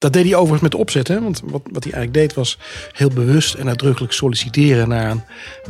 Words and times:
Dat 0.00 0.12
deed 0.12 0.24
hij 0.24 0.34
overigens 0.34 0.62
met 0.62 0.74
opzet. 0.74 1.08
Hè? 1.08 1.22
Want 1.22 1.40
wat, 1.44 1.62
wat 1.72 1.84
hij 1.84 1.92
eigenlijk 1.92 2.14
deed 2.14 2.34
was 2.34 2.58
heel 2.92 3.08
bewust 3.08 3.54
en 3.54 3.68
uitdrukkelijk 3.68 4.12
solliciteren 4.12 4.88
naar 4.88 5.10
een 5.10 5.22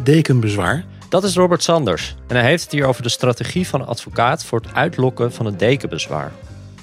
dekenbezwaar. 0.03 0.85
Dat 1.09 1.25
is 1.25 1.35
Robert 1.35 1.63
Sanders 1.63 2.17
en 2.29 2.37
hij 2.37 2.45
heeft 2.45 2.63
het 2.63 2.73
hier 2.73 2.85
over 2.85 3.03
de 3.03 3.09
strategie 3.09 3.67
van 3.69 3.81
een 3.81 3.87
advocaat 3.87 4.45
voor 4.45 4.61
het 4.61 4.75
uitlokken 4.75 5.33
van 5.33 5.47
een 5.47 5.57
dekenbezwaar. 5.57 6.33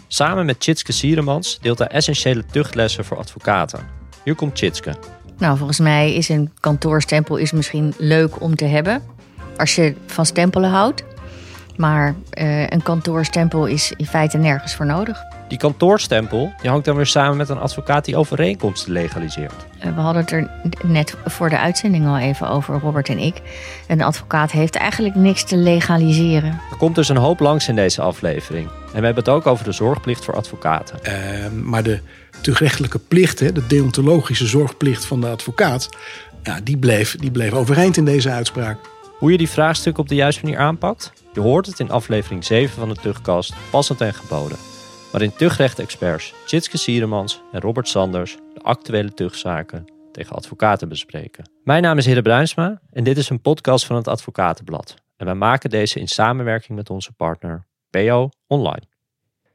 Samen 0.08 0.46
met 0.46 0.56
Chitske 0.60 0.92
Sieremans 0.92 1.60
deelt 1.62 1.78
hij 1.78 1.88
essentiële 1.88 2.46
tuchtlessen 2.52 3.06
voor 3.06 3.18
advocaten. 3.18 3.80
Hier 4.24 4.36
komt 4.36 4.58
Chitske. 4.58 4.96
Nou, 5.38 5.58
volgens 5.58 5.80
mij 5.80 6.14
is 6.14 6.30
een 6.30 6.52
kantoorstempel 6.60 7.36
is 7.36 7.52
misschien 7.52 7.94
leuk 7.98 8.42
om 8.42 8.56
te 8.56 8.66
hebben. 8.66 9.04
Als 9.58 9.76
je 9.76 9.96
van 10.06 10.26
stempelen 10.26 10.70
houdt. 10.70 11.04
Maar 11.78 12.16
uh, 12.34 12.68
een 12.68 12.84
kantoorstempel 12.84 13.66
is 13.66 13.94
in 13.98 14.06
feite 14.06 14.38
nergens 14.38 14.76
voor 14.76 14.86
nodig. 14.86 15.37
Die 15.48 15.58
kantoorstempel 15.58 16.54
die 16.62 16.70
hangt 16.70 16.86
dan 16.86 16.96
weer 16.96 17.06
samen 17.06 17.38
met 17.38 17.50
een 17.50 17.60
advocaat 17.60 18.06
die 18.06 18.16
overeenkomsten 18.16 18.92
legaliseert. 18.92 19.66
Uh, 19.86 19.96
we 19.96 20.02
hadden 20.02 20.22
het 20.22 20.32
er 20.32 20.50
net 20.84 21.16
voor 21.26 21.50
de 21.50 21.60
uitzending 21.60 22.08
al 22.08 22.18
even 22.18 22.50
over, 22.50 22.80
Robert 22.80 23.10
en 23.10 23.18
ik. 23.18 23.42
Een 23.88 24.02
advocaat 24.02 24.52
heeft 24.52 24.76
eigenlijk 24.76 25.16
niks 25.16 25.44
te 25.44 25.58
legaliseren. 25.58 26.60
Er 26.72 26.78
komt 26.78 26.96
dus 26.96 27.10
een 27.10 27.18
hoop 27.18 27.40
langs 27.40 27.68
in 27.68 27.76
deze 27.76 28.02
aflevering. 28.02 28.68
En 28.68 29.00
we 29.00 29.06
hebben 29.06 29.24
het 29.24 29.30
ook 29.30 29.48
over 29.48 29.66
de 29.66 29.72
zorgplicht 29.72 30.26
voor 30.26 30.36
advocaten. 30.36 31.00
Uh, 31.04 31.14
maar 31.64 31.84
de 31.84 32.00
tuchtrechtelijke 32.42 33.00
plicht, 33.00 33.38
de 33.38 33.68
deontologische 33.68 34.48
zorgplicht 34.48 35.06
van 35.06 35.22
de 35.22 35.28
advocaat, 35.28 35.90
ja, 36.44 36.60
die, 36.64 36.78
bleef, 36.78 37.16
die 37.16 37.32
bleef 37.32 37.54
overeind 37.54 37.98
in 37.98 38.06
deze 38.06 38.30
uitspraak. 38.30 38.78
Hoe 39.18 39.32
je 39.32 39.38
die 39.38 39.50
vraagstuk 39.50 39.98
op 39.98 40.10
de 40.10 40.16
juiste 40.16 40.44
manier 40.44 40.60
aanpakt? 40.60 41.14
Je 41.34 41.40
hoort 41.40 41.66
het 41.66 41.80
in 41.80 41.92
aflevering 41.92 42.46
7 42.46 42.80
van 42.80 42.90
de 42.90 42.96
Tuchtkast, 42.96 43.54
passend 43.70 44.02
en 44.02 44.14
geboden. 44.14 44.58
Waarin 45.12 45.36
tuchtrechtexperts 45.36 46.34
Tjitske 46.46 46.78
Sieremans 46.78 47.42
en 47.52 47.62
Robert 47.62 47.88
Sanders 47.88 48.38
de 48.54 48.62
actuele 48.62 49.14
tuchtzaken 49.14 49.86
tegen 50.12 50.36
advocaten 50.36 50.90
bespreken. 50.90 51.50
Mijn 51.64 51.82
naam 51.82 51.98
is 51.98 52.06
Hidde 52.06 52.22
Bruinsma 52.22 52.82
en 52.92 53.04
dit 53.04 53.18
is 53.18 53.30
een 53.30 53.42
podcast 53.42 53.86
van 53.86 53.96
het 53.96 54.08
Advocatenblad. 54.08 54.96
En 55.18 55.26
wij 55.26 55.36
maken 55.36 55.70
deze 55.70 56.00
in 56.00 56.08
samenwerking 56.08 56.78
met 56.78 56.90
onze 56.90 57.12
partner 57.12 57.66
PO 57.90 58.30
Online. 58.48 58.82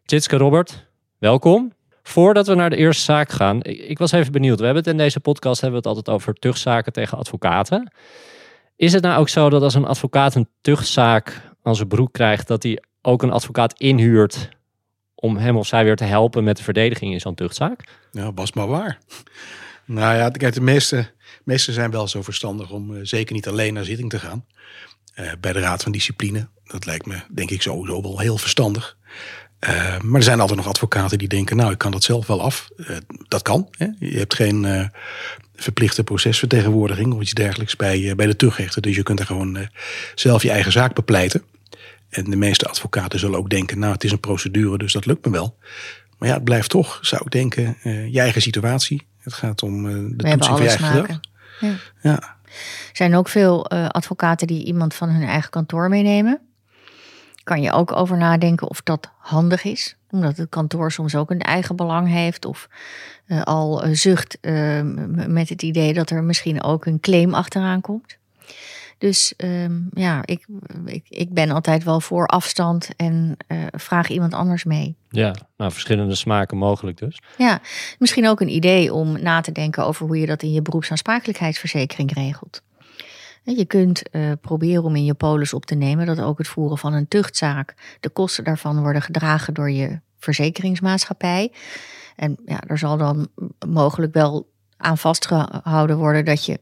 Tjitske 0.04 0.36
Robert, 0.36 0.86
welkom. 1.18 1.72
Voordat 2.02 2.46
we 2.46 2.54
naar 2.54 2.70
de 2.70 2.76
eerste 2.76 3.02
zaak 3.02 3.30
gaan, 3.30 3.62
ik, 3.62 3.98
was 3.98 4.12
even 4.12 4.32
benieuwd. 4.32 4.58
We 4.58 4.64
hebben 4.64 4.82
het 4.82 4.92
in 4.92 4.98
deze 4.98 5.20
podcast 5.20 5.60
hebben 5.60 5.82
we 5.82 5.88
het 5.88 5.96
altijd 5.96 6.16
over 6.16 6.34
tuchtzaken 6.34 6.92
tegen 6.92 7.18
advocaten. 7.18 7.92
Is 8.76 8.92
het 8.92 9.02
nou 9.02 9.20
ook 9.20 9.28
zo 9.28 9.50
dat 9.50 9.62
als 9.62 9.74
een 9.74 9.84
advocaat 9.84 10.34
een 10.34 10.48
tuchtzaak 10.60 11.52
aan 11.62 11.76
zijn 11.76 11.88
broek 11.88 12.12
krijgt, 12.12 12.48
dat 12.48 12.62
hij 12.62 12.82
ook 13.02 13.22
een 13.22 13.32
advocaat 13.32 13.78
inhuurt 13.78 14.48
om 15.22 15.36
hem 15.36 15.56
of 15.56 15.66
zij 15.66 15.84
weer 15.84 15.96
te 15.96 16.04
helpen 16.04 16.44
met 16.44 16.56
de 16.56 16.62
verdediging 16.62 17.12
in 17.12 17.20
zo'n 17.20 17.34
tuchtzaak? 17.34 17.84
Ja, 18.10 18.32
was 18.32 18.52
maar 18.52 18.66
waar. 18.66 18.98
Nou 19.84 20.16
ja, 20.16 20.30
kijk, 20.30 20.54
de 20.54 20.60
meeste, 20.60 21.10
meeste 21.44 21.72
zijn 21.72 21.90
wel 21.90 22.08
zo 22.08 22.22
verstandig 22.22 22.70
om 22.70 22.92
uh, 22.92 23.00
zeker 23.02 23.34
niet 23.34 23.48
alleen 23.48 23.74
naar 23.74 23.84
zitting 23.84 24.10
te 24.10 24.18
gaan. 24.18 24.44
Uh, 25.20 25.32
bij 25.40 25.52
de 25.52 25.60
Raad 25.60 25.82
van 25.82 25.92
Discipline. 25.92 26.48
Dat 26.64 26.86
lijkt 26.86 27.06
me, 27.06 27.16
denk 27.30 27.50
ik, 27.50 27.62
sowieso 27.62 28.02
wel 28.02 28.18
heel 28.18 28.38
verstandig. 28.38 28.96
Uh, 29.68 30.00
maar 30.00 30.18
er 30.18 30.22
zijn 30.22 30.40
altijd 30.40 30.58
nog 30.58 30.68
advocaten 30.68 31.18
die 31.18 31.28
denken, 31.28 31.56
nou, 31.56 31.72
ik 31.72 31.78
kan 31.78 31.90
dat 31.90 32.02
zelf 32.02 32.26
wel 32.26 32.42
af. 32.42 32.68
dat 33.28 33.42
kan. 33.42 33.68
Hè? 33.70 33.86
Je 33.98 34.18
hebt 34.18 34.34
geen 34.34 34.90
verplichte 35.54 36.04
procesvertegenwoordiging 36.04 37.14
of 37.14 37.20
iets 37.20 37.32
dergelijks 37.32 37.76
bij, 37.76 38.14
bij 38.14 38.26
de 38.26 38.36
tuchtrechter. 38.36 38.82
Dus 38.82 38.96
je 38.96 39.02
kunt 39.02 39.20
er 39.20 39.26
gewoon 39.26 39.68
zelf 40.14 40.42
je 40.42 40.50
eigen 40.50 40.72
zaak 40.72 40.94
bepleiten. 40.94 41.42
En 42.12 42.24
de 42.24 42.36
meeste 42.36 42.66
advocaten 42.66 43.18
zullen 43.18 43.38
ook 43.38 43.50
denken, 43.50 43.78
nou 43.78 43.92
het 43.92 44.04
is 44.04 44.12
een 44.12 44.20
procedure, 44.20 44.78
dus 44.78 44.92
dat 44.92 45.06
lukt 45.06 45.24
me 45.24 45.30
wel. 45.32 45.56
Maar 46.18 46.28
ja, 46.28 46.34
het 46.34 46.44
blijft 46.44 46.70
toch, 46.70 46.98
zou 47.02 47.22
ik 47.24 47.30
denken, 47.30 47.76
uh, 47.84 48.12
je 48.12 48.20
eigen 48.20 48.42
situatie. 48.42 49.06
Het 49.18 49.32
gaat 49.32 49.62
om 49.62 49.86
uh, 49.86 50.10
de 50.16 50.16
toetsing 50.16 50.44
van 50.44 50.62
je 50.62 50.68
eigen 50.68 50.86
gedrag. 50.86 51.20
Ja. 51.60 51.74
ja. 52.02 52.18
Er 52.44 52.96
zijn 52.96 53.14
ook 53.14 53.28
veel 53.28 53.72
uh, 53.72 53.88
advocaten 53.88 54.46
die 54.46 54.64
iemand 54.64 54.94
van 54.94 55.08
hun 55.08 55.28
eigen 55.28 55.50
kantoor 55.50 55.88
meenemen. 55.88 56.40
Kan 57.44 57.62
je 57.62 57.72
ook 57.72 57.92
over 57.92 58.16
nadenken 58.16 58.68
of 58.68 58.82
dat 58.82 59.10
handig 59.18 59.64
is. 59.64 59.96
Omdat 60.10 60.36
het 60.36 60.48
kantoor 60.48 60.92
soms 60.92 61.14
ook 61.14 61.30
een 61.30 61.40
eigen 61.40 61.76
belang 61.76 62.08
heeft. 62.08 62.44
Of 62.44 62.68
al 63.44 63.84
zucht 63.92 64.38
met 65.26 65.48
het 65.48 65.62
idee 65.62 65.94
dat 65.94 66.10
er 66.10 66.22
misschien 66.22 66.62
ook 66.62 66.86
een 66.86 67.00
claim 67.00 67.34
achteraan 67.34 67.80
komt. 67.80 68.16
Dus 69.02 69.34
um, 69.36 69.88
ja, 69.92 70.20
ik, 70.24 70.46
ik, 70.84 71.04
ik 71.08 71.34
ben 71.34 71.50
altijd 71.50 71.84
wel 71.84 72.00
voor 72.00 72.26
afstand 72.26 72.90
en 72.96 73.36
uh, 73.48 73.58
vraag 73.70 74.08
iemand 74.08 74.34
anders 74.34 74.64
mee. 74.64 74.96
Ja, 75.08 75.34
nou 75.56 75.72
verschillende 75.72 76.14
smaken 76.14 76.56
mogelijk 76.56 76.98
dus. 76.98 77.20
Ja, 77.38 77.60
misschien 77.98 78.28
ook 78.28 78.40
een 78.40 78.54
idee 78.54 78.92
om 78.92 79.22
na 79.22 79.40
te 79.40 79.52
denken 79.52 79.86
over 79.86 80.06
hoe 80.06 80.18
je 80.18 80.26
dat 80.26 80.42
in 80.42 80.52
je 80.52 80.62
beroepsaansprakelijkheidsverzekering 80.62 82.14
regelt. 82.14 82.62
Je 83.42 83.64
kunt 83.64 84.02
uh, 84.10 84.32
proberen 84.40 84.82
om 84.82 84.96
in 84.96 85.04
je 85.04 85.14
polis 85.14 85.52
op 85.52 85.66
te 85.66 85.74
nemen 85.74 86.06
dat 86.06 86.20
ook 86.20 86.38
het 86.38 86.48
voeren 86.48 86.78
van 86.78 86.92
een 86.92 87.08
tuchtzaak, 87.08 87.96
de 88.00 88.08
kosten 88.08 88.44
daarvan 88.44 88.80
worden 88.80 89.02
gedragen 89.02 89.54
door 89.54 89.70
je 89.70 90.00
verzekeringsmaatschappij. 90.18 91.52
En 92.16 92.38
ja, 92.46 92.60
er 92.66 92.78
zal 92.78 92.96
dan 92.96 93.28
mogelijk 93.68 94.14
wel 94.14 94.50
aan 94.76 94.98
vastgehouden 94.98 95.96
worden 95.96 96.24
dat 96.24 96.44
je 96.44 96.60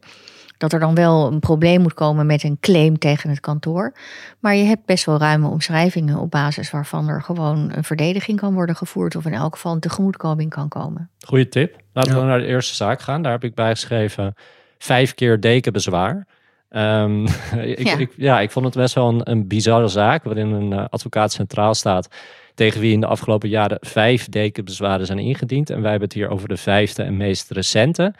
dat 0.61 0.73
er 0.73 0.79
dan 0.79 0.95
wel 0.95 1.31
een 1.31 1.39
probleem 1.39 1.81
moet 1.81 1.93
komen 1.93 2.25
met 2.25 2.43
een 2.43 2.57
claim 2.59 2.97
tegen 2.97 3.29
het 3.29 3.39
kantoor. 3.39 3.93
Maar 4.39 4.55
je 4.55 4.63
hebt 4.63 4.85
best 4.85 5.05
wel 5.05 5.17
ruime 5.17 5.47
omschrijvingen 5.47 6.17
op 6.17 6.31
basis 6.31 6.71
waarvan 6.71 7.07
er 7.07 7.21
gewoon 7.21 7.71
een 7.75 7.83
verdediging 7.83 8.39
kan 8.39 8.53
worden 8.53 8.75
gevoerd 8.75 9.15
of 9.15 9.25
in 9.25 9.33
elk 9.33 9.53
geval 9.53 9.73
een 9.73 9.79
tegemoetkoming 9.79 10.49
kan 10.49 10.67
komen. 10.67 11.09
Goeie 11.19 11.47
tip. 11.47 11.75
Laten 11.93 12.19
we 12.19 12.25
naar 12.25 12.39
de 12.39 12.45
eerste 12.45 12.75
zaak 12.75 13.01
gaan. 13.01 13.21
Daar 13.21 13.31
heb 13.31 13.43
ik 13.43 13.55
bijgeschreven 13.55 14.33
vijf 14.77 15.13
keer 15.13 15.39
dekenbezwaar. 15.39 16.27
Um, 16.69 17.25
ik, 17.75 17.87
ja. 17.87 17.97
Ik, 17.97 18.13
ja, 18.17 18.39
ik 18.39 18.51
vond 18.51 18.65
het 18.65 18.75
best 18.75 18.95
wel 18.95 19.09
een, 19.09 19.31
een 19.31 19.47
bizarre 19.47 19.87
zaak 19.87 20.23
waarin 20.23 20.51
een 20.51 20.71
uh, 20.71 20.85
advocaat 20.89 21.31
centraal 21.31 21.73
staat 21.73 22.07
tegen 22.55 22.81
wie 22.81 22.93
in 22.93 22.99
de 22.99 23.07
afgelopen 23.07 23.49
jaren 23.49 23.77
vijf 23.81 24.29
dekenbezwaren 24.29 25.05
zijn 25.05 25.19
ingediend. 25.19 25.69
En 25.69 25.81
wij 25.81 25.89
hebben 25.89 26.07
het 26.07 26.17
hier 26.17 26.29
over 26.29 26.47
de 26.47 26.57
vijfde 26.57 27.03
en 27.03 27.17
meest 27.17 27.51
recente. 27.51 28.13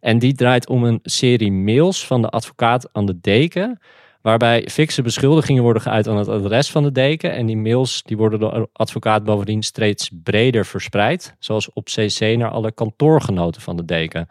En 0.00 0.18
die 0.18 0.34
draait 0.34 0.68
om 0.68 0.84
een 0.84 1.00
serie 1.02 1.52
mails 1.52 2.06
van 2.06 2.22
de 2.22 2.28
advocaat 2.28 2.88
aan 2.92 3.06
de 3.06 3.20
deken. 3.20 3.78
Waarbij 4.22 4.68
fikse 4.70 5.02
beschuldigingen 5.02 5.62
worden 5.62 5.82
geuit 5.82 6.08
aan 6.08 6.16
het 6.16 6.28
adres 6.28 6.70
van 6.70 6.82
de 6.82 6.92
deken. 6.92 7.32
En 7.32 7.46
die 7.46 7.56
mails 7.56 8.02
die 8.02 8.16
worden 8.16 8.40
door 8.40 8.52
de 8.52 8.68
advocaat 8.72 9.24
bovendien 9.24 9.62
steeds 9.62 10.10
breder 10.22 10.66
verspreid. 10.66 11.34
Zoals 11.38 11.72
op 11.72 11.84
CC 11.84 12.20
naar 12.20 12.50
alle 12.50 12.72
kantoorgenoten 12.72 13.62
van 13.62 13.76
de 13.76 13.84
deken. 13.84 14.28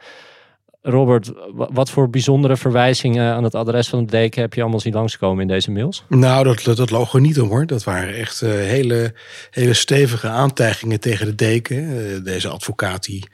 Robert, 0.81 1.31
wat 1.53 1.89
voor 1.89 2.09
bijzondere 2.09 2.57
verwijzingen 2.57 3.33
aan 3.33 3.43
het 3.43 3.55
adres 3.55 3.87
van 3.87 4.05
de 4.05 4.11
deken 4.11 4.41
heb 4.41 4.53
je 4.53 4.61
allemaal 4.61 4.79
zien 4.79 4.93
langskomen 4.93 5.41
in 5.41 5.47
deze 5.47 5.71
mails? 5.71 6.03
Nou, 6.09 6.43
dat, 6.43 6.63
dat, 6.63 6.77
dat 6.77 6.89
logo 6.89 7.17
niet 7.17 7.39
om 7.39 7.49
hoor. 7.49 7.65
Dat 7.65 7.83
waren 7.83 8.15
echt 8.15 8.41
uh, 8.41 8.49
hele, 8.49 9.13
hele 9.51 9.73
stevige 9.73 10.27
aantijgingen 10.27 10.99
tegen 10.99 11.25
de 11.25 11.35
deken. 11.35 11.77
Uh, 11.77 12.23
deze 12.23 12.47
advocaat 12.47 13.03
die 13.03 13.27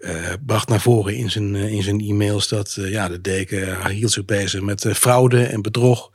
uh, 0.00 0.32
bracht 0.46 0.68
naar 0.68 0.80
voren 0.80 1.14
in 1.14 1.30
zijn, 1.30 1.54
in 1.54 1.82
zijn 1.82 2.00
e-mails 2.00 2.48
dat 2.48 2.78
ja, 2.80 3.08
de 3.08 3.20
deken 3.20 3.88
hield 3.90 4.12
zich 4.12 4.24
bezig 4.24 4.60
met 4.60 4.86
fraude 4.94 5.44
en 5.44 5.62
bedrog. 5.62 6.10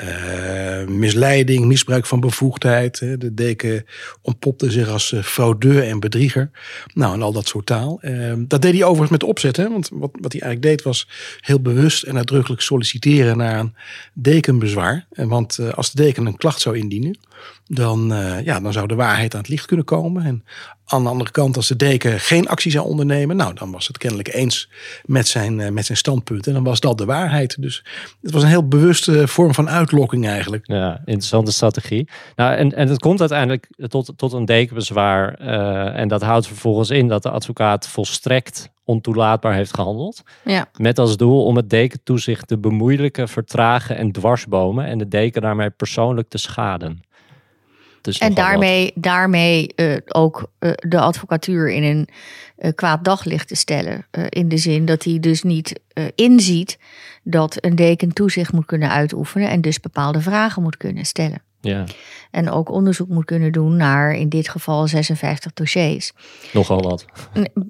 Uh, 0.00 0.86
misleiding, 0.86 1.64
misbruik 1.64 2.06
van 2.06 2.20
bevoegdheid. 2.20 2.98
De 2.98 3.34
deken 3.34 3.84
ontpopte 4.22 4.70
zich 4.70 4.88
als 4.88 5.12
uh, 5.12 5.22
fraudeur 5.22 5.82
en 5.82 6.00
bedrieger. 6.00 6.50
Nou, 6.94 7.14
en 7.14 7.22
al 7.22 7.32
dat 7.32 7.48
soort 7.48 7.66
taal. 7.66 7.98
Uh, 8.02 8.32
dat 8.38 8.62
deed 8.62 8.72
hij 8.72 8.82
overigens 8.82 9.10
met 9.10 9.22
opzet. 9.22 9.56
Hè? 9.56 9.68
Want 9.68 9.88
wat, 9.92 10.10
wat 10.20 10.32
hij 10.32 10.40
eigenlijk 10.40 10.62
deed 10.62 10.82
was 10.82 11.08
heel 11.40 11.60
bewust 11.60 12.02
en 12.02 12.16
uitdrukkelijk 12.16 12.62
solliciteren 12.62 13.36
naar 13.36 13.58
een 13.58 13.74
dekenbezwaar. 14.12 15.06
Want 15.08 15.58
als 15.74 15.92
de 15.92 16.02
deken 16.02 16.26
een 16.26 16.36
klacht 16.36 16.60
zou 16.60 16.78
indienen, 16.78 17.18
dan, 17.64 18.14
ja, 18.44 18.60
dan 18.60 18.72
zou 18.72 18.86
de 18.86 18.94
waarheid 18.94 19.34
aan 19.34 19.40
het 19.40 19.48
licht 19.48 19.66
kunnen 19.66 19.86
komen. 19.86 20.24
En 20.24 20.44
aan 20.84 21.02
de 21.02 21.08
andere 21.08 21.30
kant, 21.30 21.56
als 21.56 21.68
de 21.68 21.76
deken 21.76 22.20
geen 22.20 22.48
actie 22.48 22.70
zou 22.70 22.86
ondernemen, 22.86 23.36
nou, 23.36 23.54
dan 23.54 23.70
was 23.70 23.86
het 23.86 23.98
kennelijk 23.98 24.34
eens 24.34 24.70
met 25.04 25.28
zijn, 25.28 25.74
met 25.74 25.86
zijn 25.86 25.98
standpunt. 25.98 26.46
En 26.46 26.52
dan 26.52 26.64
was 26.64 26.80
dat 26.80 26.98
de 26.98 27.04
waarheid. 27.04 27.62
Dus 27.62 27.84
het 28.22 28.30
was 28.30 28.42
een 28.42 28.48
heel 28.48 28.68
bewuste 28.68 29.28
vorm 29.28 29.54
van 29.54 29.68
uit 29.68 29.88
uitlokking 29.88 30.26
eigenlijk. 30.26 30.66
Ja, 30.66 31.00
interessante 31.04 31.52
strategie. 31.52 32.08
Nou, 32.36 32.56
en, 32.56 32.74
en 32.74 32.88
het 32.88 32.98
komt 32.98 33.20
uiteindelijk 33.20 33.68
tot, 33.88 34.12
tot 34.16 34.32
een 34.32 34.44
dekenbezwaar. 34.44 35.40
Uh, 35.40 35.98
en 35.98 36.08
dat 36.08 36.22
houdt 36.22 36.46
vervolgens 36.46 36.90
in 36.90 37.08
dat 37.08 37.22
de 37.22 37.30
advocaat 37.30 37.88
volstrekt 37.88 38.70
ontoelaatbaar 38.84 39.54
heeft 39.54 39.74
gehandeld. 39.74 40.22
Ja. 40.44 40.68
Met 40.76 40.98
als 40.98 41.16
doel 41.16 41.44
om 41.44 41.56
het 41.56 41.70
dekentoezicht 41.70 42.48
te 42.48 42.58
bemoeilijken, 42.58 43.28
vertragen 43.28 43.96
en 43.96 44.12
dwarsbomen. 44.12 44.84
En 44.84 44.98
de 44.98 45.08
deken 45.08 45.42
daarmee 45.42 45.70
persoonlijk 45.70 46.28
te 46.28 46.38
schaden. 46.38 47.02
En 48.18 48.34
daarmee, 48.34 48.92
daarmee 48.94 49.72
uh, 49.76 49.96
ook 50.08 50.50
uh, 50.60 50.70
de 50.74 51.00
advocatuur 51.00 51.70
in 51.70 51.82
een 51.82 52.08
uh, 52.58 52.70
kwaad 52.74 53.04
daglicht 53.04 53.48
te 53.48 53.54
stellen. 53.54 54.06
in 54.28 54.48
de 54.48 54.56
zin 54.56 54.84
dat 54.84 55.04
hij 55.04 55.20
dus 55.20 55.42
niet 55.42 55.80
inziet 56.14 56.78
dat 57.22 57.56
een 57.64 57.76
deken 57.76 58.12
toezicht 58.12 58.52
moet 58.52 58.66
kunnen 58.66 58.90
uitoefenen 58.90 59.48
en 59.48 59.60
dus 59.60 59.80
bepaalde 59.80 60.20
vragen 60.20 60.62
moet 60.62 60.76
kunnen 60.76 61.04
stellen. 61.04 61.42
Ja, 61.68 61.84
En 62.30 62.50
ook 62.50 62.70
onderzoek 62.70 63.08
moet 63.08 63.24
kunnen 63.24 63.52
doen 63.52 63.76
naar 63.76 64.12
in 64.14 64.28
dit 64.28 64.48
geval 64.48 64.86
56 64.86 65.52
dossiers. 65.52 66.12
nogal 66.52 66.80
wat. 66.82 67.04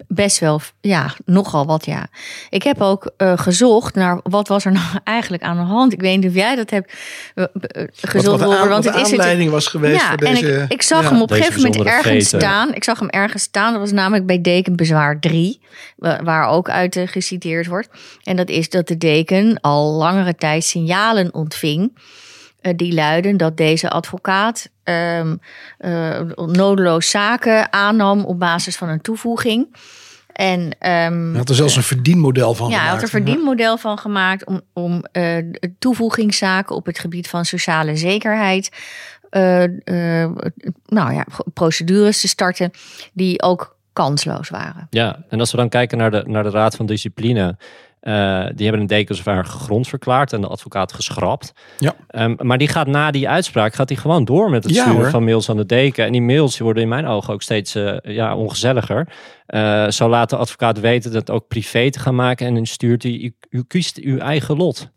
Best 0.08 0.38
wel, 0.38 0.60
ja, 0.80 1.14
nogal 1.24 1.66
wat 1.66 1.84
ja. 1.86 2.06
Ik 2.50 2.62
heb 2.62 2.80
ook 2.80 3.10
eh, 3.16 3.32
gezocht 3.38 3.94
naar 3.94 4.20
wat 4.22 4.48
was 4.48 4.64
er 4.64 4.72
nou 4.72 4.86
eigenlijk 5.04 5.42
aan 5.42 5.56
de 5.56 5.62
hand. 5.62 5.92
Ik 5.92 6.00
weet 6.00 6.16
niet 6.20 6.28
of 6.28 6.34
jij 6.34 6.56
dat 6.56 6.70
hebt 6.70 6.92
Wat, 7.34 7.50
gezocht, 7.92 8.40
wat, 8.40 8.56
aan- 8.56 8.68
want 8.68 8.84
het 8.84 8.94
is 8.94 9.00
het. 9.00 9.10
aanleiding 9.10 9.50
was 9.50 9.66
geweest 9.66 10.00
Ja, 10.00 10.08
voor 10.08 10.26
en 10.26 10.34
deze... 10.34 10.46
ik, 10.62 10.72
ik 10.72 10.82
zag 10.82 11.02
ja. 11.02 11.08
hem 11.08 11.22
op 11.22 11.30
een 11.30 11.36
gegeven 11.36 11.62
moment 11.62 11.84
ergens 11.84 12.26
staan. 12.26 12.74
Ik 12.74 12.84
zag 12.84 12.98
hem 12.98 13.08
ergens 13.08 13.42
staan. 13.42 13.72
Dat 13.72 13.80
was 13.80 13.92
namelijk 13.92 14.26
bij 14.26 14.40
dekenbezwaar 14.40 15.20
3, 15.20 15.60
wa- 15.96 16.22
waar 16.22 16.48
ook 16.48 16.70
uit 16.70 17.00
geciteerd 17.04 17.66
wordt. 17.66 17.88
En 18.22 18.36
dat 18.36 18.48
is 18.48 18.68
dat 18.68 18.88
de 18.88 18.96
deken 18.98 19.60
al 19.60 19.92
langere 19.92 20.34
tijd 20.34 20.64
signalen 20.64 21.34
ontving. 21.34 21.98
Eh, 22.60 22.72
die 22.76 22.94
luiden 22.94 23.36
dat 23.36 23.56
deze 23.56 23.90
advocaat 23.90 24.70
ehm, 24.84 25.36
eh, 25.78 26.20
nodeloos 26.36 27.10
zaken 27.10 27.72
aannam 27.72 28.24
op 28.24 28.38
basis 28.38 28.76
van 28.76 28.88
een 28.88 29.00
toevoeging. 29.00 29.68
En 30.32 30.70
ehm, 30.78 31.28
Hij 31.28 31.38
had 31.38 31.48
er 31.48 31.54
zelfs 31.54 31.76
een 31.76 31.82
verdienmodel 31.82 32.54
van 32.54 32.70
ja, 32.70 32.78
hij 32.78 32.88
had 32.88 32.94
gemaakt. 32.94 33.12
er 33.12 33.18
een 33.18 33.24
verdienmodel 33.24 33.78
van 33.78 33.98
gemaakt 33.98 34.44
om, 34.44 34.60
om 34.72 35.04
eh, 35.12 35.36
toevoegingszaken 35.78 36.76
op 36.76 36.86
het 36.86 36.98
gebied 36.98 37.28
van 37.28 37.44
sociale 37.44 37.96
zekerheid. 37.96 38.70
eh, 39.30 39.62
eh, 39.64 40.30
nou 40.84 41.12
ja, 41.12 41.26
procedures 41.54 42.20
te 42.20 42.28
starten 42.28 42.70
die 43.12 43.42
ook 43.42 43.76
kansloos 43.92 44.48
waren. 44.48 44.86
Ja, 44.90 45.24
en 45.28 45.40
als 45.40 45.50
we 45.50 45.56
dan 45.56 45.68
kijken 45.68 45.98
naar 45.98 46.10
de, 46.10 46.22
naar 46.26 46.42
de 46.42 46.50
Raad 46.50 46.76
van 46.76 46.86
Discipline. 46.86 47.56
Eh, 48.00 48.46
die 48.54 48.62
hebben 48.64 48.80
een 48.80 48.86
dekenzwaar 48.86 49.44
gegrond 49.44 49.88
verklaard 49.88 50.32
en 50.32 50.40
de 50.40 50.46
advocaat 50.46 50.92
geschrapt. 50.92 51.52
Ja. 51.78 51.94
Ehm, 52.08 52.34
maar 52.38 52.58
die 52.58 52.68
gaat 52.68 52.86
na 52.86 53.10
die 53.10 53.28
uitspraak 53.28 53.74
gaat 53.74 53.88
hij 53.88 53.98
gewoon 53.98 54.24
door 54.24 54.50
met 54.50 54.64
het 54.64 54.74
Ja, 54.74 54.82
sturen 54.82 55.00
hoor. 55.00 55.10
van 55.10 55.24
mails 55.24 55.50
aan 55.50 55.56
de 55.56 55.66
deken. 55.66 56.04
En 56.04 56.12
die 56.12 56.22
mails 56.22 56.52
die 56.56 56.64
worden 56.64 56.82
in 56.82 56.88
mijn 56.88 57.06
ogen 57.06 57.32
ook 57.34 57.42
steeds 57.42 57.74
eh, 57.74 57.96
ja, 58.02 58.36
ongezelliger. 58.36 59.08
Eh, 59.46 59.88
zo 59.88 60.08
laat 60.08 60.30
de 60.30 60.36
advocaat 60.36 60.80
weten 60.80 61.12
dat 61.12 61.30
ook 61.30 61.48
privé 61.48 61.90
te 61.90 61.98
gaan 61.98 62.14
maken. 62.14 62.46
En 62.46 62.54
dan 62.54 62.66
stuurt 62.66 63.02
hij, 63.02 63.12
u, 63.12 63.36
u 63.50 63.64
kiest 63.66 63.98
uw 63.98 64.18
eigen 64.18 64.56
lot. 64.56 64.90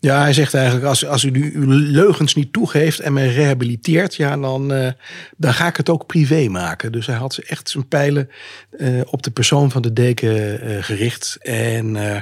Ja, 0.00 0.20
hij 0.20 0.32
zegt 0.32 0.54
eigenlijk, 0.54 0.84
als, 0.86 1.06
als 1.06 1.24
u 1.24 1.30
nu 1.30 1.52
uw 1.54 1.64
leugens 1.68 2.34
niet 2.34 2.52
toegeeft 2.52 3.00
en 3.00 3.12
me 3.12 3.26
rehabiliteert, 3.28 4.14
ja, 4.14 4.36
dan, 4.36 4.72
eh, 4.72 4.90
dan 5.36 5.54
ga 5.54 5.66
ik 5.66 5.76
het 5.76 5.88
ook 5.88 6.06
privé 6.06 6.48
maken. 6.48 6.92
Dus 6.92 7.06
hij 7.06 7.16
had 7.16 7.36
echt 7.36 7.68
zijn 7.70 7.88
pijlen 7.88 8.30
eh, 8.78 8.88
op 9.10 9.22
de 9.22 9.30
persoon 9.30 9.70
van 9.70 9.82
de 9.82 9.92
deken 9.92 10.60
eh, 10.60 10.82
gericht. 10.82 11.36
En 11.40 11.96
eh, 12.14 12.20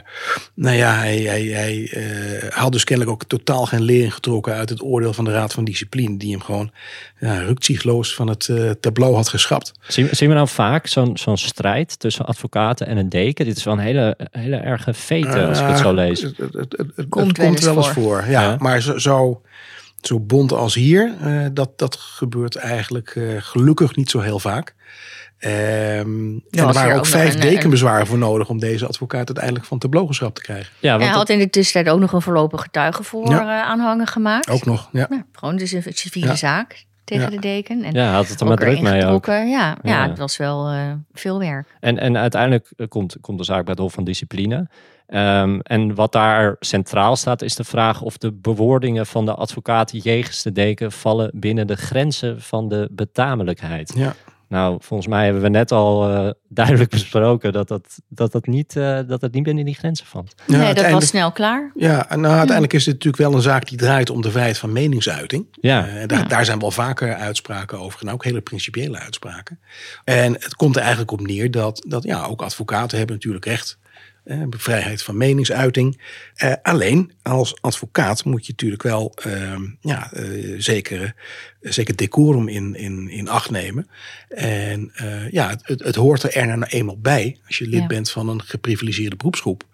nou 0.54 0.76
ja, 0.76 0.94
hij, 0.98 1.16
hij, 1.18 1.42
hij 1.42 1.88
eh, 1.92 2.50
had 2.50 2.72
dus 2.72 2.84
kennelijk 2.84 3.14
ook 3.14 3.24
totaal 3.24 3.66
geen 3.66 3.82
lering 3.82 4.14
getrokken 4.14 4.54
uit 4.54 4.68
het 4.68 4.82
oordeel 4.82 5.12
van 5.12 5.24
de 5.24 5.32
Raad 5.32 5.52
van 5.52 5.64
Discipline, 5.64 6.16
die 6.16 6.30
hem 6.30 6.40
gewoon 6.42 6.70
ja, 7.20 7.38
rukzichtloos 7.38 8.14
van 8.14 8.28
het 8.28 8.50
tableau 8.80 9.14
had 9.14 9.28
geschrapt. 9.28 9.72
Zien, 9.88 10.08
zien 10.10 10.28
we 10.28 10.34
nou 10.34 10.48
vaak 10.48 10.86
zo'n 10.86 11.16
zo'n 11.16 11.36
strijd 11.38 11.98
tussen 11.98 12.24
advocaten 12.26 12.86
en 12.86 12.96
een 12.96 13.08
deken? 13.08 13.44
Dit 13.44 13.56
is 13.56 13.64
wel 13.64 13.74
een 13.74 13.78
hele, 13.80 14.16
hele 14.30 14.56
erge 14.56 14.94
fete 14.94 15.46
als 15.46 15.60
ik 15.60 15.66
het 15.66 15.78
zo 15.78 15.94
lees. 15.94 16.20
Het, 16.22 16.36
het, 16.36 16.52
het, 16.52 16.74
het- 16.76 16.92
het 16.96 17.08
Komt 17.08 17.38
komt 17.38 17.63
wel 17.64 17.76
eens 17.76 17.88
voor. 17.88 18.24
Ja, 18.28 18.42
Ja. 18.42 18.56
maar 18.58 18.80
zo, 18.80 18.98
zo, 18.98 19.42
zo 20.00 20.20
bond 20.20 20.52
als 20.52 20.74
hier, 20.74 21.14
eh, 21.20 21.46
dat, 21.52 21.78
dat 21.78 21.96
gebeurt 21.96 22.56
eigenlijk 22.56 23.08
eh, 23.16 23.24
gelukkig 23.38 23.96
niet 23.96 24.10
zo 24.10 24.20
heel 24.20 24.38
vaak. 24.38 24.74
Ehm, 25.38 25.52
en 25.54 26.42
was 26.50 26.60
er 26.60 26.72
waren 26.82 26.96
ook 26.96 27.06
vijf 27.06 27.34
een- 27.34 27.40
dekenbezwaren 27.40 28.06
voor 28.06 28.18
nodig 28.18 28.48
om 28.48 28.58
deze 28.58 28.86
advocaat 28.86 29.26
uiteindelijk 29.26 29.64
van 29.64 29.78
tableau 29.78 30.06
geschrapt 30.06 30.34
te 30.34 30.42
krijgen. 30.42 30.72
Ja, 30.78 30.90
Hij 30.90 30.98
want 31.04 31.10
had 31.16 31.28
in 31.28 31.38
de 31.38 31.50
tussentijd 31.50 31.94
ook 31.94 32.00
nog 32.00 32.12
een 32.12 32.22
voorlopig 32.22 32.60
getuige 32.62 33.02
voor 33.02 33.30
Ja. 33.30 33.40
eh, 33.40 33.68
aanhangen 33.68 34.06
gemaakt. 34.06 34.50
Ook 34.50 34.64
nog, 34.64 34.88
ja. 34.92 35.06
Ja, 35.10 35.24
gewoon 35.32 35.56
dus 35.56 35.72
een 35.72 35.82
civiele 35.88 36.26
Ja. 36.28 36.34
zaak 36.36 36.84
tegen 37.04 37.24
Ja. 37.24 37.30
de 37.30 37.38
deken. 37.38 37.82
En 37.82 37.92
ja, 37.92 38.04
hij 38.04 38.14
had 38.14 38.28
het 38.28 38.40
er 38.40 38.46
maar 38.46 38.56
druk 38.56 38.80
mee 38.80 39.06
ook. 39.06 39.26
Ja, 39.26 39.42
ja. 39.44 39.76
Ja. 39.82 40.08
het 40.08 40.18
was 40.18 40.36
wel 40.36 40.68
eh, 40.68 40.92
veel 41.12 41.38
werk. 41.38 41.76
En, 41.80 41.98
en 41.98 42.16
uiteindelijk 42.16 42.68
komt, 42.88 43.16
komt 43.20 43.38
de 43.38 43.44
zaak 43.44 43.62
bij 43.62 43.72
het 43.72 43.78
Hof 43.82 43.92
van 43.92 44.04
Discipline. 44.04 44.68
Ehm, 45.06 45.58
en 45.62 45.94
wat 45.94 46.12
daar 46.12 46.56
centraal 46.60 47.16
staat 47.16 47.42
is 47.42 47.54
de 47.54 47.64
vraag 47.64 48.02
of 48.02 48.18
de 48.18 48.32
bewoordingen 48.32 49.06
van 49.06 49.24
de 49.24 49.34
advocaat 49.34 50.02
jegens 50.04 50.42
de 50.42 50.52
deken 50.52 50.92
vallen 50.92 51.30
binnen 51.34 51.66
de 51.66 51.76
grenzen 51.76 52.40
van 52.42 52.68
de 52.68 52.88
betamelijkheid. 52.92 53.92
ja. 53.96 54.14
Nou, 54.48 54.76
volgens 54.80 55.08
mij 55.08 55.24
hebben 55.24 55.42
we 55.42 55.48
net 55.48 55.72
al 55.72 56.08
eh, 56.10 56.30
duidelijk 56.48 56.90
besproken 56.90 57.52
dat 57.52 57.68
dat, 57.68 57.98
dat, 58.08 58.32
dat, 58.32 58.46
niet, 58.46 58.76
eh, 58.76 58.98
dat 59.06 59.20
het 59.20 59.32
niet 59.32 59.42
binnen 59.42 59.64
die 59.64 59.74
grenzen 59.74 60.06
valt. 60.06 60.34
Ja, 60.46 60.56
nee, 60.56 60.74
dat 60.74 60.90
was 60.90 61.06
snel 61.06 61.32
klaar. 61.32 61.72
Ja, 61.74 62.10
en 62.10 62.20
nou, 62.20 62.32
uiteindelijk 62.34 62.72
is 62.72 62.84
dit 62.84 62.94
natuurlijk 62.94 63.22
wel 63.22 63.34
een 63.34 63.42
zaak 63.42 63.68
die 63.68 63.78
draait 63.78 64.10
om 64.10 64.22
de 64.22 64.30
vrijheid 64.30 64.58
van 64.58 64.72
meningsuiting. 64.72 65.46
Ja, 65.60 65.86
Eh, 65.88 66.06
daar, 66.06 66.18
Ja. 66.18 66.24
daar 66.24 66.44
zijn 66.44 66.58
wel 66.58 66.70
vaker 66.70 67.14
uitspraken 67.14 67.78
over 67.78 67.98
gedaan, 67.98 68.14
ook 68.14 68.24
hele 68.24 68.40
principiële 68.40 68.98
uitspraken. 68.98 69.60
En 70.04 70.32
het 70.32 70.54
komt 70.54 70.74
er 70.76 70.80
eigenlijk 70.82 71.10
op 71.12 71.20
neer 71.26 71.50
dat, 71.50 71.84
dat 71.88 72.02
ja, 72.02 72.24
ook 72.24 72.42
advocaten 72.42 72.98
hebben 72.98 73.16
natuurlijk 73.16 73.44
recht. 73.44 73.78
Eh, 74.24 74.42
vrijheid 74.50 75.02
van 75.02 75.16
meningsuiting. 75.16 76.00
Eh, 76.34 76.52
alleen 76.62 77.12
als 77.22 77.60
advocaat 77.60 78.24
moet 78.24 78.46
je 78.46 78.52
natuurlijk 78.52 78.82
wel 78.82 79.12
ehm, 79.14 79.62
ja, 79.80 80.12
eh, 80.12 80.54
zeker, 80.58 81.14
zeker 81.60 81.96
decorum 81.96 82.48
in, 82.48 82.74
in, 82.74 83.08
in 83.08 83.28
acht 83.28 83.50
nemen. 83.50 83.88
En 84.28 84.90
eh, 84.94 85.30
ja, 85.30 85.48
het, 85.62 85.82
het, 85.82 85.94
hoort 85.94 86.34
er 86.34 86.46
nou 86.46 86.64
eenmaal 86.64 86.98
bij 86.98 87.38
als 87.46 87.58
je 87.58 87.68
lid 87.68 87.80
Ja. 87.80 87.86
bent 87.86 88.10
van 88.10 88.28
een 88.28 88.42
geprivilegeerde 88.42 89.16
beroepsgroep. 89.16 89.64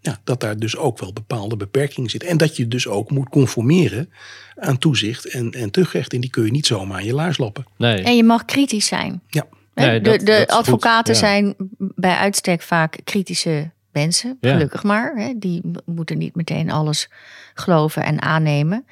Ja, 0.00 0.20
dat 0.24 0.40
daar 0.40 0.56
dus 0.58 0.76
ook 0.76 0.98
wel 0.98 1.12
bepaalde 1.12 1.56
beperkingen 1.56 2.10
zitten. 2.10 2.28
En 2.28 2.36
dat 2.36 2.56
je 2.56 2.68
dus 2.68 2.86
ook 2.88 3.10
moet 3.10 3.28
conformeren 3.28 4.10
aan 4.56 4.78
toezicht 4.78 5.28
en, 5.28 5.50
en 5.50 5.70
tuchtrecht. 5.70 6.12
En 6.12 6.20
die 6.20 6.30
kun 6.30 6.44
je 6.44 6.50
niet 6.50 6.66
zomaar 6.66 6.98
aan 6.98 7.04
je 7.04 7.14
laars 7.14 7.38
loppen. 7.38 7.66
nee. 7.76 8.02
En 8.02 8.16
je 8.16 8.24
mag 8.24 8.44
kritisch 8.44 8.86
zijn. 8.86 9.22
Ja. 9.28 9.46
Nee, 9.74 10.00
de 10.00 10.10
dat- 10.10 10.18
de 10.18 10.24
dat 10.24 10.34
is 10.36 10.40
goed, 10.44 10.50
advocaten 10.50 11.12
ja. 11.14 11.18
zijn 11.20 11.54
bij 11.78 12.16
uitstek 12.16 12.62
vaak 12.62 12.98
kritische 13.04 13.70
mensen, 13.96 14.36
Ja. 14.40 14.52
gelukkig 14.52 14.82
maar. 14.82 15.12
Hè. 15.16 15.32
Die 15.38 15.60
moeten 15.84 16.18
niet 16.18 16.34
meteen 16.34 16.70
alles 16.70 17.08
geloven 17.54 18.04
en 18.04 18.22
aannemen. 18.22 18.86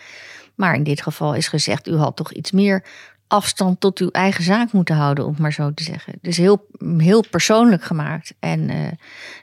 Maar 0.55 0.75
in 0.75 0.85
dit 0.85 1.03
geval 1.03 1.35
is 1.35 1.49
gezegd, 1.49 1.89
u 1.89 1.97
had 1.97 2.17
toch 2.17 2.33
iets 2.33 2.51
meer 2.53 2.85
afstand 3.27 3.81
tot 3.81 3.99
uw 3.99 4.11
eigen 4.11 4.45
zaak 4.45 4.73
moeten 4.73 4.95
houden, 4.95 5.25
om 5.25 5.31
het 5.31 5.41
maar 5.41 5.53
zo 5.53 5.73
te 5.75 5.83
zeggen. 5.83 6.13
Dus 6.21 6.37
heel, 6.37 6.67
heel 6.97 7.25
persoonlijk 7.31 7.85
gemaakt. 7.85 8.35
En 8.39 8.71
eh, 8.71 8.77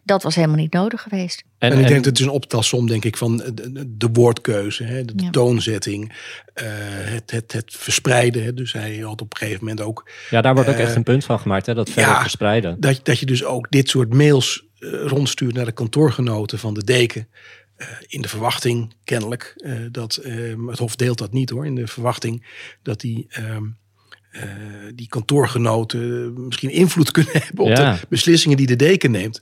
dat 0.03 0.23
was 0.23 0.35
helemaal 0.35 0.55
niet 0.57 0.73
nodig 0.73 1.01
geweest. 1.01 1.43
En, 1.57 1.71
ik 1.71 1.77
denk 1.87 1.95
dat 1.95 2.05
het 2.05 2.19
is 2.19 2.25
een 2.25 2.31
optelsom, 2.31 2.87
denk 2.87 3.05
ik, 3.05 3.17
van 3.17 3.37
de, 3.37 3.85
de 3.97 4.09
woordkeuze, 4.13 4.83
hè, 4.83 5.05
de, 5.05 5.13
Ja. 5.15 5.29
toonzetting, 5.29 6.13
eh, 6.53 6.65
het, 6.87 7.31
het, 7.31 7.51
het 7.51 7.75
verspreiden. 7.77 8.43
hè. 8.43 8.53
Dus 8.53 8.73
hij 8.73 8.97
had 8.97 9.21
op 9.21 9.31
een 9.33 9.37
gegeven 9.37 9.59
moment 9.65 9.81
ook 9.81 10.09
ja, 10.29 10.41
daar 10.41 10.53
wordt 10.53 10.69
ook 10.69 10.75
eh, 10.75 10.81
echt 10.81 10.95
een 10.95 11.03
punt 11.03 11.25
van 11.25 11.39
gemaakt, 11.39 11.65
hè, 11.65 11.73
dat 11.73 11.89
verder 11.89 12.13
ja, 12.13 12.21
verspreiden. 12.21 12.79
dat, 12.79 12.99
dat 13.03 13.19
je 13.19 13.25
dus 13.25 13.43
ook 13.43 13.67
dit 13.69 13.89
soort 13.89 14.13
mails 14.13 14.63
rondstuurt 14.89 15.53
naar 15.53 15.65
de 15.65 15.71
kantoorgenoten 15.71 16.59
van 16.59 16.73
de 16.73 16.83
deken. 16.83 17.27
Eh, 17.75 17.87
in 18.07 18.21
de 18.21 18.27
verwachting, 18.27 18.93
kennelijk, 19.03 19.53
eh, 19.57 19.73
dat 19.91 20.15
eh, 20.15 20.53
het 20.67 20.79
Hof 20.79 20.95
deelt 20.95 21.17
dat 21.17 21.33
niet 21.33 21.49
hoor. 21.49 21.65
In 21.65 21.75
de 21.75 21.87
verwachting 21.87 22.45
dat 22.83 22.99
die, 22.99 23.25
ehm, 23.29 23.63
eh, 24.31 24.43
die 24.95 25.07
kantoorgenoten 25.07 26.33
misschien 26.45 26.69
invloed 26.69 27.11
kunnen 27.17 27.33
hebben 27.33 27.63
op 27.63 27.69
Ja. 27.69 27.93
de 27.93 28.05
beslissingen 28.09 28.57
die 28.57 28.67
de 28.67 28.75
deken 28.75 29.11
neemt. 29.11 29.41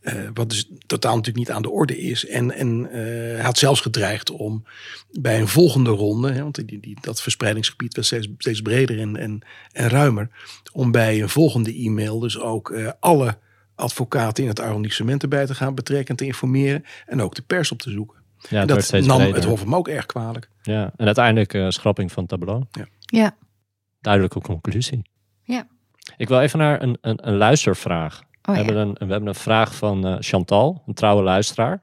Eh, 0.00 0.14
wat 0.34 0.50
dus 0.50 0.68
totaal 0.86 1.16
natuurlijk 1.16 1.46
niet 1.46 1.56
aan 1.56 1.62
de 1.62 1.70
orde 1.70 1.98
is. 1.98 2.26
En, 2.26 2.50
en 2.52 2.88
eh, 2.90 3.00
hij 3.34 3.40
had 3.42 3.58
zelfs 3.58 3.80
gedreigd 3.80 4.30
om 4.30 4.64
bij 5.10 5.40
een 5.40 5.48
volgende 5.48 5.90
ronde, 5.90 6.32
hè, 6.32 6.42
want 6.42 6.54
die, 6.68 6.80
die, 6.80 6.96
dat 7.00 7.22
verspreidingsgebied 7.22 7.96
was 7.96 8.06
steeds, 8.06 8.28
steeds 8.38 8.60
breder 8.62 8.98
en, 9.00 9.16
en, 9.16 9.40
en 9.72 9.88
ruimer, 9.88 10.28
om 10.72 10.90
bij 10.90 11.22
een 11.22 11.28
volgende 11.28 11.74
e-mail 11.74 12.18
dus 12.18 12.38
ook 12.38 12.70
eh, 12.70 12.90
alle 13.00 13.38
advocaten 13.82 14.42
in 14.42 14.48
het 14.48 14.60
arrondissement 14.60 15.22
erbij 15.22 15.46
te 15.46 15.54
gaan 15.54 15.74
betrekken 15.74 16.08
en 16.08 16.16
te 16.16 16.24
informeren 16.24 16.84
en 17.06 17.22
ook 17.22 17.34
de 17.34 17.42
pers 17.42 17.72
op 17.72 17.78
te 17.78 17.90
zoeken. 17.90 18.20
Ja, 18.48 18.64
dat 18.64 18.90
nam 18.90 19.16
breder. 19.16 19.34
het 19.34 19.44
Hof 19.44 19.60
hem 19.60 19.74
ook 19.74 19.88
erg 19.88 20.06
kwalijk. 20.06 20.48
Ja, 20.62 20.92
en 20.96 21.06
uiteindelijk 21.06 21.54
eh, 21.54 21.68
schrapping 21.68 22.12
van 22.12 22.22
het 22.22 22.32
tableau. 22.32 22.64
Ja. 23.00 23.36
Duidelijke 24.00 24.40
conclusie. 24.40 25.02
Ja. 25.42 25.66
Ik 26.16 26.28
wil 26.28 26.40
even 26.40 26.58
naar 26.58 26.82
een, 26.82 26.98
een, 27.00 27.28
een 27.28 27.36
luistervraag. 27.36 28.20
Oh, 28.20 28.26
we, 28.42 28.52
ja. 28.52 28.56
hebben 28.56 28.76
een, 28.76 28.92
we 28.92 29.12
hebben 29.12 29.26
een 29.26 29.34
vraag 29.34 29.74
van 29.74 30.06
eh, 30.06 30.16
Chantal, 30.18 30.82
een 30.86 30.94
trouwe 30.94 31.22
luisteraar. 31.22 31.80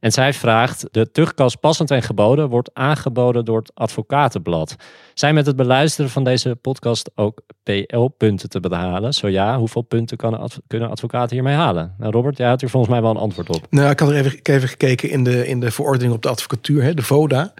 En 0.00 0.12
zij 0.12 0.32
vraagt: 0.34 0.86
De 0.90 1.10
tuchtkast 1.10 1.60
passend 1.60 1.90
en 1.90 2.02
geboden 2.02 2.48
wordt 2.48 2.70
aangeboden 2.74 3.44
door 3.44 3.58
het 3.58 3.70
Advocatenblad. 3.74 4.76
Zijn 5.14 5.34
met 5.34 5.46
het 5.46 5.56
beluisteren 5.56 6.10
van 6.10 6.24
deze 6.24 6.56
podcast 6.56 7.10
ook 7.14 7.40
PL-punten 7.62 8.48
te 8.48 8.60
behalen? 8.60 9.14
Zo 9.14 9.28
ja, 9.28 9.58
hoeveel 9.58 9.82
punten 9.82 10.16
kan 10.16 10.38
adv- 10.38 10.56
kunnen 10.66 10.90
advocaten 10.90 11.34
hiermee 11.36 11.54
halen? 11.54 11.94
Nou, 11.98 12.12
Robert, 12.12 12.36
jij 12.36 12.48
had 12.48 12.60
hier 12.60 12.70
volgens 12.70 12.92
mij 12.92 13.02
wel 13.02 13.10
een 13.10 13.16
antwoord 13.16 13.48
op. 13.48 13.66
Nou, 13.70 13.90
ik 13.90 14.00
had 14.00 14.08
er 14.10 14.16
even, 14.16 14.38
ik 14.38 14.48
even 14.48 14.68
gekeken 14.68 15.10
in 15.10 15.24
de, 15.24 15.46
in 15.46 15.60
de 15.60 15.70
verordening 15.70 16.12
op 16.12 16.22
de 16.22 16.28
advocatuur, 16.28 16.82
hè, 16.82 16.94
de 16.94 17.02
VODA. 17.02 17.52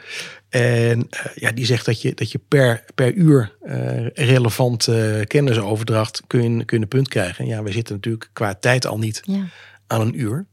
En 0.49 1.07
eh, 1.11 1.27
ja, 1.35 1.53
die 1.53 1.65
zegt 1.67 1.85
dat 1.87 2.03
je, 2.03 2.15
dat 2.15 2.33
je 2.33 2.41
per, 2.49 2.85
per 2.95 3.13
uur 3.13 3.57
eh, 3.61 4.07
relevant 4.07 4.89
eh, 4.89 5.21
kennisoverdracht 5.27 6.23
kun 6.27 6.65
kun 6.65 6.77
je 6.77 6.83
een 6.83 6.89
punt 6.89 7.09
krijgen. 7.09 7.45
En 7.45 7.51
ja, 7.51 7.63
we 7.63 7.73
zitten 7.73 7.95
natuurlijk 7.95 8.31
qua 8.33 8.55
tijd 8.55 8.87
al 8.87 8.99
niet 8.99 9.21
Ja. 9.25 9.45
aan 9.87 10.01
een 10.01 10.21
uur. 10.21 10.47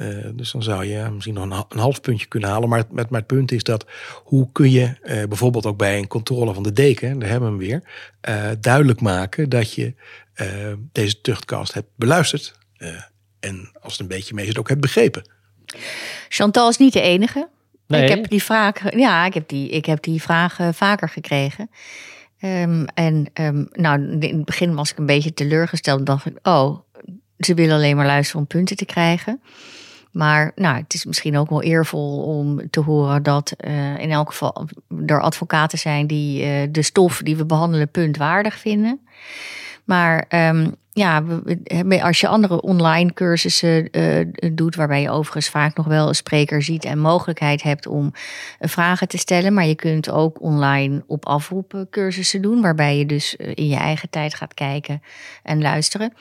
Eh, 0.00 0.08
dus 0.34 0.50
dan 0.50 0.62
zou 0.62 0.84
je 0.84 1.10
misschien 1.10 1.34
nog 1.34 1.44
een, 1.44 1.64
een, 1.68 1.78
half 1.78 2.00
puntje 2.00 2.26
kunnen 2.26 2.48
halen. 2.48 2.68
Maar, 2.68 2.84
het 3.10 3.26
punt 3.26 3.52
is 3.52 3.62
dat 3.62 3.86
hoe 4.24 4.48
kun 4.52 4.70
je 4.70 4.82
uh, 4.82 5.24
bijvoorbeeld 5.24 5.66
ook 5.66 5.76
bij 5.76 5.98
een 5.98 6.06
controle 6.06 6.54
van 6.54 6.62
de 6.62 6.72
deken, 6.72 7.18
daar 7.18 7.28
hebben 7.28 7.56
we 7.56 7.64
hem 7.64 7.66
weer, 7.68 7.82
uh, 8.28 8.50
duidelijk 8.60 9.00
maken 9.00 9.48
dat 9.48 9.72
je 9.74 9.94
deze 10.92 11.20
tuchtkast 11.20 11.74
hebt 11.74 11.88
beluisterd. 11.96 12.58
en 13.40 13.70
als 13.80 13.92
het 13.92 14.00
een 14.00 14.16
beetje 14.16 14.34
mee 14.34 14.46
zit, 14.46 14.58
ook 14.58 14.68
hebt 14.68 14.80
begrepen. 14.80 15.30
Chantal 16.28 16.68
is 16.68 16.76
niet 16.76 16.92
de 16.92 17.00
enige. 17.00 17.48
Nee. 17.86 18.02
Ik 18.02 18.08
heb 18.08 18.28
die 18.28 18.42
vraag, 18.42 18.96
ja, 18.96 19.24
ik 19.24 19.34
heb 19.34 19.48
die, 19.48 19.68
ik 19.68 19.86
heb 19.86 20.02
die 20.02 20.22
vraag 20.22 20.58
vaker 20.72 21.08
gekregen. 21.08 21.70
Um, 22.40 22.84
en 22.84 23.26
um, 23.40 23.68
nou, 23.72 24.18
in 24.20 24.36
het 24.36 24.44
begin 24.44 24.74
was 24.74 24.90
ik 24.90 24.98
een 24.98 25.06
beetje 25.06 25.34
teleurgesteld. 25.34 26.06
dacht 26.06 26.26
ik, 26.26 26.38
oh, 26.42 26.78
ze 27.38 27.54
willen 27.54 27.74
alleen 27.74 27.96
maar 27.96 28.06
luisteren 28.06 28.40
om 28.40 28.46
punten 28.46 28.76
te 28.76 28.84
krijgen. 28.84 29.40
Maar 30.10 30.52
nou, 30.54 30.76
het 30.76 30.94
is 30.94 31.04
misschien 31.04 31.36
ook 31.36 31.48
wel 31.48 31.62
eervol 31.62 32.22
om 32.22 32.70
te 32.70 32.80
horen 32.80 33.22
dat 33.22 33.52
uh, 33.60 33.98
in 33.98 34.10
elk 34.10 34.28
geval 34.28 34.68
er 35.06 35.20
advocaten 35.20 35.78
zijn 35.78 36.06
die 36.06 36.44
uh, 36.44 36.68
de 36.70 36.82
stof 36.82 37.20
die 37.22 37.36
we 37.36 37.44
behandelen 37.44 37.88
puntwaardig 37.88 38.58
vinden. 38.58 39.00
Maar 39.84 40.24
um, 40.28 40.74
ja, 40.92 41.24
als 42.02 42.20
je 42.20 42.28
andere 42.28 42.60
online 42.60 43.12
cursussen 43.12 43.88
uh, 43.92 44.26
doet, 44.52 44.76
waarbij 44.76 45.00
je 45.00 45.10
overigens 45.10 45.48
vaak 45.48 45.76
nog 45.76 45.86
wel 45.86 46.08
een 46.08 46.14
spreker 46.14 46.62
ziet 46.62 46.84
en 46.84 46.98
mogelijkheid 46.98 47.62
hebt 47.62 47.86
om 47.86 48.12
vragen 48.60 49.08
te 49.08 49.18
stellen, 49.18 49.54
maar 49.54 49.66
je 49.66 49.74
kunt 49.74 50.10
ook 50.10 50.40
online 50.40 51.02
op 51.06 51.26
afroep 51.26 51.86
cursussen 51.90 52.42
doen, 52.42 52.60
waarbij 52.60 52.98
je 52.98 53.06
dus 53.06 53.36
in 53.36 53.68
je 53.68 53.76
eigen 53.76 54.10
tijd 54.10 54.34
gaat 54.34 54.54
kijken 54.54 55.02
en 55.42 55.62
luisteren. 55.62 56.12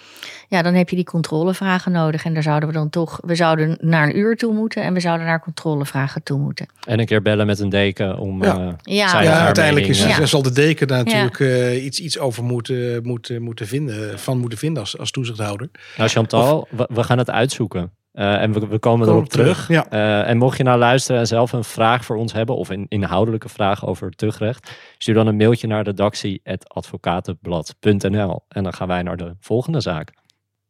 Ja, 0.48 0.62
dan 0.62 0.74
heb 0.74 0.90
je 0.90 0.96
die 0.96 1.06
controlevragen 1.06 1.92
nodig 1.92 2.26
en 2.26 2.34
daar 2.34 2.44
zouden 2.44 2.70
we 2.70 2.76
dan 2.76 2.90
toch, 2.90 3.20
we 3.26 3.36
zouden 3.36 3.78
naar 3.82 4.08
een 4.08 4.18
uur 4.18 4.38
toe 4.38 4.54
moeten 4.54 4.84
en 4.84 4.94
we 4.94 5.00
zouden 5.00 5.26
naar 5.26 5.42
controlevragen 5.42 6.24
toe 6.24 6.40
moeten. 6.40 6.68
En 6.88 7.00
een 7.00 7.06
keer 7.06 7.22
bellen 7.22 7.46
met 7.46 7.60
een 7.60 7.70
deken 7.70 8.18
om. 8.18 8.44
Ja, 8.44 8.60
uh, 8.60 8.72
ja. 8.82 9.22
ja 9.22 9.46
uiteindelijk 9.46 9.88
is, 9.88 10.04
ja. 10.04 10.26
zal 10.26 10.42
de 10.42 10.52
deken 10.52 10.88
daar 10.88 11.04
natuurlijk 11.04 11.40
uh, 11.40 11.86
iets, 11.86 12.00
iets 12.00 12.20
over 12.20 12.44
moeten, 12.44 13.00
moeten, 13.04 13.42
moeten 13.42 13.68
vinden, 13.68 14.20
van 14.20 14.38
moeten 14.38 14.58
vinden 14.60 14.82
als, 14.82 14.98
als 14.98 15.12
toezichthouder. 15.12 15.70
Nou, 15.98 16.10
Chantal, 16.10 16.68
we, 16.70 16.90
we, 16.94 17.04
gaan 17.04 17.18
het 17.18 17.30
uitzoeken. 17.30 17.92
Uh, 18.14 18.42
en 18.42 18.54
we, 18.54 18.68
we 18.68 18.80
komen 18.80 19.08
Kom 19.08 19.16
erop 19.16 19.30
terug. 19.30 19.66
terug. 19.66 19.86
Ja. 19.90 20.22
Uh, 20.24 20.30
en 20.30 20.38
mocht 20.38 20.58
je 20.58 20.64
nou 20.64 20.80
luisteren 20.80 21.22
en 21.22 21.28
zelf 21.28 21.52
een 21.52 21.64
vraag 21.64 22.06
voor 22.06 22.16
ons 22.16 22.34
hebben, 22.34 22.56
of 22.56 22.70
een 22.70 22.86
inhoudelijke 22.88 23.50
vraag 23.50 23.86
over 23.86 24.12
tuchtrecht, 24.12 24.72
stuur 24.98 25.14
dan 25.14 25.28
een 25.28 25.38
mailtje 25.38 25.68
naar 25.68 25.84
redactie.advocatenblad.nl. 25.84 28.46
En 28.48 28.64
dan 28.64 28.74
gaan 28.74 28.88
wij 28.88 29.02
naar 29.02 29.18
de 29.18 29.36
volgende 29.40 29.82
zaak. 29.82 30.14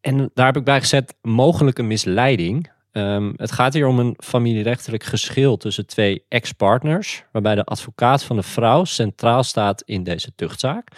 En 0.02 0.32
daar 0.34 0.46
heb 0.46 0.58
ik 0.58 0.64
bij 0.64 0.80
gezet 0.80 1.16
mogelijke 1.22 1.84
misleiding. 1.84 2.70
Um, 2.92 3.34
het 3.36 3.52
gaat 3.52 3.74
hier 3.74 3.88
om 3.88 4.00
een 4.00 4.18
familierechtelijk 4.24 5.04
geschil 5.04 5.58
tussen 5.58 5.88
twee 5.88 6.26
ex-partners, 6.28 7.24
waarbij 7.32 7.56
de 7.56 7.64
advocaat 7.64 8.24
van 8.24 8.36
de 8.36 8.44
vrouw 8.44 8.84
centraal 8.84 9.44
staat 9.44 9.82
in 9.82 10.04
deze 10.04 10.36
tuchtzaak. 10.36 10.92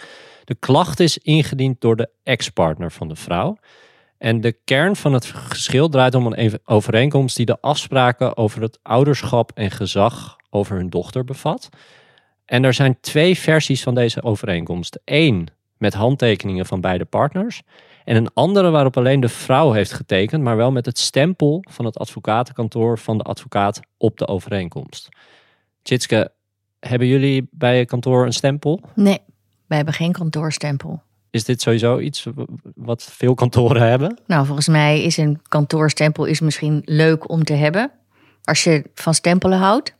De 0.52 0.58
klacht 0.58 1.00
is 1.00 1.18
ingediend 1.18 1.80
door 1.80 1.96
de 1.96 2.08
ex-partner 2.22 2.92
van 2.92 3.08
de 3.08 3.16
vrouw. 3.16 3.56
En 4.18 4.40
de 4.40 4.52
kern 4.64 4.96
van 4.96 5.12
het 5.12 5.24
geschil 5.24 5.88
draait 5.88 6.14
om 6.14 6.26
een 6.26 6.58
overeenkomst 6.64 7.36
die 7.36 7.46
de 7.46 7.60
afspraken 7.60 8.36
over 8.36 8.62
het 8.62 8.78
ouderschap 8.82 9.50
en 9.54 9.70
gezag 9.70 10.36
over 10.50 10.76
hun 10.76 10.90
dochter 10.90 11.24
bevat. 11.24 11.68
En 12.44 12.64
er 12.64 12.74
zijn 12.74 13.00
twee 13.00 13.38
versies 13.38 13.82
van 13.82 13.94
deze 13.94 14.22
overeenkomst. 14.22 15.00
Eén 15.04 15.48
met 15.76 15.94
handtekeningen 15.94 16.66
van 16.66 16.80
beide 16.80 17.04
partners. 17.04 17.62
En 18.04 18.16
een 18.16 18.30
andere 18.34 18.70
waarop 18.70 18.96
alleen 18.96 19.20
de 19.20 19.28
vrouw 19.28 19.72
heeft 19.72 19.92
getekend, 19.92 20.42
maar 20.42 20.56
wel 20.56 20.72
met 20.72 20.86
het 20.86 20.98
stempel 20.98 21.64
van 21.70 21.84
het 21.84 21.98
advocatenkantoor 21.98 22.98
van 22.98 23.18
de 23.18 23.24
advocaat 23.24 23.80
op 23.96 24.18
de 24.18 24.26
overeenkomst. 24.26 25.08
Tjitske, 25.82 26.32
hebben 26.80 27.06
jullie 27.08 27.48
bij 27.50 27.78
je 27.78 27.84
kantoor 27.84 28.26
een 28.26 28.32
stempel? 28.32 28.80
Nee. 28.94 29.18
Wij 29.72 29.80
hebben 29.80 30.00
geen 30.00 30.12
kantoorstempel. 30.12 31.02
Is 31.30 31.44
dit 31.44 31.62
sowieso 31.62 31.98
iets 31.98 32.26
wat 32.74 33.02
veel 33.02 33.34
kantoren 33.34 33.88
hebben? 33.88 34.18
Nou, 34.26 34.46
volgens 34.46 34.68
mij 34.68 35.02
is 35.02 35.16
een 35.16 35.40
kantoorstempel 35.48 36.24
is 36.24 36.40
misschien 36.40 36.82
leuk 36.84 37.30
om 37.30 37.44
te 37.44 37.52
hebben. 37.52 37.90
Als 38.44 38.64
je 38.64 38.84
van 38.94 39.14
stempelen 39.14 39.58
houdt. 39.58 39.94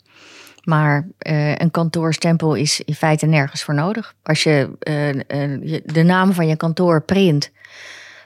Maar 0.64 1.09
uh, 1.26 1.55
een 1.55 1.71
kantoorstempel 1.71 2.55
is 2.55 2.81
in 2.81 2.95
feite 2.95 3.26
nergens 3.26 3.62
voor 3.62 3.75
nodig. 3.75 4.14
Als 4.23 4.43
je 4.43 4.69
uh, 4.69 5.83
de 5.85 6.02
naam 6.02 6.33
van 6.33 6.47
je 6.47 6.57
kantoor 6.57 7.02
print 7.02 7.50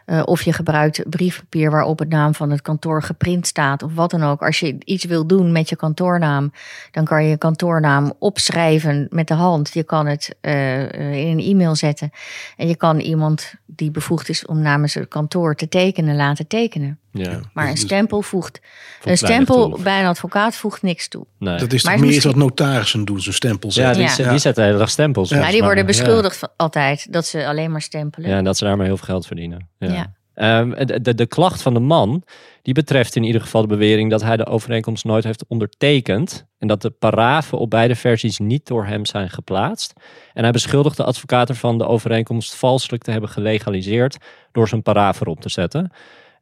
uh, 0.07 0.23
of 0.25 0.43
je 0.43 0.53
gebruikt 0.53 1.03
briefpapier 1.11 1.71
waarop 1.71 1.99
het 1.99 2.09
naam 2.09 2.35
van 2.35 2.51
het 2.51 2.63
kantoor 2.63 3.03
geprint 3.03 3.47
staat 3.47 3.83
of 3.83 3.95
wat 3.95 4.11
dan 4.11 4.23
ook. 4.23 4.43
Als 4.43 4.61
je 4.61 4.77
iets 4.85 5.05
wil 5.05 5.27
doen 5.27 5.53
met 5.53 5.69
je 5.69 5.77
kantoornaam, 5.77 6.53
dan 6.91 7.05
kan 7.05 7.23
je 7.25 7.29
je 7.31 7.37
kantoornaam 7.37 8.13
opschrijven 8.19 9.07
met 9.11 9.29
de 9.29 9.35
hand. 9.35 9.71
Je 9.73 9.85
kan 9.85 10.07
het 10.07 10.37
uh, 10.43 10.83
in 11.13 11.39
een 11.39 11.45
e-mail 11.45 11.75
zetten. 11.75 12.11
En 12.57 12.69
je 12.69 12.77
kan 12.77 12.99
iemand 12.99 13.55
die 13.67 13.91
bevoegd 13.91 14.29
is 14.29 14.47
om 14.47 14.61
namens 14.61 14.95
het 14.95 15.09
kantoor 15.09 15.55
te 15.55 15.69
tekenen 15.69 16.17
laten 16.17 16.47
tekenen. 16.47 16.99
Ja, 17.11 17.41
maar 17.53 17.67
een 17.67 17.75
dus- 17.75 17.81
stempel 17.81 18.23
voegt. 18.23 18.61
Een 19.05 19.17
stempel 19.17 19.79
bij 19.83 20.01
een 20.01 20.07
advocaat 20.07 20.57
voegt 20.57 20.83
niks 20.83 21.09
toe. 21.09 21.27
Nee. 21.39 21.59
Dat 21.59 21.73
is 21.73 21.83
toch 21.83 21.97
meer 21.97 22.07
misschien... 22.07 22.31
wat 22.31 22.41
notarissen 22.41 23.05
doen, 23.05 23.21
zo'n 23.21 23.33
stempel 23.33 23.73
zetten. 23.73 24.03
Ja, 24.03 24.15
die, 24.15 24.25
ja. 24.25 24.31
die 24.31 24.39
zetten 24.39 24.63
de 24.63 24.69
hele 24.69 24.81
dag 24.81 24.91
stempels. 24.91 25.29
Ja, 25.29 25.51
die 25.51 25.63
worden 25.63 25.87
beschuldigd 25.87 26.37
van, 26.37 26.49
altijd 26.57 27.13
dat 27.13 27.27
ze 27.27 27.47
alleen 27.47 27.71
maar 27.71 27.83
stempelen. 27.83 28.31
Ja, 28.31 28.37
en 28.37 28.45
dat 28.45 28.57
ze 28.57 28.65
daarmee 28.65 28.87
heel 28.87 28.97
veel 28.97 29.07
geld 29.07 29.27
verdienen. 29.27 29.69
Ja. 29.79 29.96
Um, 30.39 30.75
de, 30.87 31.15
de, 31.15 31.27
klacht 31.27 31.63
van 31.63 31.75
de 31.75 31.81
man, 31.81 32.23
die 32.63 32.75
betreft 32.75 33.17
in 33.17 33.23
ieder 33.23 33.41
geval 33.41 33.61
de 33.61 33.67
bewering 33.67 34.11
dat 34.11 34.23
hij 34.23 34.37
de 34.37 34.47
overeenkomst 34.47 35.05
nooit 35.05 35.25
heeft 35.25 35.45
ondertekend. 35.49 36.47
En 36.59 36.69
dat 36.69 36.83
de 36.83 36.91
parafen 36.91 37.59
op 37.59 37.71
beide 37.71 37.95
versies 37.95 38.39
niet 38.39 38.67
door 38.67 38.87
hem 38.87 39.07
zijn 39.07 39.31
geplaatst. 39.31 39.93
En 40.33 40.43
hij 40.43 40.53
beschuldigt 40.53 40.97
de 40.97 41.05
advocaat 41.05 41.49
ervan 41.49 41.79
de 41.79 41.87
overeenkomst 41.87 42.55
valselijk 42.55 43.03
te 43.03 43.11
hebben 43.11 43.31
gelegaliseerd 43.31 44.17
door 44.53 44.69
zijn 44.69 44.83
parafen 44.83 45.27
erop 45.27 45.41
te 45.41 45.49
zetten. 45.49 45.93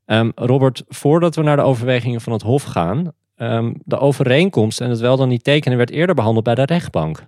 Um, 0.06 0.32
Robert, 0.34 0.82
voordat 0.88 1.34
we 1.34 1.42
naar 1.42 1.56
de 1.56 1.62
overwegingen 1.62 2.20
van 2.20 2.32
het 2.32 2.42
Hof 2.42 2.62
gaan, 2.62 3.12
um, 3.36 3.80
de 3.84 3.98
overeenkomst 3.98 4.80
en 4.80 4.90
het 4.90 5.00
wel 5.00 5.16
dan 5.16 5.28
niet 5.28 5.44
tekenen 5.44 5.78
werd 5.78 5.90
eerder 5.90 6.14
behandeld 6.14 6.44
bij 6.44 6.54
de 6.54 6.64
rechtbank. 6.64 7.26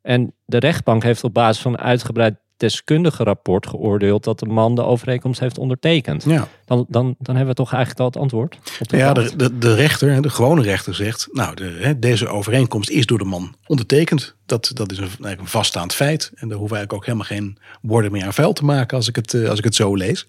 En 0.00 0.34
de 0.44 0.58
rechtbank 0.58 1.02
heeft 1.02 1.24
op 1.24 1.34
basis 1.34 1.62
van 1.62 1.78
uitgebreid 1.78 2.34
deskundige 2.62 3.24
rapport 3.24 3.66
geoordeeld 3.66 4.24
dat 4.24 4.38
de 4.38 4.46
man 4.46 4.74
de 4.74 4.84
overeenkomst 4.84 5.40
heeft 5.40 5.58
ondertekend. 5.58 6.24
Ja. 6.24 6.48
Dan, 6.64 6.86
dan, 6.88 7.14
dan 7.18 7.36
hebben 7.36 7.54
we 7.54 7.62
toch 7.62 7.72
eigenlijk 7.72 8.00
al 8.00 8.06
het 8.06 8.16
antwoord. 8.16 8.58
Ja, 8.80 9.12
de, 9.12 9.36
de, 9.36 9.58
de, 9.58 9.74
rechter, 9.74 10.22
de 10.22 10.30
gewone 10.30 10.62
rechter 10.62 10.94
zegt, 10.94 11.28
nou, 11.32 11.54
de, 11.54 11.96
deze 11.98 12.28
overeenkomst 12.28 12.90
is 12.90 13.06
door 13.06 13.18
de 13.18 13.24
man 13.24 13.54
ondertekend. 13.66 14.34
Dat, 14.52 14.70
dat 14.74 14.92
is 14.92 14.98
een, 14.98 15.08
een 15.20 15.46
vaststaand 15.46 15.94
feit. 15.94 16.32
En 16.34 16.48
daar 16.48 16.58
hoeven 16.58 16.76
eigenlijk 16.76 16.92
ook 16.92 17.04
helemaal 17.04 17.26
geen 17.26 17.58
woorden 17.80 18.12
meer 18.12 18.24
aan 18.24 18.34
vuil 18.34 18.52
te 18.52 18.64
maken 18.64 18.96
als 18.96 19.08
ik 19.08 19.16
het, 19.16 19.34
eh, 19.34 19.48
als 19.48 19.58
ik 19.58 19.64
het 19.64 19.74
zo 19.74 19.94
lees. 19.94 20.26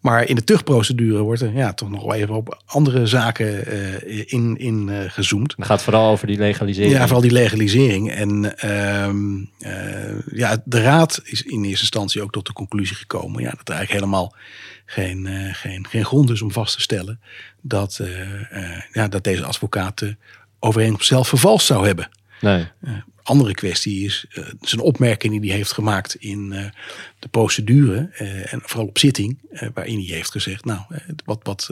Maar 0.00 0.24
in 0.24 0.34
de 0.34 0.44
tuchtprocedure 0.44 1.22
wordt 1.22 1.40
er 1.40 1.52
ja, 1.52 1.72
toch 1.72 1.90
nog 1.90 2.02
wel 2.02 2.14
even 2.14 2.34
op 2.34 2.62
andere 2.66 3.06
zaken 3.06 3.74
uh, 3.74 4.32
in, 4.32 4.56
in 4.56 4.88
uh, 4.88 4.98
gezoomd. 5.06 5.54
Het 5.56 5.66
gaat 5.66 5.82
vooral 5.82 6.10
over 6.10 6.26
die 6.26 6.38
legalisering. 6.38 6.94
Ja, 6.94 7.02
vooral 7.02 7.20
die 7.20 7.30
legalisering. 7.30 8.10
En 8.10 8.58
ehm, 8.58 9.36
ja, 10.36 10.62
de 10.64 10.82
raad 10.82 11.20
is 11.24 11.42
in 11.42 11.64
eerste 11.64 11.80
instantie 11.80 12.22
ook 12.22 12.32
tot 12.32 12.46
de 12.46 12.52
conclusie 12.52 12.96
gekomen 12.96 13.42
ja, 13.42 13.50
dat 13.50 13.68
er 13.68 13.74
eigenlijk 13.74 14.04
helemaal 14.04 14.34
geen, 14.86 15.28
geen, 15.52 15.86
geen 15.88 16.04
grond 16.04 16.30
is 16.30 16.42
om 16.42 16.52
vast 16.52 16.74
te 16.74 16.80
stellen 16.80 17.20
dat, 17.60 18.00
ja, 18.92 19.08
dat 19.08 19.24
deze 19.24 19.44
advocaat 19.44 19.98
de 19.98 20.16
overeenkomst 20.58 21.08
zelf 21.08 21.28
vervalst 21.28 21.66
zou 21.66 21.86
hebben. 21.86 22.08
Nee 22.40 22.66
andere 23.22 23.54
kwestie 23.54 24.04
is 24.04 24.26
uh, 24.34 24.44
zijn 24.60 24.80
opmerking 24.80 25.40
die 25.40 25.48
hij 25.48 25.58
heeft 25.58 25.72
gemaakt 25.72 26.14
in 26.14 26.52
uh, 26.52 26.64
de 27.18 27.28
procedure. 27.28 28.10
Uh, 28.20 28.52
en 28.52 28.60
vooral 28.62 28.86
op 28.86 28.98
zitting, 28.98 29.38
waarin 29.74 29.98
hij 30.06 30.14
heeft 30.14 30.30
gezegd: 30.30 30.64
Nou, 30.64 30.80
wat, 31.24 31.40
wat 31.42 31.70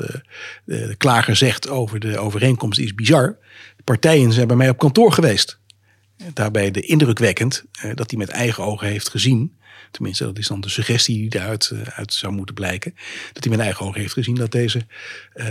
de 0.64 0.94
klager 0.96 1.36
zegt 1.36 1.68
over 1.68 2.00
de 2.00 2.18
overeenkomst 2.18 2.78
is 2.78 2.94
bizar. 2.94 3.38
De 3.76 3.82
partijen 3.82 4.32
zijn 4.32 4.46
bij 4.46 4.56
mij 4.56 4.68
op 4.68 4.78
kantoor 4.78 5.12
geweest. 5.12 5.58
Daarbij 6.32 6.70
de 6.70 6.80
indrukwekkend 6.80 7.64
dat 7.94 8.10
hij 8.10 8.18
met 8.18 8.28
eigen 8.28 8.64
ogen 8.64 8.86
heeft 8.86 9.08
gezien. 9.08 9.58
Tenminste, 9.90 10.24
dat 10.24 10.38
is 10.38 10.46
dan 10.46 10.60
de 10.60 10.68
suggestie 10.68 11.16
die 11.16 11.28
daaruit 11.28 11.72
uit 11.94 12.14
zou 12.14 12.32
moeten 12.32 12.54
blijken. 12.54 12.94
Dat 13.32 13.44
hij 13.44 13.52
met 13.52 13.62
eigen 13.62 13.86
ogen 13.86 14.00
heeft 14.00 14.12
gezien 14.12 14.34
dat 14.34 14.52
deze 14.52 14.86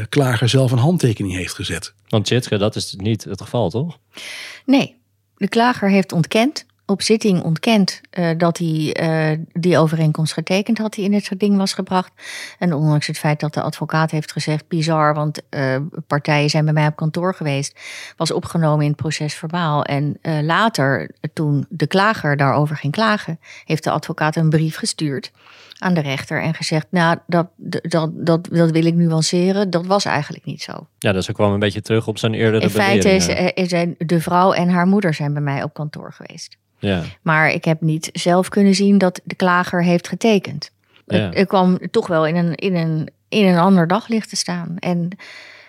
klager 0.09 0.49
zelf 0.49 0.71
een 0.71 0.77
handtekening 0.77 1.35
heeft 1.35 1.53
gezet. 1.53 1.93
Want 2.07 2.25
Tjitske, 2.25 2.57
dat 2.57 2.75
is 2.75 2.93
niet 2.97 3.23
het 3.23 3.41
geval, 3.41 3.69
toch? 3.69 3.99
Nee, 4.65 4.98
de 5.39 5.47
klager 5.47 5.89
heeft 5.89 6.11
ontkend, 6.11 6.65
op 6.85 7.01
zitting 7.01 7.43
ontkend, 7.43 8.01
uh, 8.19 8.29
dat 8.37 8.57
hij 8.57 8.95
uh, 9.01 9.45
die 9.53 9.77
overeenkomst 9.77 10.33
getekend 10.33 10.77
had 10.77 10.93
die 10.93 11.03
in 11.03 11.13
het 11.13 11.31
ding 11.37 11.57
was 11.57 11.73
gebracht. 11.73 12.11
En 12.59 12.73
ondanks 12.73 13.07
het 13.07 13.17
feit 13.17 13.39
dat 13.39 13.53
de 13.53 13.61
advocaat 13.61 14.11
heeft 14.11 14.31
gezegd, 14.31 14.67
bizar, 14.67 15.13
want 15.13 15.41
uh, 15.49 15.75
partijen 16.07 16.49
zijn 16.49 16.65
bij 16.65 16.73
mij 16.73 16.87
op 16.87 16.95
kantoor 16.95 17.35
geweest, 17.35 17.79
was 18.17 18.31
opgenomen 18.31 18.83
in 18.83 18.91
het 18.91 19.01
proces 19.01 19.33
verbaal. 19.33 19.83
En 19.83 20.19
later, 20.41 21.11
toen 21.33 21.65
de 21.69 21.87
klager 21.87 22.37
daarover 22.37 22.75
ging 22.75 22.93
klagen, 22.93 23.39
heeft 23.65 23.83
de 23.83 23.91
advocaat 23.91 24.35
een 24.35 24.49
brief 24.49 24.75
gestuurd 24.75 25.31
aan 25.79 25.93
de 25.93 26.01
rechter 26.01 26.41
en 26.41 26.53
gezegd: 26.53 26.87
Nou, 26.89 27.17
dat, 27.27 27.47
dat, 27.57 28.11
dat, 28.13 28.47
dat 28.51 28.71
wil 28.71 28.85
ik 28.85 28.95
nuanceren. 28.95 29.69
Dat 29.69 29.85
was 29.85 30.05
eigenlijk 30.05 30.45
niet 30.45 30.61
zo. 30.61 30.87
Ja, 30.99 31.11
dus 31.11 31.25
ze 31.25 31.31
kwam 31.31 31.53
een 31.53 31.59
beetje 31.59 31.81
terug 31.81 32.07
op 32.07 32.17
zijn 32.17 32.33
eerdere 32.33 32.63
In 32.63 32.69
feite 32.69 33.09
is, 33.09 33.27
is 33.53 33.85
de 33.97 34.21
vrouw 34.21 34.53
en 34.53 34.69
haar 34.69 34.87
moeder 34.87 35.13
zijn 35.13 35.33
bij 35.33 35.41
mij 35.41 35.63
op 35.63 35.73
kantoor 35.73 36.13
geweest. 36.13 36.57
Ja. 36.79 37.03
Maar 37.21 37.51
ik 37.51 37.65
heb 37.65 37.81
niet 37.81 38.09
zelf 38.13 38.49
kunnen 38.49 38.75
zien 38.75 38.97
dat 38.97 39.21
de 39.23 39.35
klager 39.35 39.83
heeft 39.83 40.07
getekend. 40.07 40.71
Ja. 41.05 41.31
Ik, 41.31 41.47
kwam 41.47 41.79
toch 41.91 42.07
wel 42.07 42.25
in 42.27 42.35
een, 42.35 42.55
in, 42.55 42.75
een, 42.75 43.09
in 43.29 43.45
een 43.45 43.57
ander 43.57 43.87
daglicht 43.87 44.29
te 44.29 44.35
staan. 44.35 44.75
En 44.79 45.09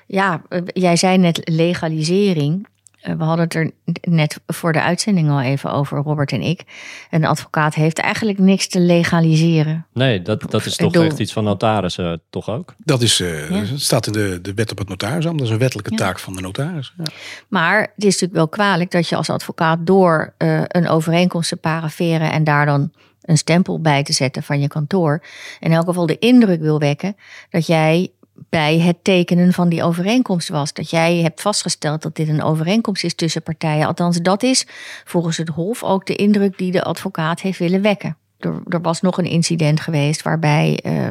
ja, 0.07 0.43
jij 0.65 0.97
zei 0.97 1.19
net 1.19 1.41
legalisering. 1.45 2.67
Eh, 3.01 3.15
we 3.15 3.25
hadden 3.25 3.45
het 3.45 3.55
er 3.55 3.71
net 4.01 4.41
voor 4.47 4.73
de 4.73 4.83
uitzending 4.83 5.31
al 5.31 5.41
even 5.41 5.73
over, 5.73 5.99
Robert 5.99 6.33
en 6.33 6.43
ik. 6.43 6.63
Een 7.11 7.25
advocaat 7.25 7.75
heeft 7.75 7.99
eigenlijk 7.99 8.39
niks 8.39 8.69
te 8.69 8.81
legaliseren. 8.81 9.87
Nee, 9.93 10.23
dat, 10.23 10.51
dat 10.51 10.67
is 10.67 10.77
toch 10.77 10.95
echt 10.95 11.19
iets 11.19 11.33
van 11.33 11.45
notarissen, 11.45 12.21
toch 12.31 12.49
ook? 12.49 12.75
Dat 12.79 13.03
is, 13.03 13.21
uh, 13.21 13.63
staat 13.75 14.07
in 14.07 14.13
de, 14.13 14.39
de 14.43 14.55
wet 14.55 14.71
op 14.71 14.79
het 14.79 14.89
notarisambt. 14.89 15.39
Dat 15.39 15.47
is 15.47 15.53
een 15.53 15.61
wettelijke 15.61 15.95
taak 15.95 16.19
van 16.19 16.33
de 16.33 16.41
notaris. 16.41 16.95
Ja. 16.97 17.05
Maar 17.49 17.81
het 17.81 18.05
is 18.05 18.05
natuurlijk 18.05 18.33
wel 18.33 18.49
kwalijk 18.49 18.91
dat 18.91 19.09
je 19.09 19.17
als 19.17 19.31
advocaat 19.31 19.87
door 19.87 20.35
uh, 20.39 20.63
een 20.67 20.89
overeenkomst 20.89 21.49
te 21.49 21.57
paraferen 21.57 22.33
en 22.33 22.45
daar 22.45 22.67
dan 22.67 22.93
een 23.21 23.39
stempel 23.39 23.81
bij 23.81 24.03
te 24.03 24.13
zetten 24.13 24.43
van 24.43 24.61
je 24.61 24.69
kantoor. 24.69 25.23
In 25.61 25.73
elk 25.73 25.87
geval 25.87 26.07
de 26.07 26.19
indruk 26.19 26.61
wil 26.61 26.79
wekken 26.79 27.17
dat 27.51 27.67
jij 27.67 28.13
bij 28.49 28.79
het 28.79 29.05
tekenen 29.05 29.53
van 29.53 29.69
die 29.69 29.83
overeenkomst 29.83 30.49
was. 30.49 30.73
Dat 30.73 30.91
jij 30.91 31.17
hebt 31.17 31.41
vastgesteld 31.41 32.03
dat 32.03 32.17
dit 32.17 32.29
een 32.29 32.43
overeenkomst 32.43 33.05
is 33.05 33.15
tussen 33.15 33.43
partijen. 33.43 33.87
Althans, 33.87 34.19
dat 34.19 34.43
is 34.43 34.67
volgens 35.05 35.37
het 35.37 35.49
Hof 35.49 35.83
ook 35.83 36.07
de 36.07 36.17
indruk 36.17 36.59
die 36.59 36.73
de 36.73 36.83
advocaat 36.83 37.41
heeft 37.41 37.59
willen 37.59 37.83
wekken. 37.83 38.17
Er, 38.41 38.81
was 38.81 39.01
nog 39.01 39.19
een 39.19 39.25
incident 39.25 39.81
geweest 39.81 40.23
waarbij 40.23 40.85
uh, 40.87 41.09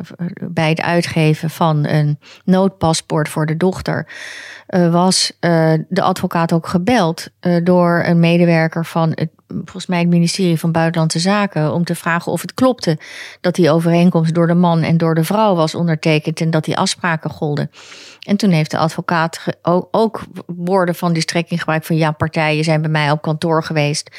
bij 0.50 0.70
het 0.70 0.82
uitgeven 0.82 1.50
van 1.50 1.86
een 1.86 2.20
noodpaspoort 2.44 3.30
voor 3.30 3.46
de 3.46 3.58
dochter 3.58 4.08
uh, 4.70 4.92
was 4.92 5.32
uh, 5.42 5.74
de 5.90 6.02
advocaat 6.02 6.54
ook 6.54 6.68
gebeld 6.68 7.28
door 7.64 8.04
een 8.06 8.20
medewerker 8.20 8.86
van 8.86 9.12
het 9.16 9.30
volgens 9.56 9.86
mij 9.86 10.00
het 10.00 10.08
ministerie 10.08 10.60
van 10.60 10.72
Buitenlandse 10.72 11.20
Zaken 11.20 11.74
om 11.74 11.84
te 11.84 11.96
vragen 11.96 12.32
of 12.32 12.42
het 12.42 12.54
klopte 12.54 12.98
dat 13.42 13.56
die 13.56 13.72
overeenkomst 13.72 14.34
door 14.34 14.48
de 14.48 14.54
man 14.54 14.82
en 14.82 14.98
door 14.98 15.16
de 15.16 15.24
vrouw 15.24 15.56
was 15.56 15.76
ondertekend 15.76 16.42
en 16.42 16.50
dat 16.50 16.66
die 16.66 16.78
afspraken 16.78 17.30
golden. 17.30 17.72
En 18.30 18.38
toen 18.38 18.50
heeft 18.50 18.72
de 18.72 18.78
advocaat 18.78 19.44
ook 19.92 20.24
woorden 20.46 20.96
van 20.96 21.14
die 21.14 21.22
strekking 21.22 21.60
gebruikt 21.60 21.86
van 21.86 21.96
ja, 21.96 22.12
partijen 22.12 22.64
zijn 22.64 22.82
bij 22.82 22.90
mij 22.90 23.12
op 23.12 23.22
kantoor 23.22 23.64
geweest. 23.64 24.10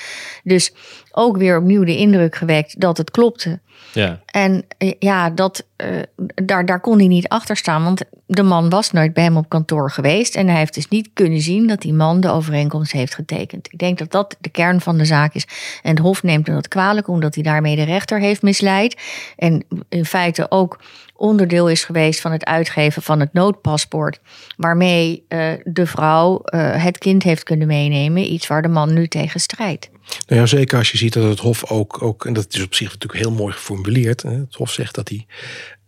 Dus 0.43 0.73
ook 1.11 1.37
weer 1.37 1.59
opnieuw 1.59 1.85
de 1.85 1.97
indruk 1.97 2.37
gewekt 2.37 2.81
dat 2.81 2.97
het 2.97 3.11
klopte. 3.11 3.61
Ja. 3.93 4.21
En 4.26 4.67
ja, 4.99 5.31
dat, 5.31 5.67
uh, 5.76 5.87
daar, 6.35 6.67
daar 6.67 6.81
kon 6.81 6.99
hij 6.99 7.07
niet 7.07 7.29
achter 7.29 7.57
staan, 7.57 7.85
want 7.85 8.02
de 8.26 8.43
man 8.43 8.69
was 8.69 8.90
nooit 8.90 9.14
bij 9.14 9.25
hem 9.25 9.37
op 9.37 9.49
kantoor 9.49 9.90
geweest. 9.90 10.35
En 10.35 10.49
hij 10.49 10.59
heeft 10.59 10.75
dus 10.75 10.88
niet 10.88 11.11
kunnen 11.12 11.40
zien 11.40 11.67
dat 11.67 11.81
die 11.81 11.93
man 11.93 12.21
de 12.21 12.31
overeenkomst 12.31 12.93
heeft 12.93 13.14
getekend. 13.14 13.73
Ik 13.73 13.79
denk 13.79 13.99
dat 13.99 14.11
dat 14.11 14.37
de 14.40 14.50
kern 14.50 14.81
van 14.81 14.99
de 14.99 15.05
zaak 15.05 15.35
is. 15.35 15.47
En 15.83 15.90
het 15.90 15.99
Hof 15.99 16.23
neemt 16.23 16.47
hem 16.47 16.57
dat 16.57 16.69
kwalijk, 16.69 17.09
omdat 17.09 17.35
hij 17.35 17.45
daarmee 17.45 17.76
de 17.76 17.83
rechter 17.83 18.21
heeft 18.21 18.43
misleid. 18.43 19.00
En 19.37 19.64
in 19.88 20.05
feite 20.05 20.50
ook 20.50 20.79
onderdeel 21.20 21.68
is 21.68 21.84
geweest 21.84 22.20
van 22.20 22.32
het 22.32 22.44
uitgeven 22.44 23.02
van 23.02 23.20
het 23.20 23.32
noodpaspoort. 23.32 24.20
Waarmee 24.56 25.24
uh, 25.28 25.52
de 25.64 25.86
vrouw 25.86 26.42
uh, 26.44 26.84
het 26.84 26.98
kind 26.98 27.22
heeft 27.22 27.42
kunnen 27.42 27.66
meenemen. 27.66 28.32
Iets 28.32 28.46
waar 28.46 28.62
de 28.62 28.68
man 28.68 28.92
nu 28.92 29.08
tegen 29.08 29.40
strijdt. 29.40 29.90
Nou 30.26 30.40
ja, 30.40 30.46
zeker 30.46 30.78
als 30.78 30.90
je 30.90 30.98
ziet 30.98 31.12
dat 31.12 31.28
het 31.28 31.38
Hof 31.38 31.64
ook, 31.70 32.02
ook 32.02 32.26
en 32.26 32.32
dat 32.32 32.46
is 32.54 32.62
op 32.62 32.74
zich 32.74 32.92
natuurlijk 32.92 33.20
heel 33.20 33.32
mooi 33.32 33.52
geformuleerd. 33.52 34.22
Het 34.22 34.54
Hof 34.54 34.72
zegt 34.72 34.94
dat 34.94 35.08
hij 35.08 35.26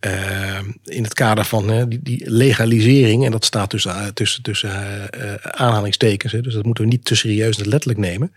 uh, 0.05 0.59
in 0.83 1.03
het 1.03 1.13
kader 1.13 1.45
van 1.45 1.89
die, 2.01 2.29
legalisering, 2.31 3.25
en 3.25 3.31
dat 3.31 3.45
staat 3.45 3.69
tussen, 3.69 4.13
tussen, 4.13 4.43
tussen 4.43 5.09
aanhalingstekens, 5.41 6.31
hè, 6.31 6.41
dus 6.41 6.53
dat 6.53 6.65
moeten 6.65 6.83
we 6.83 6.89
niet 6.89 7.05
te 7.05 7.15
serieus 7.15 7.57
en 7.57 7.67
letterlijk 7.67 7.99
nemen. 7.99 8.33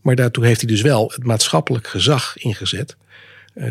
Maar 0.00 0.14
daartoe 0.14 0.46
heeft 0.46 0.60
hij 0.60 0.70
dus 0.70 0.82
wel 0.82 1.12
het 1.14 1.24
maatschappelijk 1.24 1.86
gezag 1.86 2.36
ingezet. 2.36 2.96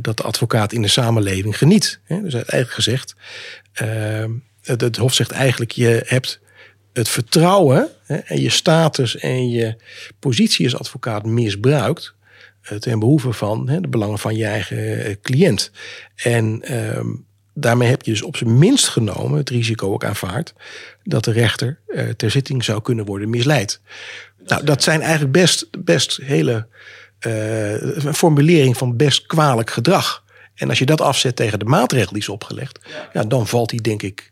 Dat 0.01 0.17
de 0.17 0.23
advocaat 0.23 0.73
in 0.73 0.81
de 0.81 0.87
samenleving 0.87 1.57
geniet. 1.57 1.99
Dus 2.07 2.33
eigenlijk 2.33 2.71
gezegd, 2.71 3.15
ehm, 3.73 4.31
het, 4.61 4.97
Hof 4.97 5.13
zegt 5.13 5.31
eigenlijk, 5.31 5.71
je 5.71 6.03
hebt 6.05 6.39
het 6.93 7.09
vertrouwen 7.09 7.89
en 8.05 8.41
je 8.41 8.49
status 8.49 9.17
en 9.17 9.49
je 9.49 9.75
positie 10.19 10.65
als 10.65 10.77
advocaat 10.77 11.25
misbruikt 11.25 12.13
ten 12.79 12.99
behoeve 12.99 13.33
van 13.33 13.65
de 13.65 13.87
belangen 13.87 14.19
van 14.19 14.35
je 14.35 14.45
eigen 14.45 15.21
cliënt. 15.21 15.71
En 16.15 16.75
um, 16.97 17.25
daarmee 17.53 17.89
heb 17.89 18.03
je 18.03 18.11
dus 18.11 18.21
op 18.21 18.37
zijn 18.37 18.57
minst 18.57 18.87
genomen 18.87 19.37
het 19.37 19.49
risico 19.49 19.93
ook 19.93 20.05
aanvaard 20.05 20.53
dat 21.03 21.23
de 21.23 21.31
rechter 21.31 21.79
ter 22.17 22.31
zitting 22.31 22.63
zou 22.63 22.81
kunnen 22.81 23.05
worden 23.05 23.29
misleid. 23.29 23.81
Nou, 24.45 24.65
dat 24.65 24.83
zijn 24.83 25.01
eigenlijk 25.01 25.31
best, 25.31 25.83
best 25.83 26.17
hele 26.23 26.67
uh, 27.27 27.81
een 28.05 28.13
formulering 28.13 28.77
van 28.77 28.97
best 28.97 29.25
kwalijk 29.25 29.71
gedrag. 29.71 30.23
En 30.55 30.69
als 30.69 30.79
je 30.79 30.85
dat 30.85 31.01
afzet 31.01 31.35
tegen 31.35 31.59
de 31.59 31.65
maatregel 31.65 32.11
die 32.11 32.21
is 32.21 32.29
opgelegd, 32.29 32.79
ja. 32.83 33.09
ja 33.13 33.27
dan 33.27 33.47
valt 33.47 33.69
die 33.69 33.81
denk 33.81 34.01
ik 34.01 34.31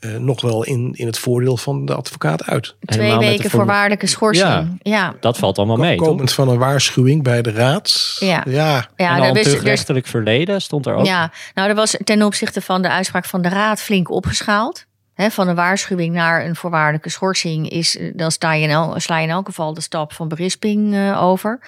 uh, 0.00 0.16
nog 0.16 0.40
wel 0.40 0.64
in, 0.64 0.92
in 0.94 1.06
het 1.06 1.18
voordeel 1.18 1.56
van 1.56 1.84
de 1.84 1.94
advocaat 1.94 2.44
uit. 2.44 2.74
Twee 2.80 3.16
weken 3.16 3.50
voorwaardelijke 3.50 4.06
schorsing. 4.06 4.48
Ja, 4.48 4.68
ja, 4.82 5.14
dat 5.20 5.38
valt 5.38 5.58
allemaal 5.58 5.76
mee. 5.76 5.96
Komend 5.96 6.32
van 6.32 6.48
een 6.48 6.58
waarschuwing 6.58 7.22
bij 7.22 7.42
de 7.42 7.50
raad. 7.50 8.16
Ja, 8.18 8.44
ja. 8.48 8.88
ja 8.96 9.16
en 9.16 9.22
al 9.22 9.36
een 9.36 9.58
rechtelijk 9.58 10.06
verleden 10.06 10.62
stond 10.62 10.86
er 10.86 10.94
ook. 10.94 11.06
Ja, 11.06 11.32
nou, 11.54 11.68
er 11.68 11.74
was 11.74 11.96
ten 12.04 12.22
opzichte 12.22 12.60
van 12.60 12.82
de 12.82 12.88
uitspraak 12.88 13.24
van 13.24 13.42
de 13.42 13.48
raad 13.48 13.80
flink 13.80 14.10
opgeschaald. 14.10 14.86
Van 15.16 15.48
een 15.48 15.54
waarschuwing 15.54 16.14
naar 16.14 16.44
een 16.44 16.56
voorwaardelijke 16.56 17.10
schorsing 17.10 17.68
is, 17.68 17.98
dan 18.14 18.30
sta 18.30 18.54
sla 18.96 19.16
je 19.18 19.22
in 19.22 19.30
elk 19.30 19.46
geval 19.46 19.74
de 19.74 19.80
stap 19.80 20.12
van 20.12 20.28
berisping 20.28 20.94
uh, 20.94 21.22
over. 21.22 21.58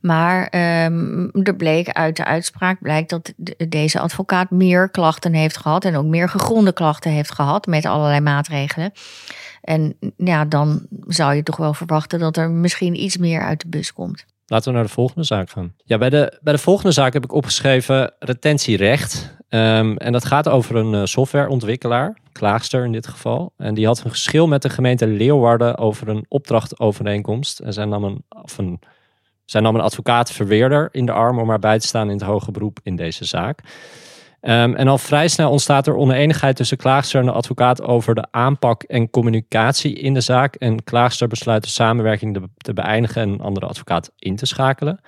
Maar 0.00 0.42
um, 0.84 1.30
er 1.32 1.56
bleek 1.56 1.88
uit 1.88 2.16
de 2.16 2.24
uitspraak 2.24 2.80
blijkt 2.80 3.10
dat 3.10 3.32
de, 3.36 3.68
deze 3.68 4.00
advocaat 4.00 4.50
meer 4.50 4.88
klachten 4.88 5.32
heeft 5.32 5.56
gehad 5.56 5.84
en 5.84 5.96
ook 5.96 6.04
meer 6.04 6.28
gegronde 6.28 6.72
klachten 6.72 7.10
heeft 7.10 7.32
gehad 7.32 7.66
met 7.66 7.84
allerlei 7.84 8.20
maatregelen. 8.20 8.92
En 9.60 9.96
ja, 10.16 10.44
dan 10.44 10.86
zou 11.06 11.34
je 11.34 11.42
toch 11.42 11.56
wel 11.56 11.74
verwachten 11.74 12.18
dat 12.18 12.36
er 12.36 12.50
misschien 12.50 13.02
iets 13.02 13.16
meer 13.16 13.40
uit 13.40 13.60
de 13.60 13.68
bus 13.68 13.92
komt. 13.92 14.24
Laten 14.46 14.68
we 14.68 14.74
naar 14.78 14.86
de 14.86 14.92
volgende 14.92 15.24
zaak 15.24 15.50
gaan. 15.50 15.74
Ja, 15.84 15.98
bij 15.98 16.10
de, 16.10 16.38
bij 16.42 16.52
de 16.52 16.58
volgende 16.58 16.92
zaak 16.92 17.12
heb 17.12 17.24
ik 17.24 17.32
opgeschreven 17.32 18.12
retentierecht. 18.18 19.38
Um, 19.50 19.96
en 19.96 20.12
dat 20.12 20.24
gaat 20.24 20.48
over 20.48 20.76
een 20.76 20.92
uh, 20.92 21.04
softwareontwikkelaar, 21.04 22.16
Klaagster 22.32 22.84
in 22.84 22.92
dit 22.92 23.06
geval. 23.06 23.52
En 23.56 23.74
die 23.74 23.86
had 23.86 24.04
een 24.04 24.10
geschil 24.10 24.46
met 24.46 24.62
de 24.62 24.68
gemeente 24.68 25.06
Leeuwarden 25.06 25.78
over 25.78 26.08
een 26.08 26.24
opdrachtovereenkomst. 26.28 27.58
En 27.58 27.72
zij 27.72 27.84
nam 27.84 28.04
een, 28.04 28.24
of 28.42 28.58
een, 28.58 28.80
een 29.46 29.80
advocaat-verweerder 29.80 30.88
in 30.92 31.06
de 31.06 31.12
arm 31.12 31.38
om 31.38 31.48
haar 31.48 31.58
bij 31.58 31.78
te 31.78 31.86
staan 31.86 32.06
in 32.06 32.16
het 32.16 32.26
hoge 32.26 32.50
beroep 32.50 32.78
in 32.82 32.96
deze 32.96 33.24
zaak. 33.24 33.60
Um, 34.42 34.74
en 34.74 34.88
al 34.88 34.98
vrij 34.98 35.28
snel 35.28 35.50
ontstaat 35.50 35.86
er 35.86 35.96
oneenigheid 35.96 36.56
tussen 36.56 36.76
Klaagster 36.76 37.20
en 37.20 37.26
de 37.26 37.32
advocaat 37.32 37.82
over 37.82 38.14
de 38.14 38.26
aanpak 38.30 38.82
en 38.82 39.10
communicatie 39.10 39.94
in 39.94 40.14
de 40.14 40.20
zaak. 40.20 40.54
En 40.54 40.84
Klaagster 40.84 41.28
besluit 41.28 41.62
de 41.62 41.68
samenwerking 41.68 42.48
te 42.56 42.72
beëindigen 42.72 43.22
en 43.22 43.28
een 43.28 43.40
andere 43.40 43.66
advocaat 43.66 44.10
in 44.18 44.36
te 44.36 44.46
schakelen. 44.46 45.00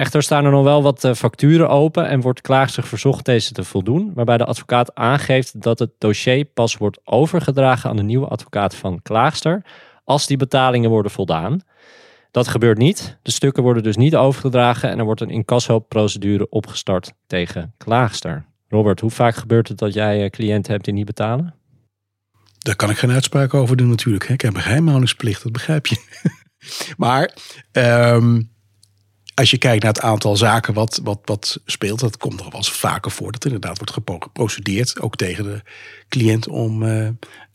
Echter 0.00 0.22
staan 0.22 0.44
er 0.44 0.50
nog 0.50 0.64
wel 0.64 0.82
wat 0.82 1.04
uh, 1.04 1.14
facturen 1.14 1.68
open 1.68 2.08
en 2.08 2.20
wordt 2.20 2.40
Klaagster 2.40 2.82
verzocht 2.82 3.24
deze 3.24 3.52
te 3.52 3.64
voldoen, 3.64 4.12
waarbij 4.14 4.36
de 4.36 4.44
advocaat 4.44 4.94
aangeeft 4.94 5.62
dat 5.62 5.78
het 5.78 5.90
dossier 5.98 6.44
pas 6.44 6.76
wordt 6.76 7.00
overgedragen 7.04 7.90
aan 7.90 7.96
de 7.96 8.02
nieuwe 8.02 8.26
advocaat 8.26 8.74
van 8.74 9.02
Klaagster 9.02 9.64
als 10.04 10.26
die 10.26 10.36
betalingen 10.36 10.90
worden 10.90 11.12
voldaan. 11.12 11.60
Dat 12.30 12.48
gebeurt 12.48 12.78
niet. 12.78 13.18
De 13.22 13.30
stukken 13.30 13.62
worden 13.62 13.82
dus 13.82 13.96
niet 13.96 14.16
overgedragen 14.16 14.90
en 14.90 14.98
er 14.98 15.04
wordt 15.04 15.20
een 15.20 15.30
incasso-procedure 15.30 16.48
opgestart 16.48 17.12
tegen 17.26 17.74
Klaagster. 17.76 18.44
Robert, 18.68 19.00
hoe 19.00 19.10
vaak 19.10 19.34
gebeurt 19.34 19.68
het 19.68 19.78
dat 19.78 19.94
jij 19.94 20.22
uh, 20.22 20.30
cliënten 20.30 20.72
hebt 20.72 20.84
die 20.84 20.94
niet 20.94 21.06
betalen? 21.06 21.54
Daar 22.58 22.76
kan 22.76 22.90
ik 22.90 22.98
geen 22.98 23.10
uitspraak 23.10 23.54
over 23.54 23.76
doen 23.76 23.88
natuurlijk. 23.88 24.28
Ik 24.28 24.40
heb 24.40 24.54
een 24.54 24.62
geheimhoudingsplicht, 24.62 25.42
dat 25.42 25.52
begrijp 25.52 25.86
je. 25.86 25.96
maar 26.96 27.36
um, 27.72 28.50
als 29.40 29.50
je 29.50 29.58
kijkt 29.58 29.82
naar 29.82 29.92
het 29.92 30.02
aantal 30.02 30.36
zaken 30.36 30.74
wat, 30.74 31.00
wat, 31.04 31.20
wat 31.24 31.60
speelt, 31.66 32.00
dat 32.00 32.16
komt 32.16 32.36
nog 32.36 32.46
wel 32.46 32.56
eens 32.56 32.70
vaker 32.70 33.10
voor. 33.10 33.32
Dat 33.32 33.44
inderdaad 33.44 33.76
wordt 33.76 34.22
geprocedeerd, 34.22 35.00
ook 35.00 35.16
tegen 35.16 35.44
de 35.44 35.62
cliënt, 36.08 36.48
om 36.48 36.82
uh, 36.82 37.08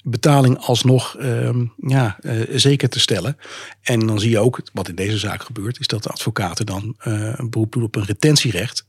betaling 0.04 0.58
alsnog 0.58 1.16
uh, 1.20 1.50
ja, 1.78 2.18
uh, 2.22 2.42
zeker 2.56 2.90
te 2.90 3.00
stellen. 3.00 3.38
En 3.82 4.00
dan 4.00 4.20
zie 4.20 4.30
je 4.30 4.40
ook, 4.40 4.62
wat 4.74 4.88
in 4.88 4.96
deze 4.96 5.18
zaak 5.18 5.44
gebeurt, 5.44 5.80
is 5.80 5.88
dat 5.88 6.04
de 6.04 6.10
advocaten 6.10 6.66
dan 6.66 6.96
een 7.00 7.50
beroep 7.50 7.72
doen 7.72 7.84
op 7.84 7.96
een 7.96 8.06
retentierecht. 8.06 8.86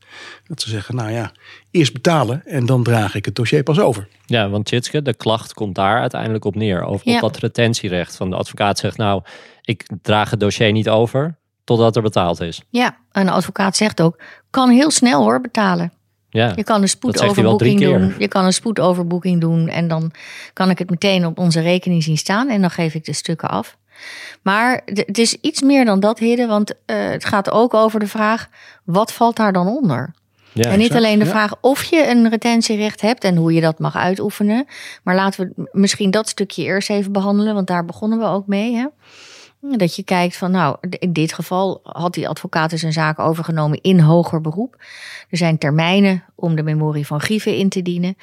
Dat 0.47 0.61
ze 0.61 0.69
zeggen, 0.69 0.95
nou 0.95 1.11
ja, 1.11 1.31
eerst 1.71 1.93
betalen 1.93 2.45
en 2.45 2.65
dan 2.65 2.83
draag 2.83 3.15
ik 3.15 3.25
het 3.25 3.35
dossier 3.35 3.63
pas 3.63 3.79
over. 3.79 4.07
Ja, 4.25 4.49
want 4.49 4.65
Tjitske, 4.65 5.01
de 5.01 5.13
klacht 5.13 5.53
komt 5.53 5.75
daar 5.75 5.99
uiteindelijk 5.99 6.45
op 6.45 6.55
neer. 6.55 6.83
Over 6.83 7.09
ja. 7.09 7.15
op 7.15 7.21
dat 7.21 7.37
retentierecht. 7.37 8.15
Van 8.15 8.29
de 8.29 8.35
advocaat 8.35 8.79
zegt, 8.79 8.97
nou, 8.97 9.21
ik 9.61 9.89
draag 10.01 10.29
het 10.29 10.39
dossier 10.39 10.71
niet 10.71 10.89
over 10.89 11.36
totdat 11.67 11.95
er 11.95 12.01
betaald 12.01 12.39
is. 12.41 12.61
Ja, 12.69 12.97
een 13.11 13.29
advocaat 13.29 13.75
zegt 13.75 14.01
ook, 14.01 14.19
kan 14.49 14.69
heel 14.69 14.91
snel 14.91 15.21
hoor 15.21 15.41
betalen. 15.41 15.91
Ja, 16.29 16.53
Je 16.55 16.63
kan 16.63 16.81
een 16.81 16.89
Dat 16.99 17.17
zegt 17.17 17.35
hij 17.35 17.43
wel 17.43 17.57
drie 17.57 17.71
spoedoverboeking 17.71 17.79
keer. 17.79 17.99
doen. 17.99 18.13
Je 18.19 18.27
kan 18.27 18.45
een 18.45 18.53
spoedoverboeking 18.53 19.41
doen 19.41 19.67
en 19.67 19.87
dan 19.87 20.11
kan 20.53 20.69
ik 20.69 20.79
het 20.79 20.89
meteen 20.89 21.25
op 21.25 21.39
onze 21.39 21.61
rekening 21.61 22.03
zien 22.03 22.17
staan 22.17 22.49
en 22.49 22.61
dan 22.61 22.71
geef 22.71 22.93
ik 22.93 23.05
de 23.05 23.13
stukken 23.13 23.49
af. 23.49 23.77
Maar 24.41 24.81
het 24.85 25.17
is 25.17 25.37
iets 25.41 25.61
meer 25.61 25.85
dan 25.85 25.99
dat, 25.99 26.19
heren, 26.19 26.47
want 26.47 26.73
eh, 26.85 26.97
het 27.09 27.25
gaat 27.25 27.51
ook 27.51 27.73
over 27.73 27.99
de 27.99 28.07
vraag: 28.07 28.49
wat 28.83 29.13
valt 29.13 29.35
daar 29.35 29.53
dan 29.53 29.67
onder? 29.67 30.13
ja. 30.63 30.71
en 30.71 30.77
niet 30.77 30.87
exact, 30.87 31.03
alleen 31.05 31.19
de 31.19 31.25
ja. 31.25 31.31
vraag 31.31 31.53
of 31.61 31.83
je 31.83 32.09
een 32.09 32.29
retentierecht 32.29 33.01
hebt 33.01 33.23
en 33.23 33.35
hoe 33.35 33.53
je 33.53 33.61
dat 33.61 33.79
mag 33.79 33.95
uitoefenen. 33.95 34.65
Maar 35.03 35.15
laten 35.15 35.53
we 35.55 35.69
misschien 35.71 36.11
dat 36.11 36.29
stukje 36.29 36.63
eerst 36.63 36.89
even 36.89 37.11
behandelen, 37.11 37.53
want 37.53 37.67
daar 37.67 37.85
begonnen 37.85 38.19
we 38.19 38.25
ook 38.25 38.47
mee. 38.47 38.75
Hè? 38.75 38.85
Dat 39.59 39.95
je 39.95 40.03
kijkt 40.03 40.37
van, 40.37 40.51
nou, 40.51 40.77
in 40.89 41.13
dit 41.13 41.33
geval 41.33 41.79
had 41.83 42.13
die 42.13 42.29
advocaat 42.29 42.69
dus 42.69 42.81
een 42.81 42.93
zaak 42.93 43.19
overgenomen 43.19 43.81
in 43.81 43.99
hoger 43.99 44.41
beroep. 44.41 44.75
Er 45.29 45.37
zijn 45.37 45.57
termijnen 45.57 46.23
om 46.35 46.55
de 46.55 46.63
memorie 46.63 47.05
van 47.05 47.19
grieven 47.19 47.55
in 47.55 47.69
te 47.69 47.81
dienen. 47.81 48.17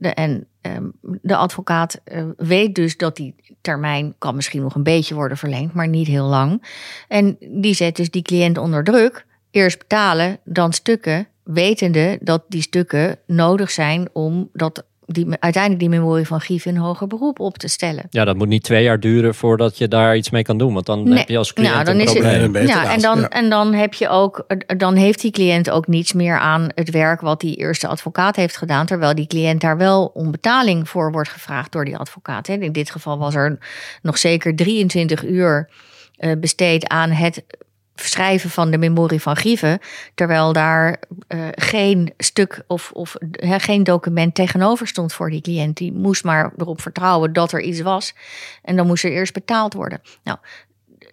En 0.00 0.46
ehm, 0.60 0.84
de 1.00 1.36
advocaat 1.36 2.00
eh, 2.04 2.24
weet 2.36 2.74
dus 2.74 2.96
dat 2.96 3.16
die 3.16 3.34
termijn 3.60 4.14
kan 4.18 4.34
misschien 4.34 4.62
nog 4.62 4.74
een 4.74 4.82
beetje 4.82 5.14
worden 5.14 5.36
verlengd, 5.36 5.74
maar 5.74 5.88
niet 5.88 6.06
heel 6.06 6.26
lang. 6.26 6.62
En 7.08 7.36
die 7.40 7.74
zet 7.74 7.96
dus 7.96 8.10
die 8.10 8.22
cliënt 8.22 8.58
onder 8.58 8.84
druk. 8.84 9.26
Eerst 9.50 9.78
betalen, 9.78 10.38
dan 10.44 10.72
stukken, 10.72 11.28
wetende 11.42 12.18
dat 12.20 12.44
die 12.48 12.62
stukken 12.62 13.18
nodig 13.26 13.70
zijn 13.70 14.08
om 14.12 14.48
dat, 14.52 14.84
die, 15.06 15.26
uiteindelijk 15.40 15.80
die 15.82 15.88
memorie 16.00 16.26
van 16.26 16.40
grieven 16.40 16.70
in 16.70 16.76
hoger 16.76 17.06
beroep 17.06 17.40
op 17.40 17.58
te 17.58 17.68
stellen. 17.68 18.04
ja, 18.10 18.24
dat 18.24 18.36
moet 18.36 18.48
niet 18.48 18.62
twee 18.62 18.82
jaar 18.82 19.00
duren 19.00 19.34
voordat 19.34 19.78
je 19.78 19.88
daar 19.88 20.16
iets 20.16 20.30
mee 20.30 20.42
kan 20.42 20.58
doen. 20.58 20.72
Want 20.74 20.86
dan 20.86 21.02
Nee. 21.08 21.18
heb 21.18 21.28
je 21.28 21.38
als 21.38 21.52
cliënt 21.52 21.72
Nou, 21.72 21.84
dan 21.84 21.94
een 21.94 22.00
is 22.00 22.12
het- 22.12 22.40
probleem. 22.42 22.66
Ja, 22.66 22.92
en 22.92 23.00
dan, 23.00 23.20
Ja. 23.20 23.28
en 23.28 23.50
dan 23.50 23.72
heb 23.74 23.94
je 23.94 24.08
ook, 24.08 24.46
dan 24.76 24.94
heeft 24.94 25.20
die 25.20 25.30
cliënt 25.30 25.70
ook 25.70 25.86
niets 25.86 26.12
meer 26.12 26.38
aan 26.38 26.68
het 26.74 26.90
werk 26.90 27.20
wat 27.20 27.40
die 27.40 27.56
eerste 27.56 27.86
advocaat 27.86 28.36
heeft 28.36 28.56
gedaan, 28.56 28.86
terwijl 28.86 29.14
die 29.14 29.26
cliënt 29.26 29.60
daar 29.60 29.76
wel 29.76 30.10
om 30.14 30.30
betaling 30.30 30.88
voor 30.88 31.12
wordt 31.12 31.28
gevraagd 31.28 31.72
door 31.72 31.84
die 31.84 31.96
advocaat. 31.96 32.46
hè. 32.46 32.54
In 32.54 32.72
dit 32.72 32.90
geval 32.90 33.18
was 33.18 33.34
er 33.34 33.58
nog 34.02 34.18
zeker 34.18 34.56
23 34.56 35.24
uur 35.24 35.68
eh, 36.14 36.32
besteed 36.40 36.88
aan 36.88 37.10
het 37.10 37.44
schrijven 37.94 38.50
van 38.50 38.70
de 38.70 38.78
memorie 38.78 39.22
van 39.22 39.36
grieven, 39.36 39.78
terwijl 40.14 40.52
daar 40.52 41.00
eh, 41.26 41.38
geen 41.50 42.12
stuk 42.16 42.62
of, 42.66 42.90
of 42.92 43.16
geen 43.40 43.84
document 43.84 44.34
tegenover 44.34 44.86
stond 44.86 45.12
voor 45.12 45.30
die 45.30 45.40
cliënt. 45.40 45.76
Die 45.76 45.92
moest 45.92 46.24
maar 46.24 46.52
erop 46.56 46.80
vertrouwen 46.80 47.32
dat 47.32 47.52
er 47.52 47.60
iets 47.60 47.80
was 47.80 48.14
en 48.62 48.76
dan 48.76 48.86
moest 48.86 49.04
er 49.04 49.12
eerst 49.12 49.32
betaald 49.32 49.74
worden. 49.74 50.00
Nou, 50.24 50.38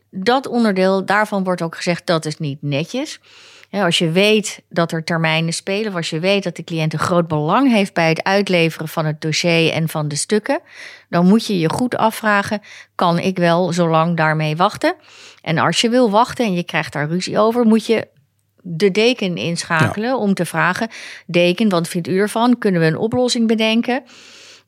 dat 0.09 0.47
onderdeel, 0.47 1.05
daarvan 1.05 1.43
wordt 1.43 1.61
ook 1.61 1.75
gezegd 1.75 2.05
dat 2.05 2.25
is 2.25 2.37
niet 2.37 2.61
netjes. 2.61 3.19
Als 3.71 3.97
je 3.97 4.11
weet 4.11 4.61
dat 4.69 4.91
er 4.91 5.03
termijnen 5.03 5.53
spelen, 5.53 5.87
of 5.87 5.95
als 5.95 6.09
je 6.09 6.19
weet 6.19 6.43
dat 6.43 6.55
de 6.55 6.63
cliënt 6.63 6.93
een 6.93 6.99
groot 6.99 7.27
belang 7.27 7.71
heeft 7.71 7.93
bij 7.93 8.09
het 8.09 8.23
uitleveren 8.23 8.87
van 8.87 9.05
het 9.05 9.21
dossier 9.21 9.71
en 9.71 9.89
van 9.89 10.07
de 10.07 10.15
stukken, 10.15 10.59
dan 11.09 11.27
moet 11.27 11.45
je 11.45 11.59
je 11.59 11.69
goed 11.69 11.95
afvragen: 11.95 12.61
kan 12.95 13.19
ik 13.19 13.37
wel 13.37 13.73
zo 13.73 13.89
lang 13.89 14.17
daarmee 14.17 14.55
wachten? 14.55 14.95
En 15.41 15.57
als 15.57 15.81
je 15.81 15.89
wil 15.89 16.09
wachten 16.09 16.45
en 16.45 16.53
je 16.53 16.63
krijgt 16.63 16.93
daar 16.93 17.07
ruzie 17.07 17.39
over, 17.39 17.65
moet 17.65 17.85
je 17.85 18.07
de 18.61 18.91
deken 18.91 19.37
inschakelen 19.37 20.17
om 20.17 20.33
te 20.33 20.45
vragen: 20.45 20.89
deken, 21.25 21.69
wat 21.69 21.87
vindt 21.87 22.07
u 22.07 22.17
ervan? 22.17 22.57
Kunnen 22.57 22.81
we 22.81 22.87
een 22.87 22.97
oplossing 22.97 23.47
bedenken? 23.47 24.03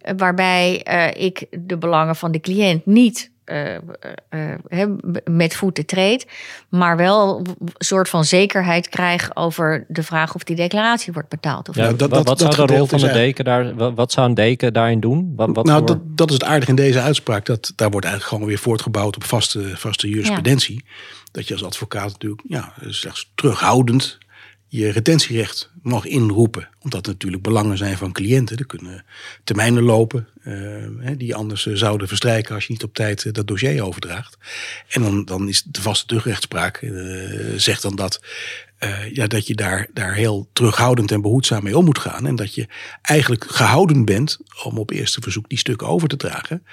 Eh, 0.01 0.13
Waarbij 0.17 0.83
eh, 0.83 1.25
ik 1.25 1.45
de 1.49 1.77
belangen 1.77 2.15
van 2.15 2.31
de 2.31 2.39
cliënt 2.39 2.85
niet 2.85 3.31
eh, 3.45 3.75
eh, 3.75 3.81
eh, 4.29 4.59
hè, 4.67 4.85
met 5.31 5.55
voeten 5.55 5.85
treed, 5.85 6.25
maar 6.69 6.97
wel 6.97 7.37
een 7.39 7.69
soort 7.77 8.09
van 8.09 8.25
zekerheid 8.25 8.89
krijg 8.89 9.35
over 9.35 9.85
de 9.87 10.03
vraag 10.03 10.35
of 10.35 10.43
die 10.43 10.55
declaratie 10.55 11.13
wordt 11.13 11.29
betaald. 11.29 11.69
Of 11.69 11.75
Ja, 11.75 11.89
niet. 11.89 11.99
dat- 11.99 12.09
wat, 12.09 12.17
dat- 12.17 12.27
wat 12.27 12.39
dat 12.39 12.53
zou 12.53 12.67
de 12.67 12.73
rol 12.77 12.85
van 12.85 12.99
de 12.99 13.11
deken 13.11 13.45
daar, 13.45 13.75
wat, 13.75 13.93
wat 13.95 14.11
zou 14.11 14.27
een 14.27 14.33
deken 14.33 14.73
daarin 14.73 14.99
doen? 14.99 15.33
Wat, 15.35 15.49
wat 15.53 15.65
nou, 15.65 15.77
voor- 15.77 15.87
dat, 15.87 15.99
dat 16.05 16.27
is 16.27 16.33
het 16.33 16.43
aardige 16.43 16.69
in 16.69 16.75
deze 16.75 17.01
uitspraak. 17.01 17.45
Dat, 17.45 17.73
daar 17.75 17.89
wordt 17.89 18.05
eigenlijk 18.05 18.35
gewoon 18.35 18.49
weer 18.53 18.61
voortgebouwd 18.63 19.15
op 19.15 19.23
vaste, 19.23 19.77
vaste 19.77 20.09
jurisprudentie. 20.09 20.85
Dat 21.31 21.47
je 21.47 21.53
als 21.53 21.63
advocaat 21.63 22.11
natuurlijk 22.11 22.41
ja, 22.47 22.73
slechts 22.87 23.31
terughoudend 23.35 24.17
je 24.75 24.89
retentierecht 24.89 25.71
mag 25.81 26.05
inroepen. 26.05 26.69
Omdat 26.79 27.05
het 27.05 27.15
natuurlijk 27.15 27.43
belangen 27.43 27.77
zijn 27.77 27.97
van 27.97 28.11
cliënten. 28.11 28.57
Er 28.57 28.65
kunnen 28.65 29.05
termijnen 29.43 29.83
lopen 29.83 30.27
eh, 30.43 31.11
die 31.17 31.35
anders 31.35 31.65
eh, 31.65 31.75
zouden 31.75 32.07
verstrijken 32.07 32.55
als 32.55 32.65
je 32.65 32.71
niet 32.71 32.83
op 32.83 32.93
tijd 32.93 33.25
eh, 33.25 33.33
dat 33.33 33.47
dossier 33.47 33.83
overdraagt. 33.83 34.37
En 34.87 35.01
dan, 35.01 35.25
dan 35.25 35.47
is 35.47 35.63
de 35.63 35.81
vaste 35.81 36.05
terugrechtspraak 36.05 36.91
zegt 37.55 37.81
dan 37.81 37.95
dat, 37.95 38.21
ja, 39.11 39.27
dat 39.27 39.47
je 39.47 39.55
daar, 39.55 39.87
daar 39.93 40.13
heel 40.13 40.49
terughoudend 40.53 41.11
en 41.11 41.21
behoedzaam 41.21 41.63
mee 41.63 41.77
om 41.77 41.85
moet 41.85 41.99
gaan. 41.99 42.27
En 42.27 42.35
dat 42.35 42.55
je 42.55 42.67
eigenlijk 43.01 43.45
gehouden 43.45 44.05
bent 44.05 44.39
om 44.63 44.77
op 44.77 44.91
eerste 44.91 45.21
verzoek 45.21 45.49
die 45.49 45.57
stukken 45.57 45.87
over 45.87 46.07
te 46.07 46.17
dragen. 46.17 46.65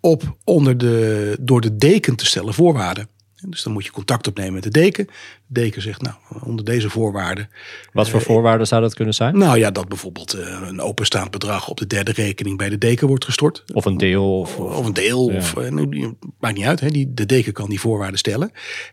op 0.00 0.36
onder 0.44 0.78
de, 0.78 1.36
door 1.40 1.60
de 1.60 1.76
deken 1.76 2.16
te 2.16 2.26
stellen 2.26 2.54
voorwaarden. 2.54 3.08
Dus 3.46 3.62
dan 3.62 3.72
moet 3.72 3.84
je 3.84 3.90
contact 3.90 4.26
opnemen 4.26 4.52
met 4.52 4.62
de 4.62 4.70
deken. 4.70 5.06
De 5.46 5.60
deken 5.60 5.82
zegt, 5.82 6.02
nou, 6.02 6.14
onder 6.44 6.64
deze 6.64 6.90
voorwaarden. 6.90 7.48
wat 7.92 8.08
voor 8.08 8.20
voorwaarden 8.22 8.66
zou 8.66 8.82
dat 8.82 8.94
kunnen 8.94 9.14
zijn? 9.14 9.38
Nou 9.38 9.58
ja, 9.58 9.70
dat 9.70 9.88
bijvoorbeeld 9.88 10.32
eh, 10.32 10.60
een 10.66 10.80
openstaand 10.80 11.30
bedrag 11.30 11.68
op 11.68 11.76
de 11.76 11.86
derde 11.86 12.12
rekening 12.12 12.58
bij 12.58 12.68
de 12.68 12.78
deken 12.78 13.06
wordt 13.08 13.24
gestort. 13.24 13.64
Of 13.72 13.84
een 13.84 13.96
deel? 13.96 14.38
Of, 14.38 14.58
of- 14.58 14.86
een 14.86 14.92
deel, 14.92 15.30
Ja. 15.30 15.36
of, 15.36 15.56
eh, 15.56 15.70
nou, 15.70 16.14
maakt 16.40 16.56
niet 16.56 16.66
uit. 16.66 16.80
Hè. 16.80 16.88
Die, 16.88 17.14
de 17.14 17.26
deken 17.26 17.52
kan 17.52 17.68
die 17.68 17.80
voorwaarden 17.80 18.18
stellen. 18.18 18.50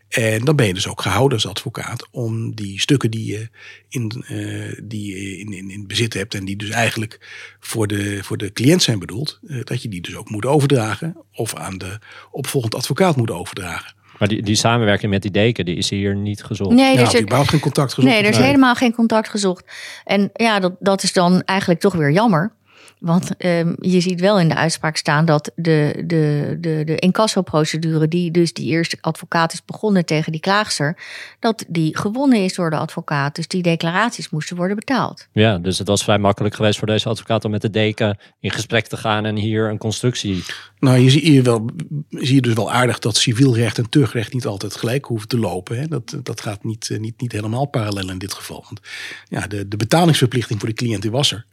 En 0.08 0.44
dan 0.44 0.56
ben 0.56 0.66
je 0.66 0.74
dus 0.74 0.88
ook 0.88 1.02
gehouden 1.02 1.38
als 1.38 1.46
advocaat 1.46 2.08
om 2.10 2.54
die 2.54 2.80
stukken 2.80 3.10
die 3.10 3.26
je 3.32 3.48
in, 3.88 4.24
eh, 4.26 4.80
die 4.84 5.06
je 5.16 5.38
in, 5.38 5.52
in, 5.52 5.70
in 5.70 5.86
bezit 5.86 6.14
hebt 6.14 6.34
en 6.34 6.44
die 6.44 6.56
dus 6.56 6.68
eigenlijk 6.70 7.26
voor 7.60 7.86
de, 7.86 8.18
voor 8.22 8.36
de 8.36 8.52
cliënt 8.52 8.82
zijn 8.82 8.98
bedoeld, 8.98 9.38
eh, 9.48 9.60
dat 9.64 9.82
je 9.82 9.88
die 9.88 10.00
dus 10.00 10.16
ook 10.16 10.30
moet 10.30 10.46
overdragen 10.46 11.16
of 11.32 11.54
aan 11.54 11.78
de 11.78 11.98
opvolgend 12.30 12.74
advocaat 12.74 13.16
moet 13.16 13.30
overdragen. 13.30 13.96
Maar 14.18 14.28
die, 14.28 14.42
die 14.42 14.54
samenwerking 14.56 15.12
met 15.12 15.22
die 15.22 15.30
deken, 15.30 15.64
die 15.64 15.76
is 15.76 15.90
hier 15.90 16.14
niet 16.16 16.42
gezocht. 16.44 16.70
Nee, 16.74 16.96
dus 16.96 17.02
of 17.06 17.12
het- 17.12 17.22
überhaupt 17.22 17.48
geen 17.50 17.60
contact 17.60 17.94
gezocht. 17.94 18.12
Nee, 18.14 18.22
er 18.22 18.28
is 18.30 18.36
Nee. 18.36 18.46
helemaal 18.46 18.74
geen 18.74 18.94
contact 18.94 19.28
gezocht. 19.28 19.64
En 20.04 20.30
ja, 20.32 20.60
dat, 20.60 20.72
dat 20.80 21.02
is 21.02 21.12
dan 21.12 21.42
eigenlijk 21.44 21.80
toch 21.80 21.94
weer 21.94 22.10
jammer. 22.10 22.52
Want 23.00 23.36
ehm, 23.36 23.74
je 23.80 24.00
ziet 24.00 24.20
wel 24.20 24.40
in 24.40 24.48
de 24.48 24.54
uitspraak 24.54 24.96
staan 24.96 25.24
dat 25.24 25.52
de, 25.54 26.02
de, 26.06 26.56
de, 26.60 26.82
de 26.84 26.96
incassoprocedure, 26.96 28.08
die 28.08 28.30
dus 28.30 28.52
die 28.52 28.66
eerste 28.66 28.98
advocaat 29.00 29.52
is 29.52 29.64
begonnen 29.64 30.04
tegen 30.04 30.32
die 30.32 30.40
klaagster, 30.40 30.96
dat 31.40 31.64
die 31.68 31.96
gewonnen 31.96 32.44
is 32.44 32.54
door 32.54 32.70
de 32.70 32.76
advocaat. 32.76 33.34
Dus 33.34 33.48
die 33.48 33.62
declaraties 33.62 34.30
moesten 34.30 34.56
worden 34.56 34.76
betaald. 34.76 35.26
Ja, 35.32 35.58
dus 35.58 35.78
het 35.78 35.88
was 35.88 36.04
vrij 36.04 36.18
makkelijk 36.18 36.54
geweest 36.54 36.78
voor 36.78 36.86
deze 36.86 37.08
advocaat 37.08 37.44
om 37.44 37.50
met 37.50 37.62
de 37.62 37.70
deken 37.70 38.18
in 38.40 38.50
gesprek 38.50 38.86
te 38.86 38.96
gaan 38.96 39.24
en 39.24 39.36
hier 39.36 39.70
een 39.70 39.78
constructie. 39.78 40.44
Nou, 40.78 40.98
je 40.98 41.10
ziet 41.10 41.22
hier 41.22 41.42
wel, 41.42 41.70
zie 42.08 42.34
je 42.34 42.40
dus 42.40 42.54
wel 42.54 42.72
aardig 42.72 42.98
dat 42.98 43.16
civiel 43.16 43.54
recht 43.54 43.78
en 43.78 43.88
tuchtrecht 43.88 44.32
niet 44.32 44.46
altijd 44.46 44.76
gelijk 44.76 45.04
hoeven 45.04 45.28
te 45.28 45.38
lopen. 45.38 45.78
Hè. 45.78 45.88
Dat, 45.88 46.16
dat 46.22 46.40
gaat 46.40 46.64
niet, 46.64 46.90
eh, 46.90 46.98
niet, 46.98 47.20
niet 47.20 47.32
helemaal 47.32 47.64
parallel 47.64 48.10
in 48.10 48.18
dit 48.18 48.34
geval. 48.34 48.64
Want 48.68 48.80
ja, 49.28 49.46
de, 49.46 49.68
de 49.68 49.76
betalingsverplichting 49.76 50.58
voor 50.60 50.68
de 50.68 50.74
cliënt 50.74 51.02
die 51.02 51.10
was 51.10 51.32
er. 51.32 51.44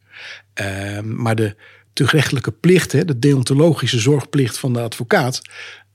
Ehm, 0.54 1.21
maar 1.21 1.36
de 1.36 1.56
tuchtrechtelijke 1.93 2.51
plicht, 2.51 2.91
hè, 2.91 3.06
de 3.06 3.19
deontologische 3.19 3.99
zorgplicht 3.99 4.58
van 4.58 4.73
de 4.73 4.80
advocaat. 4.82 5.41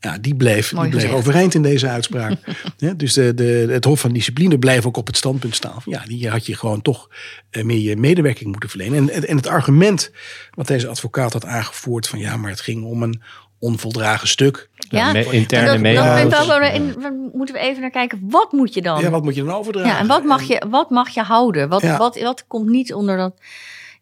Ja, 0.01 0.19
die 0.19 0.35
bleef, 0.35 0.73
Mooi 0.73 0.83
die 0.83 0.97
bleef 0.97 1.09
gezegd. 1.09 1.27
overeind 1.27 1.55
in 1.55 1.63
deze 1.63 1.89
uitspraak. 1.89 2.39
Ja, 2.77 2.93
dus 2.93 3.13
de, 3.13 3.35
de, 3.35 3.67
het 3.71 3.85
Hof 3.85 4.01
van 4.01 4.13
Discipline 4.13 4.59
bleef 4.59 4.87
ook 4.87 4.97
op 4.97 5.07
het 5.07 5.17
standpunt 5.17 5.55
staan. 5.55 5.83
van, 5.83 5.93
Ja, 5.93 6.03
die 6.07 6.29
had 6.29 6.47
je 6.47 6.57
gewoon 6.57 6.83
toch 6.83 7.09
eh, 7.51 7.65
meer 7.65 7.79
je 7.79 7.97
medewerking 7.97 8.51
moeten 8.51 8.69
verlenen. 8.69 9.11
En, 9.11 9.27
en, 9.27 9.37
het 9.37 9.47
argument 9.47 10.11
wat 10.55 10.67
deze 10.67 10.89
advocaat 10.89 11.33
had 11.33 11.45
aangevoerd: 11.45 12.09
van 12.09 12.19
ja, 12.19 12.37
maar 12.37 12.51
het 12.51 12.61
ging 12.61 12.85
om 12.85 13.03
een 13.03 13.23
onvoldragen 13.59 14.29
stuk. 14.29 14.69
Ja, 14.75 15.15
interne 15.15 15.79
we 15.79 17.31
moeten 17.33 17.55
we 17.55 17.61
even 17.61 17.81
naar 17.81 17.91
kijken, 17.91 18.19
wat 18.23 18.53
moet 18.53 18.75
je 18.75 18.83
dan? 18.83 19.01
Ja, 19.01 19.11
wat 19.11 19.23
moet 19.23 19.35
je 19.35 19.45
dan 19.45 19.55
overdragen? 19.55 19.91
Ja, 19.91 19.99
en 19.99 20.07
wat 20.07 20.25
mag 20.25 20.43
je, 20.43 20.67
wat 20.71 20.91
mag 20.91 21.09
je 21.09 21.23
houden? 21.23 21.69
Wat, 21.69 21.83
Ja. 21.83 21.97
wat, 21.97 22.21
wat 22.21 22.45
komt 22.47 22.69
niet 22.69 22.95
onder 22.95 23.17
dat... 23.17 23.35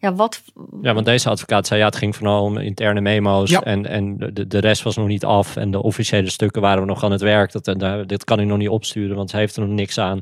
Ja, 0.01 0.13
wat, 0.13 0.41
Ja, 0.81 0.93
want 0.93 1.05
deze 1.05 1.29
advocaat 1.29 1.67
zei 1.67 1.79
ja, 1.79 1.85
het 1.85 1.95
ging 1.95 2.15
vooral 2.15 2.43
om 2.43 2.57
interne 2.57 3.01
memo's 3.01 3.49
Ja. 3.49 3.61
en, 3.63 3.85
en 3.85 4.17
de, 4.17 4.47
de 4.47 4.59
rest 4.59 4.83
was 4.83 4.95
nog 4.95 5.07
niet 5.07 5.25
af 5.25 5.55
en 5.55 5.71
de 5.71 5.81
officiële 5.83 6.29
stukken 6.29 6.61
waren 6.61 6.87
nog 6.87 7.03
aan 7.03 7.11
het 7.11 7.21
werk. 7.21 7.51
Dat, 7.51 7.65
dat, 7.65 8.09
dit 8.09 8.23
kan 8.23 8.39
ik 8.39 8.47
nog 8.47 8.57
niet 8.57 8.69
opsturen, 8.69 9.15
want 9.15 9.29
ze 9.29 9.37
heeft 9.37 9.55
er 9.55 9.61
nog 9.61 9.71
niks 9.71 9.97
aan. 9.97 10.19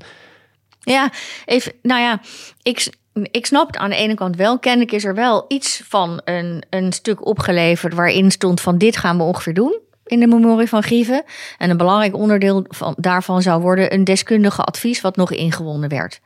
Ja, 0.80 1.12
even, 1.46 1.74
nou 1.82 2.02
ja, 2.02 2.20
ik, 2.62 2.94
ik 3.32 3.46
snap 3.46 3.68
het 3.68 3.78
aan 3.78 3.90
de 3.90 3.96
ene 3.96 4.14
kant 4.14 4.36
wel. 4.36 4.60
Kennelijk 4.60 4.92
is 4.92 5.06
er 5.06 5.16
wel 5.16 5.46
iets 5.48 5.82
van 5.86 6.22
een, 6.24 6.64
een 6.70 6.94
stuk 6.94 7.26
opgeleverd 7.26 7.94
waarin 7.94 8.32
stond 8.32 8.62
van 8.62 8.78
dit 8.78 8.98
gaan 8.98 9.18
we 9.18 9.24
ongeveer 9.24 9.54
doen. 9.54 9.80
In 10.08 10.20
de 10.20 10.28
memorie 10.28 10.68
van 10.68 10.84
grieven. 10.84 11.24
En 11.58 11.70
een 11.70 11.78
belangrijk 11.78 12.16
onderdeel 12.16 12.66
van, 12.68 12.96
daarvan 12.98 13.42
zou 13.42 13.62
worden 13.62 13.94
een 13.94 14.04
deskundige 14.04 14.62
advies 14.62 15.02
wat 15.02 15.16
nog 15.16 15.32
ingewonnen 15.32 15.90
werd. 15.90 16.20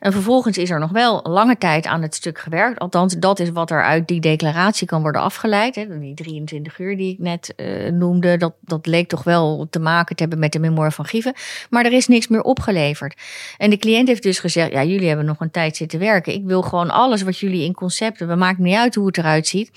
En 0.00 0.12
vervolgens 0.12 0.58
is 0.58 0.70
er 0.70 0.78
nog 0.78 0.90
wel 0.90 1.20
lange 1.22 1.58
tijd 1.58 1.86
aan 1.86 2.02
het 2.02 2.14
stuk 2.14 2.38
gewerkt. 2.38 2.78
Althans, 2.78 3.18
dat 3.18 3.40
is 3.40 3.50
wat 3.50 3.70
er 3.70 3.82
uit 3.82 4.08
die 4.08 4.20
declaratie 4.20 4.86
kan 4.86 5.02
worden 5.02 5.20
afgeleid. 5.20 5.74
Hè. 5.74 5.98
Die 5.98 6.14
23 6.14 6.78
uur 6.78 6.96
die 6.96 7.12
ik 7.12 7.18
net 7.18 7.52
uh, 7.56 7.90
noemde, 7.90 8.36
dat, 8.36 8.52
dat 8.60 8.86
leek 8.86 9.08
toch 9.08 9.24
wel 9.24 9.66
te 9.70 9.78
maken 9.78 10.16
te 10.16 10.22
hebben 10.22 10.40
met 10.40 10.52
de 10.52 10.58
memorie 10.58 10.90
van 10.90 11.04
grieven. 11.04 11.34
Maar 11.70 11.84
er 11.84 11.92
is 11.92 12.08
niks 12.08 12.28
meer 12.28 12.42
opgeleverd. 12.42 13.20
En 13.58 13.70
de 13.70 13.76
cliënt 13.76 14.08
heeft 14.08 14.22
dus 14.22 14.38
gezegd, 14.38 14.72
ja, 14.72 14.84
jullie 14.84 15.08
hebben 15.08 15.26
nog 15.26 15.40
een 15.40 15.50
tijd 15.50 15.76
zitten 15.76 15.98
werken. 15.98 16.34
Ik 16.34 16.44
wil 16.44 16.62
gewoon 16.62 16.90
alles 16.90 17.22
wat 17.22 17.38
jullie 17.38 17.64
in 17.64 17.74
concept 17.74 18.18
hebben. 18.18 18.38
Maakt 18.38 18.58
niet 18.58 18.76
uit 18.76 18.94
hoe 18.94 19.06
het 19.06 19.18
eruit 19.18 19.46
ziet. 19.46 19.70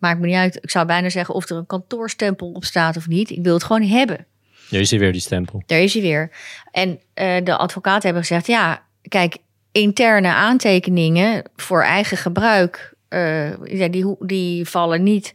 Maakt 0.00 0.20
me 0.20 0.26
niet 0.26 0.36
uit. 0.36 0.58
Ik 0.62 0.70
zou 0.70 0.86
bijna 0.86 1.08
zeggen 1.08 1.34
of 1.34 1.48
er 1.48 1.56
een 1.56 1.66
kantoorstempel 1.66 2.52
op 2.52 2.64
staat 2.64 2.96
of 2.96 3.08
niet. 3.08 3.30
Ik 3.30 3.42
wil 3.42 3.54
het 3.54 3.64
gewoon 3.64 3.82
hebben. 3.82 4.26
Daar 4.70 4.80
is 4.80 4.90
hij 4.90 4.98
weer, 4.98 5.12
die 5.12 5.20
stempel. 5.20 5.62
Daar 5.66 5.80
is 5.80 5.92
hij 5.92 6.02
weer. 6.02 6.30
En 6.70 6.90
uh, 6.90 7.44
de 7.44 7.56
advocaten 7.56 8.02
hebben 8.02 8.22
gezegd: 8.22 8.46
ja, 8.46 8.82
kijk, 9.08 9.36
interne 9.72 10.28
aantekeningen 10.28 11.42
voor 11.56 11.82
eigen 11.82 12.16
gebruik. 12.16 12.94
Uh, 13.08 13.64
ja, 13.64 13.88
die, 13.88 14.16
die 14.18 14.68
vallen 14.68 15.02
niet 15.02 15.34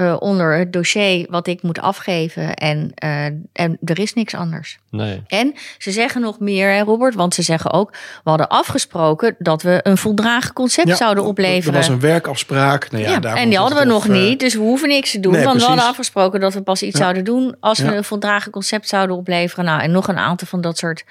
uh, 0.00 0.16
onder 0.18 0.58
het 0.58 0.72
dossier 0.72 1.26
wat 1.30 1.46
ik 1.46 1.62
moet 1.62 1.80
afgeven. 1.80 2.54
En, 2.54 2.92
uh, 3.04 3.24
en 3.52 3.78
er 3.84 3.98
is 3.98 4.14
niks 4.14 4.34
anders. 4.34 4.78
Nee. 4.90 5.22
En 5.26 5.54
ze 5.78 5.90
zeggen 5.90 6.20
nog 6.20 6.38
meer, 6.40 6.68
hè, 6.70 6.80
Robert, 6.80 7.14
want 7.14 7.34
ze 7.34 7.42
zeggen 7.42 7.72
ook: 7.72 7.90
we 8.24 8.30
hadden 8.30 8.48
afgesproken 8.48 9.34
dat 9.38 9.62
we 9.62 9.80
een 9.82 9.96
voldragen 9.96 10.52
concept 10.52 10.88
Ja, 10.88 10.94
zouden 10.94 11.24
opleveren. 11.24 11.72
Er 11.74 11.78
was 11.80 11.88
een 11.88 12.00
werkafspraak. 12.00 12.90
Nou 12.90 13.04
ja, 13.04 13.18
Ja, 13.20 13.36
en 13.36 13.48
die 13.48 13.58
hadden 13.58 13.78
we 13.78 13.84
nog 13.84 14.06
eh, 14.06 14.12
niet, 14.12 14.40
dus 14.40 14.54
we 14.54 14.60
hoeven 14.60 14.88
niks 14.88 15.10
te 15.10 15.20
doen. 15.20 15.32
nee, 15.32 15.44
want 15.44 15.60
we 15.60 15.66
hadden 15.66 15.84
afgesproken 15.84 16.40
dat 16.40 16.54
we 16.54 16.62
pas 16.62 16.82
iets 16.82 16.98
Ja. 16.98 17.02
zouden 17.02 17.24
doen 17.24 17.56
als 17.60 17.78
we 17.78 17.94
een 17.96 18.04
voldragen 18.04 18.52
concept 18.52 18.88
zouden 18.88 19.16
opleveren. 19.16 19.64
Nou, 19.64 19.80
en 19.80 19.90
nog 19.90 20.08
een 20.08 20.18
aantal 20.18 20.46
van 20.46 20.60
dat 20.60 20.78
soort 20.78 21.04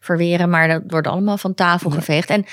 verweren, 0.00 0.50
maar 0.50 0.68
dat 0.68 0.82
wordt 0.86 1.06
allemaal 1.06 1.38
van 1.38 1.54
tafel 1.54 1.90
geveegd. 1.90 2.30
En 2.30 2.44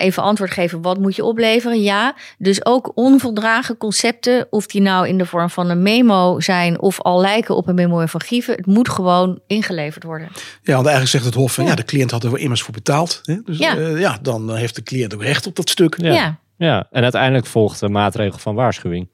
even 0.00 0.22
antwoord 0.22 0.50
geven, 0.50 0.82
wat 0.82 0.98
moet 0.98 1.16
je 1.16 1.24
opleveren? 1.24 1.82
Ja, 1.82 2.14
dus 2.38 2.64
ook 2.66 2.92
onvoldragen 2.94 3.76
concepten, 3.76 4.46
of 4.50 4.66
die 4.66 4.80
nou 4.80 5.08
in 5.08 5.18
de 5.18 5.26
vorm 5.26 5.50
van 5.50 5.70
een 5.70 5.82
memo 5.82 6.40
zijn 6.40 6.80
of 6.80 7.00
al 7.00 7.20
lijken 7.20 7.56
op 7.56 7.68
een 7.68 7.74
memorie 7.74 8.08
van 8.08 8.20
grieven, 8.20 8.54
het 8.54 8.66
moet 8.66 8.88
gewoon 8.88 9.40
ingeleverd 9.46 10.04
worden. 10.04 10.28
Ja, 10.62 10.74
want 10.74 10.86
eigenlijk 10.86 11.08
zegt 11.08 11.24
het 11.24 11.34
Hof 11.34 11.52
van 11.54 11.64
ja, 11.64 11.74
de 11.74 11.84
cliënt 11.84 12.10
had 12.10 12.24
er 12.24 12.38
immers 12.38 12.62
voor 12.62 12.74
betaald. 12.74 13.20
Hè? 13.22 13.36
Dus 13.44 13.58
Ja. 13.58 13.74
ja. 13.74 13.98
ja, 13.98 14.18
dan 14.22 14.56
heeft 14.56 14.74
de 14.74 14.82
cliënt 14.82 15.14
ook 15.14 15.22
recht 15.22 15.46
op 15.46 15.56
dat 15.56 15.70
stuk. 15.70 15.94
Ja. 16.00 16.12
Ja, 16.12 16.38
Ja, 16.56 16.86
en 16.90 17.02
uiteindelijk 17.02 17.46
volgt 17.46 17.80
de 17.80 17.88
maatregel 17.88 18.38
van 18.38 18.54
waarschuwing. 18.54 19.08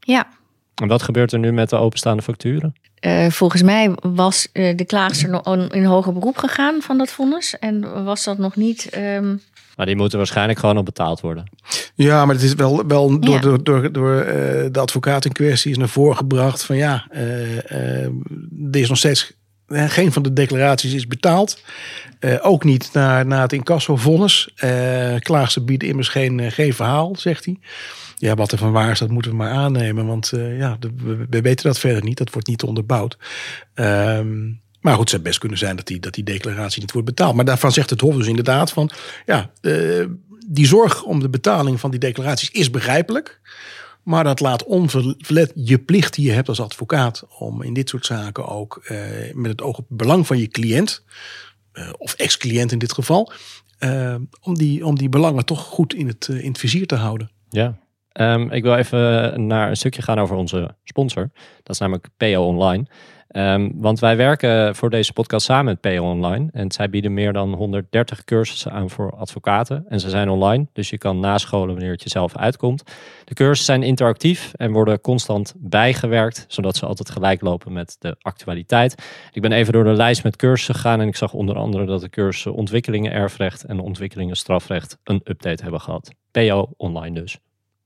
ja. 0.00 0.26
En 0.74 0.88
wat 0.88 1.02
gebeurt 1.02 1.32
er 1.32 1.38
nu 1.38 1.52
met 1.52 1.70
de 1.70 1.76
openstaande 1.76 2.22
facturen? 2.22 2.74
Eh, 2.94 3.30
volgens 3.30 3.62
mij 3.62 3.94
was 4.00 4.48
eh, 4.52 4.76
de 4.76 4.84
klaagster 4.84 5.28
nog 5.28 5.56
in 5.70 5.84
hoger 5.84 6.12
beroep 6.12 6.36
gegaan 6.36 6.82
van 6.82 6.98
dat 6.98 7.10
vonnis. 7.10 7.58
En 7.58 8.04
was 8.04 8.24
dat 8.24 8.38
nog 8.38 8.56
niet. 8.56 8.88
ehm, 8.90 9.36
Maar 9.82 9.90
die 9.90 10.00
moeten 10.00 10.18
waarschijnlijk 10.18 10.58
gewoon 10.58 10.78
op 10.78 10.84
betaald 10.84 11.20
worden. 11.20 11.44
Ja, 11.94 12.24
maar 12.26 12.34
het 12.34 12.44
is 12.44 12.54
wel, 12.54 12.86
wel 12.86 13.20
door, 13.20 13.34
Ja. 13.34 13.40
door, 13.40 13.64
door, 13.64 13.92
door 13.92 14.20
eh, 14.20 14.66
de 14.70 14.80
advocaat 14.80 15.24
in 15.24 15.32
kwestie 15.32 15.70
is 15.70 15.76
naar 15.78 15.88
voren 15.88 16.16
gebracht 16.16 16.64
van 16.64 16.76
ja, 16.76 17.06
eh, 17.10 17.58
eh, 18.04 18.04
er 18.72 18.80
is 18.80 18.88
nog 18.88 18.98
steeds 18.98 19.32
geen 19.68 20.12
van 20.12 20.22
de 20.22 20.32
declaraties 20.32 20.92
is 20.92 21.06
betaald. 21.06 21.62
Eh, 22.18 22.34
ook 22.42 22.64
niet 22.64 22.90
na, 22.92 23.22
na 23.22 23.40
het 23.40 23.52
incasso-vonnis. 23.52 24.50
Eh 24.56 25.14
klaagster 25.18 25.64
biedt 25.64 25.82
immers 25.82 26.08
geen, 26.08 26.52
geen 26.52 26.74
verhaal, 26.74 27.16
zegt 27.16 27.44
hij. 27.44 27.58
Ja, 28.16 28.34
wat 28.34 28.52
er 28.52 28.58
van 28.58 28.72
waar 28.72 28.90
is, 28.90 28.98
dat 28.98 29.10
moeten 29.10 29.30
we 29.30 29.36
maar 29.36 29.50
aannemen. 29.52 30.06
Want 30.06 30.32
eh, 30.32 30.58
ja, 30.58 30.76
de- 30.80 30.90
we, 30.96 31.26
we 31.30 31.40
weten 31.40 31.66
dat 31.66 31.78
verder 31.78 32.02
niet. 32.04 32.18
Dat 32.18 32.32
wordt 32.32 32.48
niet 32.48 32.62
onderbouwd. 32.62 33.18
Ehm, 33.74 34.36
maar 34.82 34.92
goed, 34.92 35.00
het 35.00 35.10
zou 35.10 35.22
best 35.22 35.38
kunnen 35.38 35.58
zijn 35.58 35.76
dat 35.76 35.86
die, 35.86 36.00
dat 36.00 36.14
die 36.14 36.24
declaratie 36.24 36.80
niet 36.80 36.92
wordt 36.92 37.08
betaald. 37.08 37.34
Maar 37.34 37.44
daarvan 37.44 37.72
zegt 37.72 37.90
het 37.90 38.00
Hof 38.00 38.16
dus 38.16 38.26
inderdaad 38.26 38.70
van... 38.70 38.90
ja, 39.26 39.50
eh, 39.60 40.06
die 40.46 40.66
zorg 40.66 41.02
om 41.02 41.20
de 41.20 41.28
betaling 41.28 41.80
van 41.80 41.90
die 41.90 42.00
declaraties 42.00 42.50
is 42.50 42.70
begrijpelijk. 42.70 43.40
Maar 44.02 44.24
dat 44.24 44.40
laat 44.40 44.64
onverlet 44.64 45.52
je 45.54 45.78
plicht 45.78 46.14
die 46.14 46.26
je 46.26 46.32
hebt 46.32 46.48
als 46.48 46.60
advocaat... 46.60 47.24
om 47.38 47.62
in 47.62 47.74
dit 47.74 47.88
soort 47.88 48.06
zaken 48.06 48.48
ook 48.48 48.80
eh, 48.84 48.98
met 49.32 49.50
het 49.50 49.62
oog 49.62 49.78
op 49.78 49.88
het 49.88 49.96
belang 49.96 50.26
van 50.26 50.38
je 50.38 50.48
cliënt... 50.48 51.04
eh, 51.72 51.88
of 51.98 52.14
ex-cliënt 52.14 52.72
in 52.72 52.78
dit 52.78 52.92
geval... 52.92 53.32
om, 54.40 54.58
die, 54.58 54.86
om 54.86 54.98
die 54.98 55.08
belangen 55.08 55.44
toch 55.44 55.60
goed 55.60 55.94
in 55.94 56.06
het, 56.06 56.28
in 56.28 56.48
het 56.48 56.58
vizier 56.58 56.86
te 56.86 56.94
houden. 56.94 57.30
Ja. 57.50 57.78
Ehm, 58.12 58.50
ik 58.50 58.62
wil 58.62 58.76
even 58.76 59.46
naar 59.46 59.68
een 59.68 59.76
stukje 59.76 60.02
gaan 60.02 60.18
over 60.20 60.36
onze 60.36 60.74
sponsor. 60.84 61.30
Dat 61.62 61.74
is 61.74 61.78
namelijk 61.78 62.08
PO 62.16 62.46
Online. 62.46 62.86
Ehm, 63.32 63.70
want 63.74 63.98
wij 63.98 64.16
werken 64.16 64.74
voor 64.76 64.90
deze 64.90 65.12
podcast 65.12 65.46
samen 65.46 65.64
met 65.64 65.80
PO 65.80 66.10
Online. 66.10 66.48
En 66.52 66.72
zij 66.72 66.90
bieden 66.90 67.14
meer 67.14 67.32
dan 67.32 67.54
130 67.54 68.24
cursussen 68.24 68.72
aan 68.72 68.90
voor 68.90 69.16
advocaten. 69.16 69.84
En 69.88 70.00
ze 70.00 70.10
zijn 70.10 70.28
online, 70.28 70.66
dus 70.72 70.90
je 70.90 70.98
kan 70.98 71.20
nascholen 71.20 71.74
wanneer 71.74 71.90
het 71.90 72.02
jezelf 72.02 72.36
uitkomt. 72.36 72.82
De 73.24 73.34
cursussen 73.34 73.66
zijn 73.66 73.82
interactief 73.82 74.52
en 74.56 74.72
worden 74.72 75.00
constant 75.00 75.54
bijgewerkt, 75.56 76.44
zodat 76.48 76.76
ze 76.76 76.86
altijd 76.86 77.10
gelijk 77.10 77.40
lopen 77.40 77.72
met 77.72 77.96
de 77.98 78.16
actualiteit. 78.20 79.04
Ik 79.32 79.42
ben 79.42 79.52
even 79.52 79.72
door 79.72 79.84
de 79.84 79.92
lijst 79.92 80.24
met 80.24 80.36
cursussen 80.36 80.74
gegaan 80.74 81.00
en 81.00 81.08
ik 81.08 81.16
zag 81.16 81.32
onder 81.32 81.56
andere 81.56 81.86
dat 81.86 82.00
de 82.00 82.10
cursussen 82.10 82.54
ontwikkelingen 82.54 83.12
erfrecht 83.12 83.64
en 83.64 83.80
ontwikkelingen 83.80 84.36
strafrecht 84.36 84.98
een 85.04 85.20
update 85.24 85.62
hebben 85.62 85.80
gehad. 85.80 86.10
PO 86.30 86.68
Online 86.76 87.20
dus. 87.20 87.38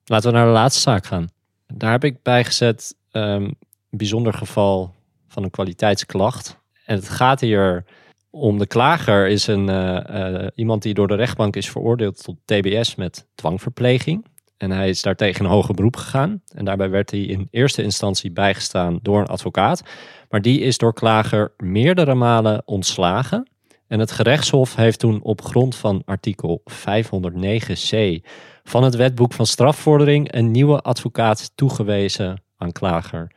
Laten 0.09 0.31
we 0.31 0.37
naar 0.37 0.47
de 0.47 0.53
laatste 0.53 0.81
zaak 0.81 1.07
gaan. 1.07 1.29
Daar 1.67 1.91
heb 1.91 2.05
ik 2.05 2.23
bijgezet 2.23 2.97
ehm, 3.11 3.43
een 3.43 3.57
bijzonder 3.91 4.35
geval 4.35 4.95
van 5.29 5.43
een 5.43 5.51
kwaliteitsklacht. 5.51 6.59
En 6.85 6.95
het 6.95 7.09
gaat 7.09 7.41
hier 7.41 7.85
om 8.31 8.59
de 8.59 8.67
klager 8.67 9.29
is 9.29 9.47
een, 9.47 9.69
eh, 9.69 10.45
eh, 10.45 10.49
iemand 10.55 10.83
die 10.83 10.95
door 10.95 11.09
de 11.09 11.15
rechtbank 11.15 11.57
is 11.57 11.71
veroordeeld 11.71 12.23
tot 12.23 12.37
TBS 12.45 12.95
met 12.95 13.27
dwangverpleging. 13.35 14.27
En 14.57 14.71
hij 14.71 14.89
is 14.89 15.03
daartegen 15.03 15.45
in 15.45 15.51
hoger 15.51 15.75
beroep 15.75 15.97
gegaan. 15.97 16.43
En 16.55 16.65
daarbij 16.65 16.91
werd 16.91 17.11
hij 17.11 17.21
in 17.21 17.49
eerste 17.51 17.83
instantie 17.83 18.31
bijgestaan 18.31 18.99
door 19.03 19.21
een 19.21 19.27
advocaat. 19.27 19.83
Maar 20.29 20.43
die 20.43 20.61
is 20.61 20.79
door 20.79 20.95
klager 20.95 21.53
meerdere 21.57 22.15
malen 22.15 22.63
ontslagen. 22.65 23.49
En 23.89 23.99
het 23.99 24.11
gerechtshof 24.11 24.75
heeft 24.75 24.99
toen 24.99 25.23
op 25.23 25.43
grond 25.43 25.77
van 25.77 26.03
artikel 26.05 26.63
509c 26.71 28.25
van 28.65 28.83
het 28.83 28.95
wetboek 28.95 29.33
van 29.33 29.47
strafvordering 29.47 30.35
een 30.35 30.51
nieuwe 30.51 30.81
advocaat 30.81 31.53
toegewezen 31.55 32.43
aan 32.57 32.73
klager. 32.73 33.31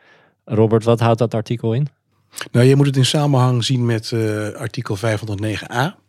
Robert, 0.45 0.83
wat 0.83 0.99
houdt 0.99 1.19
dat 1.19 1.33
artikel 1.33 1.73
in? 1.73 1.87
Nou, 2.51 2.65
je 2.65 2.75
moet 2.75 2.85
het 2.85 2.97
in 2.97 3.05
samenhang 3.05 3.63
zien 3.65 3.85
met 3.85 4.11
eh, 4.11 4.49
artikel 4.49 4.97
509a. 4.97 6.07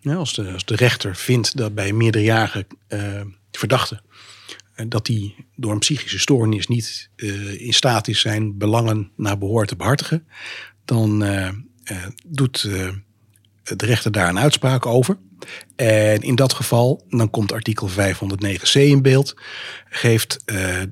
Ja, 0.00 0.14
als, 0.14 0.34
de, 0.34 0.52
als 0.52 0.64
de 0.64 0.76
rechter 0.76 1.16
vindt 1.16 1.56
dat 1.56 1.74
bij 1.74 1.92
meerderjarige 1.92 2.66
eh, 2.86 3.20
verdachte... 3.50 4.00
eh, 4.74 4.86
dat 4.88 5.06
hij 5.06 5.34
door 5.56 5.72
een 5.72 5.78
psychische 5.78 6.18
stoornis 6.18 6.66
niet 6.66 7.10
in 7.56 7.72
staat 7.72 8.08
is 8.08 8.20
zijn 8.20 8.58
belangen 8.58 9.12
naar 9.16 9.38
behoor 9.38 9.66
te 9.66 9.76
behartigen... 9.76 10.28
dan 10.84 11.24
doet 12.26 12.68
de 13.76 13.86
rechter 13.86 14.12
daar 14.12 14.28
een 14.28 14.38
uitspraak 14.38 14.86
over. 14.86 15.16
En 15.76 16.20
in 16.20 16.34
dat 16.34 16.52
geval, 16.52 17.04
dan 17.08 17.30
komt 17.30 17.52
artikel 17.52 17.88
509c 17.88 18.72
in 18.72 19.02
beeld... 19.02 19.34
geeft 19.88 20.42
eh, 20.44 20.82
eh, 20.82 20.88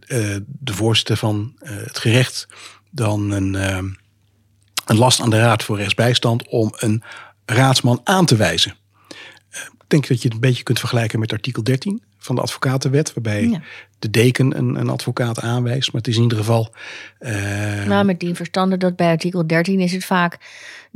de 0.47 0.73
voorzitter 0.73 1.17
van 1.17 1.55
eh, 1.59 1.77
het 1.77 1.99
gerecht 1.99 2.49
dan 2.91 3.31
een... 3.31 3.55
een 3.55 4.97
last 4.97 5.21
aan 5.21 5.31
de 5.31 5.39
Raad 5.39 5.63
voor 5.65 5.77
Rechtsbijstand 5.77 6.49
om 6.49 6.73
een 6.77 7.03
raadsman 7.45 8.01
aan 8.05 8.27
te 8.27 8.37
wijzen. 8.37 8.75
Ik 9.51 9.93
denk 9.93 10.09
dat 10.09 10.23
je 10.23 10.25
het 10.25 10.35
een 10.35 10.41
beetje 10.41 10.63
kunt 10.63 10.79
vergelijken 10.79 11.19
met 11.19 11.33
artikel 11.33 11.63
13 11.63 12.03
van 12.19 12.35
de 12.35 12.41
advocatenwet, 12.41 13.13
waarbij 13.15 13.49
Ja. 13.49 13.61
de 13.99 14.11
deken 14.11 14.59
een, 14.59 14.75
een 14.75 14.89
advocaat 14.89 15.41
aanwijst. 15.41 15.93
Maar 15.93 16.01
het 16.01 16.11
is 16.11 16.17
in 16.17 16.23
ieder 16.23 16.39
geval. 16.39 16.75
Nou, 17.87 18.05
met 18.05 18.21
die 18.21 18.35
verstande 18.35 18.77
dat 18.77 18.97
bij 18.97 19.11
artikel 19.11 19.47
13 19.47 19.81
is 19.81 19.93
het 19.93 20.05
vaak 20.05 20.39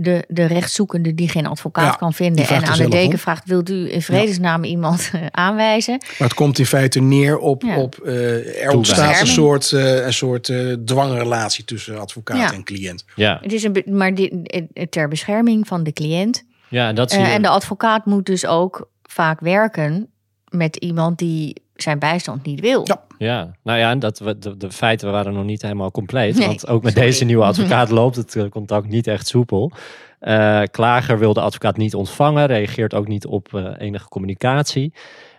de, 0.03 0.25
de 0.29 0.45
rechtszoekende 0.45 1.15
die 1.15 1.29
geen 1.29 1.47
advocaat 1.47 1.85
Ja, 1.85 1.91
kan 1.99 2.13
vinden. 2.13 2.37
die 2.37 2.55
En 2.55 2.63
aan 2.65 2.71
de 2.71 2.77
zelf 2.77 2.91
deken 2.91 3.13
om. 3.13 3.19
vraagt: 3.19 3.47
wilt 3.49 3.71
u 3.71 3.93
in 3.93 4.03
vredesnaam 4.03 4.65
iemand 4.65 5.11
eh, 5.13 5.27
aanwijzen? 5.31 5.97
maar 6.19 6.29
het 6.29 6.35
komt 6.35 6.59
in 6.59 6.67
feite 6.67 7.01
neer 7.01 7.39
op. 7.39 7.63
Ja. 7.63 7.79
op 7.79 7.95
eh, 7.99 8.65
er 8.65 8.71
ontstaat 8.71 9.21
een 9.21 9.27
soort, 9.27 9.73
eh, 9.73 10.05
een 10.05 10.13
soort 10.13 10.49
eh, 10.49 10.73
dwangrelatie 10.85 11.65
tussen 11.65 12.01
advocaat 12.01 12.37
Ja. 12.39 12.53
en 12.53 12.65
cliënt. 12.65 13.05
Ja, 13.15 13.39
Het 13.43 13.53
is 13.53 13.63
een, 13.63 13.73
be- 13.73 13.85
maar 13.91 14.15
dit, 14.15 14.33
eh, 14.73 14.87
ter 14.87 15.09
bescherming 15.09 15.67
van 15.67 15.83
de 15.83 15.93
cliënt. 15.93 16.45
ja 16.69 16.93
dat 16.93 17.11
zie 17.11 17.21
je. 17.21 17.27
en 17.27 17.43
de 17.43 17.49
advocaat 17.49 18.05
moet 18.07 18.27
dus 18.27 18.47
ook 18.47 18.91
vaak 19.03 19.41
werken 19.41 20.09
met 20.49 20.77
iemand 20.77 21.19
die 21.19 21.63
zijn 21.83 21.99
bijstand 21.99 22.45
niet 22.45 22.61
wil. 22.61 22.81
Ja. 22.85 23.03
Ja, 23.19 23.51
nou 23.62 23.79
ja, 23.79 23.95
dat, 23.95 24.19
we- 24.19 24.38
de, 24.38 24.57
de 24.57 24.71
feiten 24.71 25.11
waren 25.12 25.33
nog 25.33 25.45
niet 25.45 25.62
helemaal 25.62 25.90
compleet. 25.90 26.37
Nee, 26.38 26.47
want 26.47 26.66
ook 26.69 26.83
met 26.83 26.93
sorry. 26.93 27.07
deze 27.07 27.25
nieuwe 27.25 27.45
advocaat 27.45 27.90
loopt 28.01 28.16
het 28.16 28.37
eh, 28.37 28.49
contact 28.49 28.88
niet 28.88 29.07
echt 29.07 29.27
soepel. 29.27 29.73
Eh, 30.19 30.62
klager 30.71 31.19
wil 31.19 31.33
de 31.33 31.40
advocaat 31.40 31.77
niet 31.77 31.95
ontvangen, 31.95 32.47
reageert 32.47 32.95
ook 32.95 33.09
niet 33.09 33.27
op 33.27 33.55
eh, 33.55 33.71
enige 33.79 34.09
communicatie. 34.09 34.95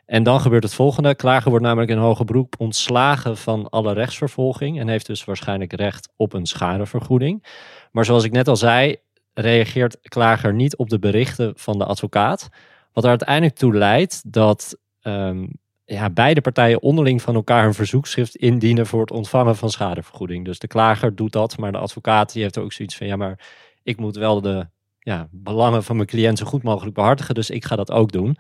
En 0.06 0.24
dan 0.24 0.40
gebeurt 0.42 0.64
het 0.64 0.74
volgende. 0.74 1.16
Klager 1.16 1.50
wordt 1.50 1.66
namelijk 1.66 1.92
in 1.92 1.98
hoger 1.98 2.26
beroep 2.26 2.56
ontslagen 2.58 3.38
van 3.38 3.70
alle 3.70 3.94
rechtsvervolging 3.94 4.80
en 4.80 4.88
heeft 4.88 5.06
dus 5.06 5.24
waarschijnlijk 5.24 5.74
recht 5.74 6.10
op 6.16 6.34
een 6.34 6.46
schadevergoeding. 6.46 7.46
Maar 7.92 8.06
zoals 8.06 8.24
ik 8.24 8.32
net 8.32 8.48
al 8.48 8.56
zei, 8.56 8.96
reageert 9.34 9.98
Klager 10.02 10.54
niet 10.54 10.76
op 10.78 10.90
de 10.90 11.00
berichten 11.00 11.54
van 11.56 11.78
de 11.78 11.86
advocaat. 11.86 12.50
Wat 12.94 13.04
er 13.04 13.10
uiteindelijk 13.10 13.56
toe 13.56 13.74
leidt 13.78 14.32
dat 14.34 14.78
ehm, 15.02 15.46
ja, 15.94 16.10
beide 16.10 16.42
partijen 16.42 16.82
onderling 16.82 17.22
van 17.22 17.36
elkaar 17.36 17.66
een 17.66 17.74
verzoekschrift 17.74 18.36
indienen 18.36 18.88
voor 18.88 19.02
het 19.02 19.12
ontvangen 19.12 19.56
van 19.56 19.70
schadevergoeding. 19.70 20.46
Dus 20.46 20.60
de 20.60 20.68
klager 20.68 21.16
doet 21.16 21.32
dat, 21.32 21.58
maar 21.58 21.72
de 21.72 21.78
advocaat 21.78 22.34
die 22.34 22.42
heeft 22.42 22.58
ook 22.58 22.74
zoiets 22.74 22.98
van 22.98 23.08
ja, 23.08 23.16
maar 23.16 23.40
ik 23.84 23.98
moet 23.98 24.16
wel 24.16 24.42
de 24.42 24.68
ja, 25.00 25.28
belangen 25.32 25.84
van 25.84 25.96
mijn 25.96 26.08
cliënt 26.08 26.38
zo 26.38 26.46
goed 26.46 26.64
mogelijk 26.64 26.96
behartigen, 26.96 27.36
dus 27.36 27.50
ik 27.50 27.66
ga 27.66 27.76
dat 27.76 27.92
ook 27.92 28.12
doen. 28.12 28.38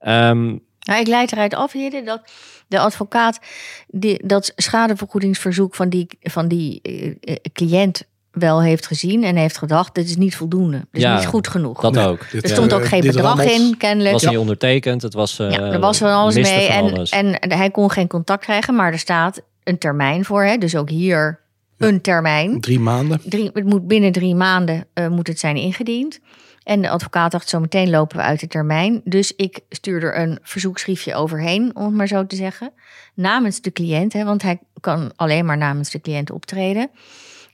Um, 0.00 0.62
nou, 0.78 1.00
ik 1.00 1.06
leid 1.06 1.32
eruit 1.32 1.54
af, 1.54 1.72
Hidde, 1.72 2.02
dat 2.02 2.30
de 2.68 2.78
advocaat 2.78 3.40
die, 3.86 4.26
dat 4.26 4.52
schadevergoedingsverzoek 4.56 5.74
van 5.74 5.88
die, 5.88 6.18
van 6.20 6.48
die 6.48 6.80
uh, 6.82 7.34
cliënt 7.52 8.08
wel 8.34 8.62
heeft 8.62 8.86
gezien 8.86 9.24
en 9.24 9.36
heeft 9.36 9.58
gedacht, 9.58 9.94
dit 9.94 10.08
is 10.08 10.16
niet 10.16 10.36
voldoende. 10.36 10.76
Dit 10.76 10.86
is 10.90 11.02
ja, 11.02 11.16
niet 11.16 11.26
goed 11.26 11.48
genoeg. 11.48 11.80
Dat 11.80 11.98
ook. 11.98 12.20
er 12.42 12.48
stond 12.48 12.72
ook 12.72 12.86
geen 12.86 13.00
bedrag 13.00 13.44
in, 13.44 13.76
kennelijk. 13.76 14.12
Was 14.12 14.24
niet 14.24 14.38
ondertekend, 14.38 15.02
het 15.02 15.14
was 15.14 15.38
uh, 15.38 15.50
Ja, 15.50 15.60
er 15.60 15.80
was 15.80 15.98
van 15.98 16.12
alles 16.12 16.34
mee 16.34 16.68
en, 16.68 17.38
en 17.38 17.52
hij 17.52 17.70
kon 17.70 17.90
geen 17.90 18.08
contact 18.08 18.44
krijgen, 18.44 18.74
maar 18.74 18.92
er 18.92 18.98
staat 18.98 19.42
een 19.64 19.78
termijn 19.78 20.24
voor. 20.24 20.44
Hè? 20.44 20.56
Dus 20.56 20.76
ook 20.76 20.88
hier 20.88 21.40
een 21.78 22.00
termijn. 22.00 22.60
Drie 22.60 22.80
maanden. 22.80 23.20
Drie, 23.24 23.50
het 23.52 23.64
moet 23.64 23.86
binnen 23.86 24.12
drie 24.12 24.34
maanden 24.34 24.86
uh, 24.94 25.08
moet 25.08 25.26
het 25.26 25.38
zijn 25.38 25.56
ingediend. 25.56 26.20
En 26.62 26.82
de 26.82 26.88
advocaat 26.88 27.32
dacht, 27.32 27.48
zo 27.48 27.60
meteen 27.60 27.90
lopen 27.90 28.16
we 28.16 28.22
uit 28.22 28.40
de 28.40 28.46
termijn. 28.46 29.00
Dus 29.04 29.32
ik 29.36 29.60
stuur 29.68 30.02
er 30.02 30.18
een 30.18 30.38
verzoekschriftje 30.42 31.14
overheen, 31.14 31.76
om 31.76 31.84
het 31.84 31.94
maar 31.94 32.06
zo 32.06 32.26
te 32.26 32.36
zeggen. 32.36 32.72
Namens 33.14 33.60
de 33.60 33.72
cliënt, 33.72 34.12
hè, 34.12 34.24
want 34.24 34.42
hij 34.42 34.58
kan 34.80 35.12
alleen 35.16 35.44
maar 35.44 35.56
namens 35.56 35.90
de 35.90 36.00
cliënt 36.00 36.30
optreden. 36.30 36.90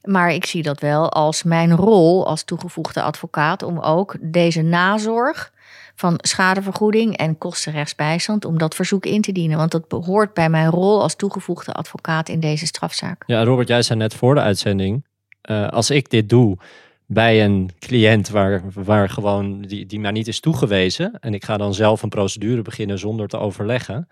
Maar 0.02 0.32
ik 0.32 0.44
zie 0.44 0.62
dat 0.62 0.80
wel 0.80 1.10
als 1.10 1.42
mijn 1.42 1.76
rol 1.76 2.26
als 2.26 2.42
toegevoegde 2.42 3.02
advocaat 3.02 3.62
om 3.62 3.78
ook 3.78 4.16
deze 4.20 4.62
nazorg 4.62 5.52
van 5.94 6.18
schadevergoeding 6.22 7.16
en 7.16 7.38
kostenrechtsbijstand 7.38 8.44
om 8.44 8.58
dat 8.58 8.74
verzoek 8.74 9.06
in 9.06 9.20
te 9.20 9.32
dienen. 9.32 9.58
Want 9.58 9.70
dat 9.70 9.88
behoort 9.88 10.34
bij 10.34 10.50
mijn 10.50 10.70
rol 10.70 11.02
als 11.02 11.14
toegevoegde 11.14 11.72
advocaat 11.72 12.28
in 12.28 12.40
deze 12.40 12.66
strafzaak. 12.66 13.22
Ja, 13.26 13.44
Robert, 13.44 13.68
jij 13.68 13.82
zei 13.82 13.98
net 13.98 14.14
voor 14.14 14.34
de 14.34 14.40
uitzending, 14.40 15.04
uh, 15.50 15.68
als 15.68 15.90
ik 15.90 16.10
dit 16.10 16.28
doe, 16.28 16.58
bij 17.06 17.44
een 17.44 17.70
cliënt 17.78 18.28
waar, 18.28 18.62
waar 18.72 19.08
gewoon 19.08 19.60
die, 19.60 19.86
die 19.86 20.00
mij 20.00 20.10
niet 20.10 20.28
is 20.28 20.40
toegewezen. 20.40 21.18
En 21.20 21.34
ik 21.34 21.44
ga 21.44 21.56
dan 21.56 21.74
zelf 21.74 22.02
een 22.02 22.08
procedure 22.08 22.62
beginnen 22.62 22.98
zonder 22.98 23.28
te 23.28 23.38
overleggen. 23.38 24.08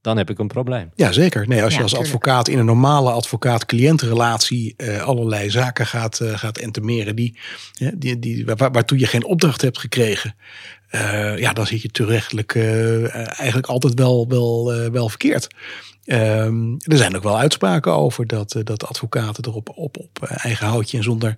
Dan 0.00 0.16
heb 0.16 0.30
ik 0.30 0.38
een 0.38 0.46
probleem. 0.46 0.90
Ja, 0.94 1.12
zeker. 1.12 1.48
Nee, 1.48 1.62
als 1.62 1.74
je 1.74 1.82
als 1.82 1.96
advocaat 1.96 2.48
in 2.48 2.58
een 2.58 2.64
normale 2.64 3.10
advocaat-cliëntenrelatie 3.10 4.74
uh, 4.76 5.02
allerlei 5.02 5.50
zaken 5.50 5.86
gaat, 5.86 6.20
uh, 6.20 6.38
gaat 6.38 6.58
entemeren 6.58 7.16
die, 7.16 7.38
die, 7.94 8.18
die, 8.18 8.46
waar, 8.46 8.70
waartoe 8.72 8.98
je 8.98 9.06
geen 9.06 9.24
opdracht 9.24 9.60
hebt 9.60 9.78
gekregen. 9.78 10.34
Uh, 10.90 11.38
ja, 11.38 11.52
dan 11.52 11.66
zit 11.66 11.82
je 11.82 11.88
terechtelijk 11.88 12.56
eigenlijk 12.56 13.66
altijd 13.66 13.94
wel, 13.94 14.28
wel, 14.28 14.90
wel 14.90 15.08
verkeerd. 15.08 15.48
Um, 16.10 16.76
er 16.78 16.96
zijn 16.96 17.16
ook 17.16 17.22
wel 17.22 17.38
uitspraken 17.38 17.92
over 17.92 18.26
dat, 18.26 18.54
uh, 18.54 18.64
dat 18.64 18.86
advocaten 18.86 19.44
er 19.44 19.54
op, 19.54 19.68
op, 19.74 19.96
op 19.98 20.22
eh, 20.22 20.44
eigen 20.44 20.66
houtje 20.66 20.96
en 20.96 21.02
zonder, 21.02 21.36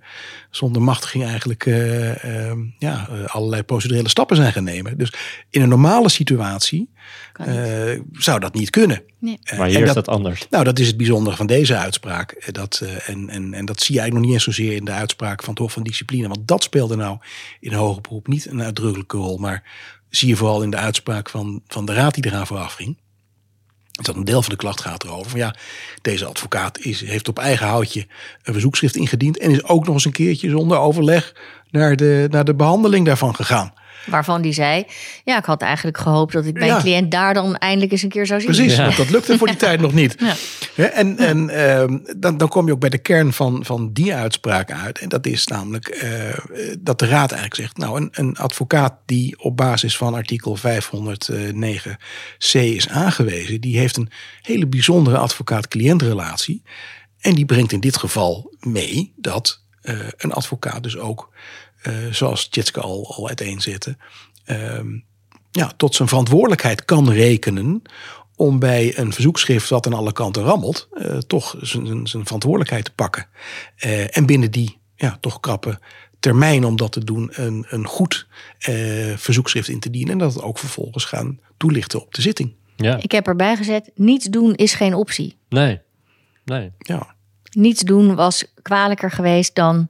zonder 0.49 0.81
machtiging 0.81 1.23
eigenlijk 1.23 1.65
uh, 1.65 2.23
uh, 2.23 2.51
ja, 2.77 3.09
allerlei 3.25 3.63
procedurele 3.63 4.09
stappen 4.09 4.35
zijn 4.35 4.51
gaan 4.51 4.63
nemen. 4.63 4.97
Dus 4.97 5.13
in 5.49 5.61
een 5.61 5.69
normale 5.69 6.09
situatie 6.09 6.89
zou 8.13 8.39
dat 8.39 8.53
niet 8.53 8.69
kunnen. 8.69 9.03
Nee. 9.19 9.39
maar 9.57 9.67
hier 9.67 9.79
dat, 9.79 9.87
is 9.87 9.93
dat 9.93 10.07
anders. 10.07 10.47
Nou, 10.49 10.63
dat 10.63 10.79
is 10.79 10.87
het 10.87 10.97
bijzondere 10.97 11.35
van 11.35 11.47
deze 11.47 11.77
uitspraak. 11.77 12.51
Dat, 12.51 12.83
en, 13.05 13.29
en, 13.29 13.53
en 13.53 13.65
dat 13.65 13.81
zie 13.81 13.95
je 13.95 14.01
eigenlijk 14.01 14.13
nog 14.13 14.21
niet 14.21 14.33
eens 14.33 14.57
zozeer 14.57 14.75
in 14.75 14.85
de 14.85 14.91
uitspraak 14.91 15.43
van 15.43 15.49
het 15.49 15.61
Hof 15.61 15.73
van 15.73 15.83
Discipline. 15.83 16.27
Want 16.27 16.47
dat 16.47 16.63
speelde 16.63 16.95
nou 16.95 17.17
in 17.59 17.73
hoger 17.73 18.01
beroep 18.01 18.27
niet 18.27 18.47
een 18.47 18.63
uitdrukkelijke 18.63 19.17
rol. 19.17 19.37
Maar 19.37 19.63
zie 20.09 20.27
je 20.27 20.35
vooral 20.35 20.63
in 20.63 20.69
de 20.69 20.77
uitspraak 20.77 21.29
van, 21.29 21.61
van 21.67 21.85
de 21.85 21.93
raad 21.93 22.13
die 22.13 22.25
eraan 22.25 22.47
vooraf 22.47 22.73
ging. 22.73 22.97
Dat 23.91 24.15
een 24.15 24.25
deel 24.25 24.41
van 24.41 24.51
de 24.51 24.57
klacht 24.57 24.81
gaat 24.81 25.03
erover. 25.03 25.29
Van 25.29 25.39
ja, 25.39 25.55
deze 26.01 26.25
advocaat 26.25 26.79
is, 26.79 27.01
heeft 27.01 27.27
op 27.27 27.39
eigen 27.39 27.67
houtje 27.67 28.07
een 28.43 28.53
verzoekschrift 28.53 28.95
ingediend. 28.95 29.37
En 29.37 29.51
is 29.51 29.63
ook 29.63 29.85
nog 29.85 29.93
eens 29.93 30.05
een 30.05 30.11
keertje 30.11 30.49
zonder 30.49 30.77
overleg 30.77 31.35
naar 31.69 31.95
de, 31.95 32.27
naar 32.29 32.45
de 32.45 32.55
behandeling 32.55 33.05
daarvan 33.05 33.35
gegaan. 33.35 33.73
Waarvan 34.05 34.41
die 34.41 34.53
zei, 34.53 34.85
ja, 35.23 35.37
ik 35.37 35.45
had 35.45 35.61
eigenlijk 35.61 35.97
gehoopt 35.97 36.33
dat 36.33 36.45
ik 36.45 36.53
mijn 36.53 36.81
cliënt 36.81 37.11
daar 37.11 37.33
dan 37.33 37.55
eindelijk 37.55 37.91
eens 37.91 38.01
een 38.01 38.09
keer 38.09 38.25
zou 38.25 38.41
zien. 38.41 38.49
Precies, 38.49 38.77
want 38.77 38.97
dat 38.97 39.09
lukte 39.09 39.37
voor 39.37 39.47
die 39.47 39.55
tijd 39.67 39.81
nog 39.81 39.93
niet. 39.93 40.15
Ja. 40.75 40.89
En, 40.89 41.17
en 41.17 41.49
uh, 41.49 41.97
dan, 42.17 42.37
dan 42.37 42.47
kom 42.47 42.65
je 42.65 42.71
ook 42.71 42.79
bij 42.79 42.89
de 42.89 42.97
kern 42.97 43.33
van, 43.33 43.65
van 43.65 43.93
die 43.93 44.15
uitspraak 44.15 44.71
uit. 44.71 44.99
En 44.99 45.09
dat 45.09 45.25
is 45.25 45.47
namelijk 45.47 46.03
uh, 46.03 46.09
dat 46.79 46.99
de 46.99 47.05
raad 47.05 47.31
eigenlijk 47.31 47.61
zegt, 47.61 47.77
nou, 47.77 48.01
een, 48.01 48.09
een 48.11 48.37
advocaat 48.37 48.95
die 49.05 49.39
op 49.39 49.57
basis 49.57 49.97
van 49.97 50.13
artikel 50.13 50.57
509c 50.57 52.51
is 52.51 52.89
aangewezen, 52.89 53.61
die 53.61 53.77
heeft 53.77 53.97
een 53.97 54.11
hele 54.41 54.67
bijzondere 54.67 55.17
advocaat-cliëntrelatie. 55.17 56.63
En 57.19 57.35
die 57.35 57.45
brengt 57.45 57.71
in 57.71 57.79
dit 57.79 57.97
geval 57.97 58.55
mee 58.59 59.13
dat 59.15 59.63
een 60.17 60.33
advocaat 60.33 60.83
dus 60.83 60.97
ook 60.97 61.29
uh, 61.87 61.93
zoals 62.11 62.47
Tjitske 62.47 62.79
al, 62.79 63.15
al 63.15 63.27
uiteenzette, 63.27 63.97
uh, 64.45 64.79
ja, 65.51 65.71
tot 65.77 65.95
zijn 65.95 66.07
verantwoordelijkheid 66.07 66.85
kan 66.85 67.11
rekenen 67.11 67.81
om 68.35 68.59
bij 68.59 68.97
een 68.97 69.13
verzoekschrift 69.13 69.69
dat 69.69 69.85
aan 69.85 69.93
alle 69.93 70.11
kanten 70.11 70.43
rammelt, 70.43 70.87
uh, 70.93 71.17
toch 71.17 71.55
zijn, 71.61 72.07
zijn 72.07 72.23
verantwoordelijkheid 72.23 72.85
te 72.85 72.91
pakken. 72.91 73.27
Uh, 73.85 74.17
en 74.17 74.25
binnen 74.25 74.51
die 74.51 74.77
ja, 74.95 75.17
toch 75.19 75.39
krappe 75.39 75.79
termijn 76.19 76.65
om 76.65 76.75
dat 76.75 76.91
te 76.91 77.03
doen, 77.03 77.29
een, 77.31 77.65
een 77.69 77.85
goed 77.85 78.27
verzoekschrift 79.15 79.67
in 79.67 79.79
te 79.79 79.89
dienen. 79.89 80.11
En 80.11 80.17
dat 80.17 80.33
het 80.33 80.43
ook 80.43 80.57
vervolgens 80.57 81.05
gaan 81.05 81.39
toelichten 81.57 82.01
op 82.01 82.13
de 82.13 82.21
zitting. 82.21 82.53
Ja. 82.75 82.97
Ik 83.01 83.11
heb 83.11 83.27
erbij 83.27 83.55
gezet, 83.55 83.91
niets 83.95 84.25
doen 84.25 84.55
is 84.55 84.73
geen 84.73 84.93
optie. 84.93 85.37
Nee, 85.49 85.79
nee. 86.45 86.71
Ja. 86.77 87.15
Niets 87.51 87.81
doen 87.81 88.15
was 88.15 88.45
kwalijker 88.61 89.11
geweest 89.11 89.55
dan 89.55 89.89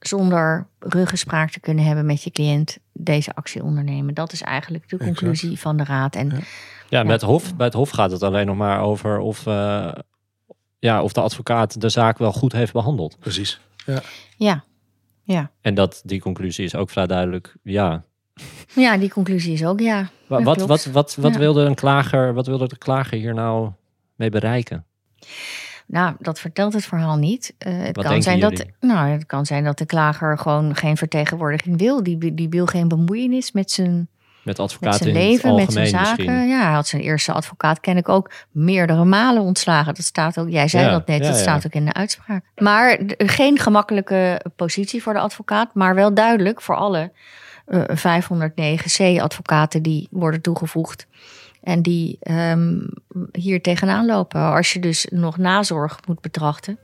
zonder 0.00 0.66
ruggespraak 0.78 1.50
te 1.50 1.60
kunnen 1.60 1.84
hebben 1.84 2.06
met 2.06 2.22
je 2.22 2.30
cliënt 2.30 2.78
deze 2.92 3.34
actie 3.34 3.62
ondernemen. 3.62 4.14
Dat 4.14 4.32
is 4.32 4.42
eigenlijk 4.42 4.88
de 4.88 4.96
conclusie 4.96 5.58
van 5.58 5.76
de 5.76 5.84
raad. 5.84 6.14
En, 6.14 6.28
ja, 6.28 6.40
ja, 6.88 7.02
Met 7.02 7.22
hof, 7.22 7.56
bij 7.56 7.66
het 7.66 7.74
Hof 7.74 7.90
gaat 7.90 8.10
het 8.10 8.22
alleen 8.22 8.46
nog 8.46 8.56
maar 8.56 8.80
over 8.80 9.18
of, 9.18 9.46
uh, 9.46 9.92
ja, 10.78 11.02
of 11.02 11.12
de 11.12 11.20
advocaat 11.20 11.80
de 11.80 11.88
zaak 11.88 12.18
wel 12.18 12.32
goed 12.32 12.52
heeft 12.52 12.72
behandeld. 12.72 13.18
Precies. 13.18 13.60
Ja. 13.86 14.02
ja. 14.36 14.64
ja. 15.22 15.50
En 15.60 15.74
dat, 15.74 16.02
die 16.04 16.20
conclusie 16.20 16.64
is 16.64 16.74
ook 16.74 16.90
vrij 16.90 17.06
duidelijk 17.06 17.56
ja. 17.62 18.04
Ja, 18.74 18.96
die 18.96 19.10
conclusie 19.10 19.52
is 19.52 19.64
ook 19.64 19.80
ja. 19.80 20.10
Wat, 20.26 20.42
wat, 20.42 20.66
wat, 20.66 20.84
wat, 20.84 21.14
wat, 21.14 21.36
wilde 21.36 21.62
een 21.62 21.74
klager, 21.74 22.34
wat 22.34 22.46
wilde 22.46 22.68
de 22.68 22.78
klager 22.78 23.18
hier 23.18 23.34
nou 23.34 23.70
mee 24.14 24.30
bereiken? 24.30 24.84
Nou, 25.90 26.14
dat 26.18 26.40
vertelt 26.40 26.72
het 26.72 26.84
verhaal 26.84 27.16
niet. 27.16 27.54
Uh, 27.66 27.82
het, 27.82 28.02
kan 28.02 28.22
zijn 28.22 28.40
dat, 28.40 28.64
nou, 28.80 29.08
het 29.08 29.26
kan 29.26 29.46
zijn 29.46 29.64
dat 29.64 29.78
de 29.78 29.86
klager 29.86 30.38
gewoon 30.38 30.76
geen 30.76 30.96
vertegenwoordiging 30.96 31.78
wil. 31.78 32.02
Die, 32.02 32.34
die 32.34 32.48
wil 32.48 32.66
geen 32.66 32.88
bemoeienis 32.88 33.52
met 33.52 33.70
zijn, 33.70 34.08
met 34.42 34.58
advocaat 34.58 34.92
met 34.92 35.02
zijn 35.02 35.14
leven, 35.14 35.54
met 35.54 35.72
zijn 35.72 35.86
zaken. 35.86 36.24
Misschien. 36.24 36.48
Ja, 36.48 36.62
hij 36.62 36.72
had 36.72 36.86
zijn 36.86 37.02
eerste 37.02 37.32
advocaat, 37.32 37.80
ken 37.80 37.96
ik 37.96 38.08
ook, 38.08 38.30
meerdere 38.50 39.04
malen 39.04 39.42
ontslagen. 39.42 39.94
Dat 39.94 40.04
staat 40.04 40.38
ook, 40.38 40.48
jij 40.48 40.68
zei 40.68 40.90
dat 40.90 41.06
net, 41.06 41.18
ja, 41.18 41.26
dat 41.26 41.36
ja. 41.36 41.42
staat 41.42 41.66
ook 41.66 41.72
in 41.72 41.84
de 41.84 41.92
uitspraak. 41.92 42.44
Maar 42.56 43.00
geen 43.16 43.58
gemakkelijke 43.58 44.40
positie 44.56 45.02
voor 45.02 45.12
de 45.12 45.20
advocaat, 45.20 45.74
maar 45.74 45.94
wel 45.94 46.14
duidelijk 46.14 46.62
voor 46.62 46.76
alle 46.76 47.12
uh, 47.66 47.82
509c-advocaten 47.88 49.82
die 49.82 50.08
worden 50.10 50.40
toegevoegd. 50.40 51.06
En 51.62 51.82
die 51.82 52.18
um, 52.30 52.88
hier 53.32 53.62
tegenaan 53.62 54.06
lopen. 54.06 54.40
Als 54.40 54.72
je 54.72 54.78
dus 54.78 55.06
nog 55.10 55.36
nazorg 55.36 56.00
moet 56.06 56.20
betrachten. 56.20 56.78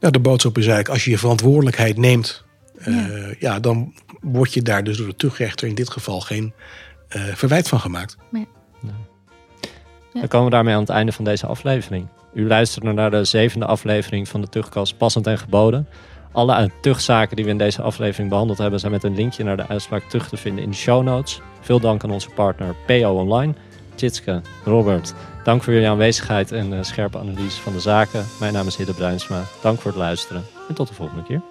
Nou, 0.00 0.12
de 0.12 0.20
boodschap 0.20 0.58
is 0.58 0.64
eigenlijk, 0.64 0.94
als 0.94 1.04
je 1.04 1.10
je 1.10 1.18
verantwoordelijkheid 1.18 1.96
neemt, 1.96 2.44
ja. 2.84 3.08
Uh, 3.08 3.34
ja 3.38 3.60
dan 3.60 3.94
word 4.20 4.54
je 4.54 4.62
daar 4.62 4.84
dus 4.84 4.96
door 4.96 5.06
de 5.06 5.16
tuchtrechter 5.16 5.68
in 5.68 5.74
dit 5.74 5.90
geval 5.90 6.20
geen 6.20 6.52
uh, 7.16 7.22
verwijt 7.34 7.68
van 7.68 7.80
gemaakt. 7.80 8.16
Nee. 8.30 8.48
nee. 8.80 8.92
Dan 10.12 10.28
komen 10.28 10.46
we 10.46 10.52
daarmee 10.52 10.74
aan 10.74 10.80
het 10.80 10.88
einde 10.88 11.12
van 11.12 11.24
deze 11.24 11.46
aflevering. 11.46 12.06
U 12.34 12.46
luisterde 12.46 12.92
naar 12.92 13.10
de 13.10 13.24
zevende 13.24 13.66
aflevering 13.66 14.28
van 14.28 14.40
de 14.40 14.48
Tuchtkast 14.48 14.96
Passend 14.96 15.26
en 15.26 15.38
Geboden. 15.38 15.88
Alle 16.32 16.70
tuchtzaken 16.80 17.36
die 17.36 17.44
we 17.44 17.50
in 17.50 17.58
deze 17.58 17.82
aflevering 17.82 18.28
behandeld 18.28 18.58
hebben, 18.58 18.80
zijn 18.80 18.92
met 18.92 19.04
een 19.04 19.14
linkje 19.14 19.44
naar 19.44 19.56
de 19.56 19.66
uitspraak 19.66 20.02
terug 20.02 20.28
te 20.28 20.36
vinden 20.36 20.64
in 20.64 20.70
de 20.70 20.76
show 20.76 21.02
notes. 21.02 21.40
Veel 21.60 21.80
dank 21.80 22.04
aan 22.04 22.10
onze 22.10 22.30
partner 22.30 22.74
PO 22.86 23.10
Online. 23.10 23.54
Tjitske, 24.00 24.40
Robert, 24.64 25.14
dank 25.44 25.62
voor 25.62 25.72
jullie 25.72 25.88
aanwezigheid 25.88 26.52
en 26.52 26.72
uh, 26.72 26.82
scherpe 26.82 27.18
analyse 27.18 27.60
van 27.60 27.72
de 27.72 27.80
zaken. 27.80 28.26
Mijn 28.38 28.52
naam 28.52 28.66
is 28.66 28.76
Hidde 28.76 28.94
Bruinsma. 28.94 29.42
Dank 29.62 29.80
voor 29.80 29.90
het 29.90 30.00
luisteren 30.00 30.42
en 30.68 30.74
tot 30.74 30.88
de 30.88 30.94
volgende 30.94 31.22
keer. 31.22 31.42